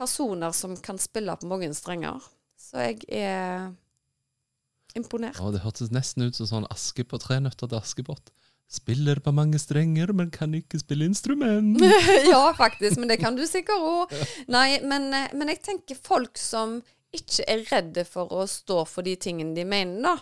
personer 0.00 0.52
som 0.56 0.76
kan 0.80 1.00
spille 1.00 1.36
på 1.40 1.48
mange 1.48 1.70
strenger. 1.76 2.20
Så 2.60 2.84
jeg 2.84 3.00
er 3.08 3.70
imponert. 4.98 5.40
Å, 5.40 5.50
det 5.54 5.64
hørtes 5.64 5.92
nesten 5.94 6.28
ut 6.28 6.36
som 6.36 6.48
sånn 6.50 6.68
Aske 6.70 7.06
på 7.08 7.18
tre 7.22 7.40
nøtter 7.42 7.70
til 7.70 7.80
Askepott. 7.80 8.32
Spiller 8.70 9.18
på 9.18 9.32
mange 9.34 9.58
strenger, 9.58 10.12
men 10.14 10.30
kan 10.30 10.52
ikke 10.54 10.78
spille 10.78 11.08
instrument. 11.08 11.80
ja, 12.30 12.42
faktisk. 12.54 13.00
Men 13.00 13.10
det 13.10 13.18
kan 13.22 13.38
du 13.38 13.42
sikkert 13.48 13.82
òg. 13.82 14.14
Nei, 14.52 14.78
men, 14.86 15.08
eh, 15.16 15.32
men 15.34 15.50
jeg 15.50 15.62
tenker 15.66 15.98
folk 15.98 16.38
som 16.38 16.78
ikke 17.10 17.46
er 17.50 17.64
redde 17.72 18.04
for 18.06 18.30
å 18.30 18.44
stå 18.46 18.84
for 18.86 19.06
de 19.06 19.16
tingene 19.18 19.56
de 19.56 19.66
mener, 19.66 20.04
da. 20.04 20.14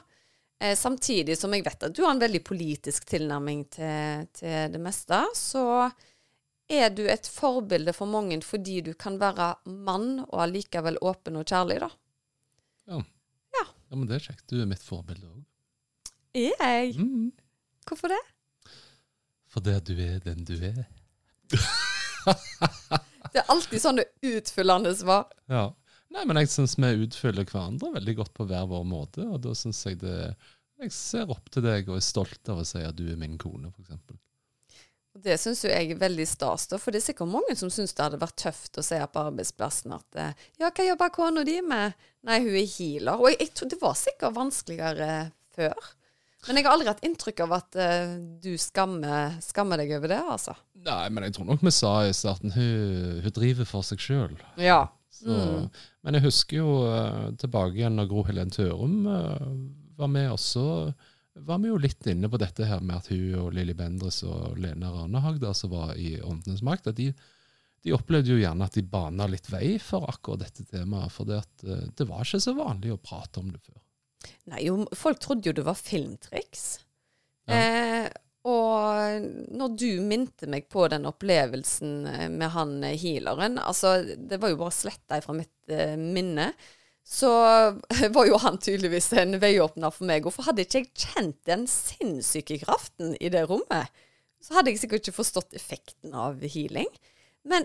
Eh, 0.64 0.72
samtidig 0.78 1.36
som 1.39 1.53
jeg 1.55 1.66
vet 1.66 1.84
at 1.86 1.95
du 1.95 2.01
har 2.07 2.14
en 2.14 2.22
veldig 2.22 2.41
politisk 2.47 3.05
tilnærming 3.12 3.66
til, 3.76 4.24
til 4.34 4.72
det 4.72 4.80
meste, 4.82 5.20
så 5.36 5.91
er 6.68 6.91
du 6.93 7.05
et 7.09 7.28
forbilde 7.28 7.93
for 7.97 8.11
mange 8.11 8.41
fordi 8.45 8.80
du 8.89 8.95
kan 8.99 9.20
være 9.20 9.53
mann 9.68 10.24
og 10.24 10.41
allikevel 10.49 10.99
åpen 11.05 11.39
og 11.41 11.47
kjærlig, 11.49 11.82
da. 11.84 11.93
Ja. 12.89 13.03
Ja. 13.57 13.64
ja, 13.66 13.97
men 13.97 14.07
det 14.09 14.18
er 14.18 14.26
kjekt. 14.30 14.47
Du 14.51 14.59
er 14.61 14.68
mitt 14.70 14.84
forbilde 14.84 15.28
òg. 15.28 15.45
Er 16.39 16.53
jeg? 16.53 16.97
Mm. 17.01 17.30
Hvorfor 17.89 18.12
det? 18.12 18.20
Fordi 19.53 19.74
du 19.89 19.95
er 20.05 20.20
den 20.24 20.45
du 20.49 20.57
er. 20.57 20.84
Det 23.28 23.41
er 23.43 23.51
alltid 23.53 23.80
sånne 23.82 24.05
utfyllende 24.24 24.93
svar. 24.97 25.26
Ja. 25.53 25.66
Nei, 26.12 26.22
men 26.24 26.39
jeg 26.41 26.49
syns 26.53 26.78
vi 26.80 26.89
utfyller 27.05 27.45
hverandre 27.49 27.91
veldig 27.99 28.14
godt 28.22 28.32
på 28.36 28.47
hver 28.49 28.68
vår 28.70 28.86
måte, 28.89 29.26
og 29.28 29.43
da 29.45 29.53
syns 29.57 29.82
jeg 29.84 30.01
det 30.01 30.14
Jeg 30.78 30.95
ser 30.95 31.32
opp 31.34 31.51
til 31.53 31.64
deg 31.66 31.89
og 31.91 31.99
er 31.99 32.05
stolt 32.07 32.49
av 32.49 32.62
å 32.62 32.66
si 32.68 32.80
at 32.80 32.97
du 32.97 33.05
er 33.11 33.18
min 33.20 33.36
kone, 33.41 33.68
f.eks. 33.74 33.99
Det 35.24 35.34
syns 35.40 35.64
jo 35.64 35.70
jeg 35.72 35.92
er 35.92 36.00
veldig 36.00 36.26
stas, 36.30 36.68
for 36.78 36.94
det 36.94 37.00
er 37.00 37.06
sikkert 37.08 37.32
mange 37.32 37.56
som 37.58 37.70
syns 37.72 37.94
det 37.96 38.04
hadde 38.04 38.20
vært 38.20 38.38
tøft 38.38 38.78
å 38.78 38.84
se 38.86 38.98
på 39.00 39.24
arbeidsplassen 39.30 39.96
at 39.96 40.18
eh, 40.20 40.46
Ja, 40.60 40.70
hva 40.70 40.86
jobber 40.86 41.14
kona 41.14 41.44
di 41.46 41.58
med? 41.64 41.96
Nei, 42.28 42.40
hun 42.44 42.58
er 42.58 42.68
healer. 42.76 43.18
Og 43.18 43.32
jeg, 43.32 43.40
jeg 43.42 43.54
tror 43.56 43.72
det 43.72 43.80
var 43.82 43.96
sikkert 43.98 44.36
vanskeligere 44.36 45.08
før. 45.56 45.88
Men 46.46 46.60
jeg 46.60 46.68
har 46.68 46.76
aldri 46.76 46.90
hatt 46.90 47.02
inntrykk 47.06 47.42
av 47.44 47.54
at 47.56 47.78
uh, 47.80 48.12
du 48.42 48.52
skammer, 48.60 49.34
skammer 49.42 49.80
deg 49.80 49.96
over 49.96 50.12
det, 50.12 50.20
altså. 50.22 50.54
Nei, 50.86 51.02
men 51.10 51.26
jeg 51.26 51.34
tror 51.36 51.48
nok 51.48 51.64
vi 51.66 51.72
sa 51.74 51.92
i 52.06 52.14
starten 52.14 52.54
hun, 52.54 53.18
hun 53.24 53.34
driver 53.34 53.68
for 53.68 53.86
seg 53.86 54.02
sjøl. 54.02 54.38
Ja. 54.62 54.84
Så, 55.18 55.34
Men 56.06 56.14
jeg 56.14 56.28
husker 56.28 56.60
jo 56.60 56.74
uh, 56.86 57.30
tilbake 57.40 57.80
igjen 57.80 57.98
når 57.98 58.10
Gro 58.12 58.22
Helen 58.28 58.52
Tørum 58.54 59.00
uh, 59.10 59.48
var 59.98 60.12
med, 60.14 60.30
og 60.30 60.38
så 60.38 60.68
var 61.47 61.59
vi 61.62 61.70
jo 61.70 61.80
litt 61.80 62.07
inne 62.11 62.30
på 62.30 62.41
dette 62.41 62.66
her 62.68 62.80
med 62.84 62.97
at 62.97 63.11
hun 63.12 63.34
og 63.43 63.51
Lilly 63.57 63.74
Bendriss 63.78 64.22
og 64.26 64.59
Lena 64.61 64.93
Ranehag 64.95 65.41
da, 65.43 65.55
som 65.55 65.72
var 65.74 65.95
i 65.97 66.16
Åndenes 66.20 66.64
makt, 66.66 66.91
at 66.91 66.99
de, 66.99 67.11
de 67.84 67.95
opplevde 67.97 68.34
jo 68.34 68.41
gjerne 68.41 68.66
at 68.66 68.78
de 68.78 68.84
bana 68.86 69.28
litt 69.30 69.51
vei 69.53 69.76
for 69.82 70.09
akkurat 70.11 70.47
dette 70.47 70.66
temaet. 70.70 71.14
For 71.14 71.28
det, 71.28 71.43
at, 71.45 71.66
eh, 71.66 71.84
det 71.99 72.09
var 72.09 72.26
ikke 72.26 72.43
så 72.43 72.57
vanlig 72.59 72.95
å 72.95 73.03
prate 73.03 73.43
om 73.43 73.53
det 73.55 73.62
før. 73.62 73.80
Nei, 74.51 74.64
jo, 74.66 74.80
folk 74.99 75.20
trodde 75.22 75.51
jo 75.51 75.57
det 75.57 75.66
var 75.66 75.78
filmtriks. 75.78 76.64
Ja. 77.49 77.59
Eh, 77.59 78.09
og 78.49 79.24
når 79.59 79.74
du 79.76 79.89
minte 80.07 80.49
meg 80.51 80.68
på 80.72 80.86
den 80.93 81.09
opplevelsen 81.09 81.95
eh, 82.07 82.26
med 82.30 82.53
han 82.55 82.76
eh, 82.86 82.97
healeren 83.01 83.59
Altså, 83.59 83.97
det 84.16 84.39
var 84.41 84.53
jo 84.53 84.61
bare 84.61 84.76
sletta 84.76 85.18
fra 85.24 85.34
mitt 85.36 85.72
eh, 85.72 85.97
minne. 85.99 86.53
Så 87.09 87.30
var 88.16 88.28
jo 88.28 88.36
han 88.42 88.59
tydeligvis 88.61 89.12
en 89.16 89.38
veiåpner 89.40 89.94
for 89.94 90.09
meg. 90.09 90.26
Hvorfor 90.26 90.50
hadde 90.50 90.66
ikke 90.66 90.82
jeg 90.82 90.92
kjent 91.06 91.40
den 91.48 91.64
sinnssyke 91.70 92.61
kraften 92.61 93.14
i 93.16 93.30
det 93.32 93.46
rommet? 93.48 93.88
Så 94.44 94.54
hadde 94.54 94.70
jeg 94.70 94.82
sikkert 94.82 95.09
ikke 95.09 95.18
forstått 95.22 95.56
effekten 95.56 96.12
av 96.14 96.44
healing. 96.44 96.90
Men 97.48 97.64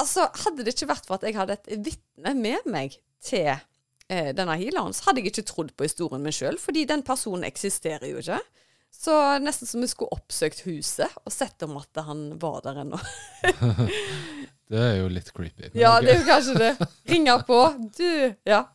altså, 0.00 0.26
hadde 0.46 0.64
det 0.64 0.74
ikke 0.74 0.90
vært 0.94 1.06
for 1.06 1.18
at 1.18 1.28
jeg 1.28 1.36
hadde 1.36 1.58
et 1.58 1.84
vitne 1.84 2.34
med 2.38 2.66
meg 2.72 2.96
til 3.22 3.52
eh, 3.52 4.32
denne 4.34 4.56
healeren, 4.58 4.96
så 4.96 5.08
hadde 5.08 5.22
jeg 5.22 5.32
ikke 5.34 5.48
trodd 5.50 5.74
på 5.76 5.86
historien 5.86 6.24
min 6.24 6.34
sjøl, 6.34 6.58
fordi 6.62 6.86
den 6.88 7.04
personen 7.06 7.46
eksisterer 7.46 8.08
jo 8.10 8.22
ikke. 8.22 8.40
Så 8.94 9.14
nesten 9.44 9.68
som 9.68 9.84
vi 9.84 9.90
skulle 9.90 10.16
oppsøkt 10.16 10.64
huset 10.64 11.12
og 11.20 11.34
sett 11.34 11.62
om 11.66 11.76
at 11.78 12.00
han 12.08 12.30
var 12.40 12.62
der 12.64 12.80
ennå. 12.86 12.98
Det 14.68 14.80
er 14.80 14.98
jo 15.00 15.12
litt 15.12 15.30
creepy. 15.32 15.70
Ja, 15.78 15.96
okay. 15.96 16.04
det 16.04 16.12
er 16.12 16.18
jo 16.18 16.26
kanskje 16.28 16.58
det. 16.60 16.88
Ringer 17.08 17.46
på. 17.48 17.62
Du, 17.96 18.10
ja. 18.48 18.66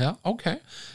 Ja, 0.00 0.14
ok. 0.24 0.46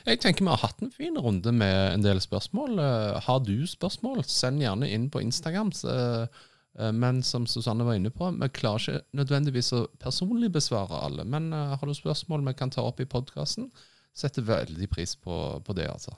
Jeg 0.07 0.19
tenker 0.23 0.43
vi 0.43 0.51
har 0.51 0.63
hatt 0.63 0.81
en 0.81 0.91
fin 0.93 1.17
runde 1.21 1.53
med 1.53 1.77
en 1.93 2.03
del 2.03 2.19
spørsmål. 2.23 2.79
Eh, 2.81 3.17
har 3.27 3.41
du 3.45 3.55
spørsmål, 3.69 4.23
send 4.25 4.63
gjerne 4.63 4.89
inn 4.89 5.09
på 5.13 5.21
Instagram. 5.21 5.71
eh, 5.93 6.91
men 6.93 7.23
som 7.23 7.47
Susanne 7.47 7.85
var 7.85 7.97
inne 7.97 8.09
på, 8.09 8.31
vi 8.41 8.49
klarer 8.49 8.81
ikke 8.81 9.17
nødvendigvis 9.17 9.71
å 9.73 9.85
personlig 10.01 10.51
besvare 10.51 11.03
alle. 11.05 11.25
Men 11.25 11.53
eh, 11.53 11.77
har 11.77 11.87
du 11.87 11.93
spørsmål 11.93 12.45
vi 12.47 12.57
kan 12.57 12.73
ta 12.73 12.81
opp 12.81 12.99
i 12.99 13.05
podkasten, 13.05 13.71
setter 14.17 14.41
veldig 14.41 14.89
pris 14.89 15.15
på, 15.15 15.61
på 15.61 15.73
det, 15.77 15.87
altså. 15.93 16.15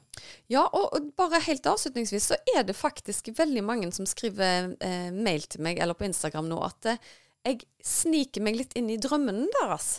Ja, 0.48 0.64
og, 0.72 0.94
og 0.96 1.12
bare 1.20 1.42
helt 1.44 1.68
avslutningsvis 1.68 2.32
så 2.32 2.38
er 2.56 2.64
det 2.64 2.80
faktisk 2.80 3.28
veldig 3.36 3.64
mange 3.64 3.92
som 3.92 4.08
skriver 4.08 4.72
eh, 4.80 5.10
mail 5.12 5.44
til 5.52 5.68
meg 5.68 5.82
eller 5.84 6.00
på 6.00 6.08
Instagram 6.08 6.48
nå 6.48 6.62
at 6.64 6.94
eh, 6.94 7.10
jeg 7.50 7.66
sniker 7.86 8.44
meg 8.46 8.60
litt 8.60 8.76
inn 8.80 8.90
i 8.92 9.00
drømmene 9.02 9.48
deres. 9.60 9.90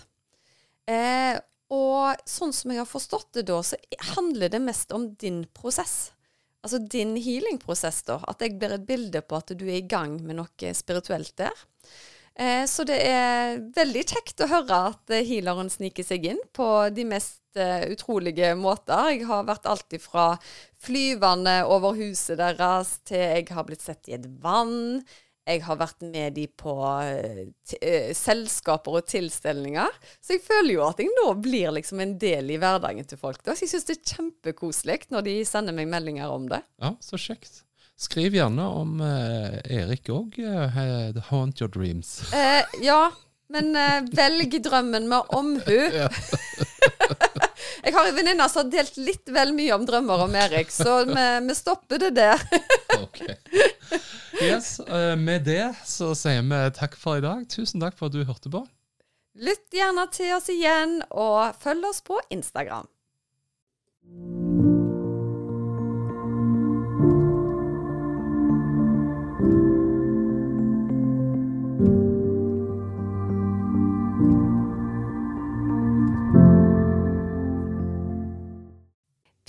Eh, 0.91 1.37
og 1.71 2.23
sånn 2.27 2.55
som 2.55 2.73
jeg 2.73 2.83
har 2.83 2.89
forstått 2.89 3.37
det 3.39 3.47
da, 3.51 3.61
så 3.63 3.79
handler 4.17 4.51
det 4.51 4.63
mest 4.65 4.91
om 4.97 5.13
din 5.21 5.45
prosess. 5.55 6.13
Altså 6.61 6.81
din 6.83 7.15
healingprosess, 7.17 8.03
da. 8.09 8.19
At 8.29 8.43
jeg 8.45 8.59
blir 8.61 8.75
et 8.75 8.87
bilde 8.89 9.23
på 9.25 9.39
at 9.39 9.53
du 9.57 9.65
er 9.69 9.79
i 9.79 9.89
gang 9.89 10.19
med 10.25 10.41
noe 10.41 10.73
spirituelt 10.77 11.33
der. 11.41 11.63
Eh, 12.41 12.65
så 12.67 12.85
det 12.89 12.99
er 13.05 13.59
veldig 13.77 14.03
kjekt 14.07 14.43
å 14.45 14.49
høre 14.51 14.83
at 14.93 15.13
eh, 15.13 15.27
healeren 15.27 15.71
sniker 15.73 16.07
seg 16.07 16.29
inn 16.31 16.41
på 16.57 16.67
de 16.95 17.05
mest 17.09 17.59
eh, 17.59 17.87
utrolige 17.91 18.53
måter. 18.59 19.11
Jeg 19.15 19.27
har 19.31 19.49
vært 19.49 19.69
alltid 19.69 20.03
fra 20.05 20.29
flyvende 20.81 21.61
over 21.69 21.99
huset 21.99 22.39
deres 22.41 22.99
til 23.09 23.21
jeg 23.21 23.51
har 23.53 23.67
blitt 23.69 23.85
sett 23.85 24.09
i 24.09 24.17
et 24.17 24.29
vann. 24.41 25.03
Jeg 25.51 25.65
har 25.67 25.79
vært 25.81 26.05
med 26.07 26.37
de 26.37 26.45
på 26.47 26.75
eh, 27.03 27.41
eh, 27.81 28.11
selskaper 28.17 29.01
og 29.01 29.09
tilstelninger. 29.11 29.97
Så 30.23 30.37
jeg 30.37 30.45
føler 30.45 30.75
jo 30.77 30.85
at 30.87 31.03
jeg 31.03 31.11
nå 31.17 31.33
blir 31.43 31.75
liksom 31.75 32.03
en 32.05 32.15
del 32.21 32.55
i 32.55 32.61
hverdagen 32.61 33.09
til 33.09 33.19
folk. 33.21 33.43
Da. 33.43 33.57
Så 33.57 33.67
jeg 33.67 33.75
syns 33.75 33.89
det 33.89 33.97
er 33.99 34.15
kjempekoselig 34.15 35.01
når 35.11 35.27
de 35.27 35.35
sender 35.49 35.77
meg 35.77 35.91
meldinger 35.91 36.31
om 36.31 36.47
det. 36.51 36.63
Ja, 36.83 36.95
så 37.03 37.19
kjekt. 37.21 37.65
Skriv 38.01 38.33
gjerne 38.33 38.65
om 38.81 39.01
eh, 39.05 39.59
Erik 39.81 40.09
òg. 40.09 40.39
Uh, 40.41 41.19
haunt 41.29 41.61
your 41.61 41.69
dreams. 41.69 42.23
Eh, 42.33 42.65
ja, 42.81 43.11
men 43.53 43.75
eh, 43.77 44.01
velg 44.17 44.57
drømmen 44.65 45.11
med 45.11 45.35
omhu. 45.37 45.81
jeg 47.85 47.95
har 47.97 48.09
en 48.09 48.17
venninne 48.17 48.49
som 48.51 48.65
har 48.65 48.73
delt 48.73 48.99
litt 49.01 49.31
vel 49.33 49.55
mye 49.57 49.77
om 49.77 49.87
drømmer 49.89 50.25
om 50.27 50.35
Erik, 50.37 50.73
så 50.75 51.03
vi, 51.09 51.27
vi 51.47 51.57
stopper 51.59 52.03
det 52.07 52.15
der. 52.19 52.43
Ok. 53.01 53.23
Yes, 54.43 54.81
eh, 54.81 55.15
med 55.17 55.47
det 55.47 55.71
så 55.89 56.11
sier 56.19 56.43
vi 56.45 56.59
takk 56.77 56.99
for 57.01 57.21
i 57.21 57.25
dag. 57.25 57.47
Tusen 57.49 57.81
takk 57.81 57.97
for 57.97 58.11
at 58.11 58.17
du 58.17 58.25
hørte 58.27 58.53
på. 58.53 58.65
Lytt 59.41 59.73
gjerne 59.73 60.05
til 60.13 60.35
oss 60.37 60.51
igjen, 60.53 61.01
og 61.11 61.55
følg 61.63 61.87
oss 61.89 62.03
på 62.05 62.19
Instagram. 62.35 62.91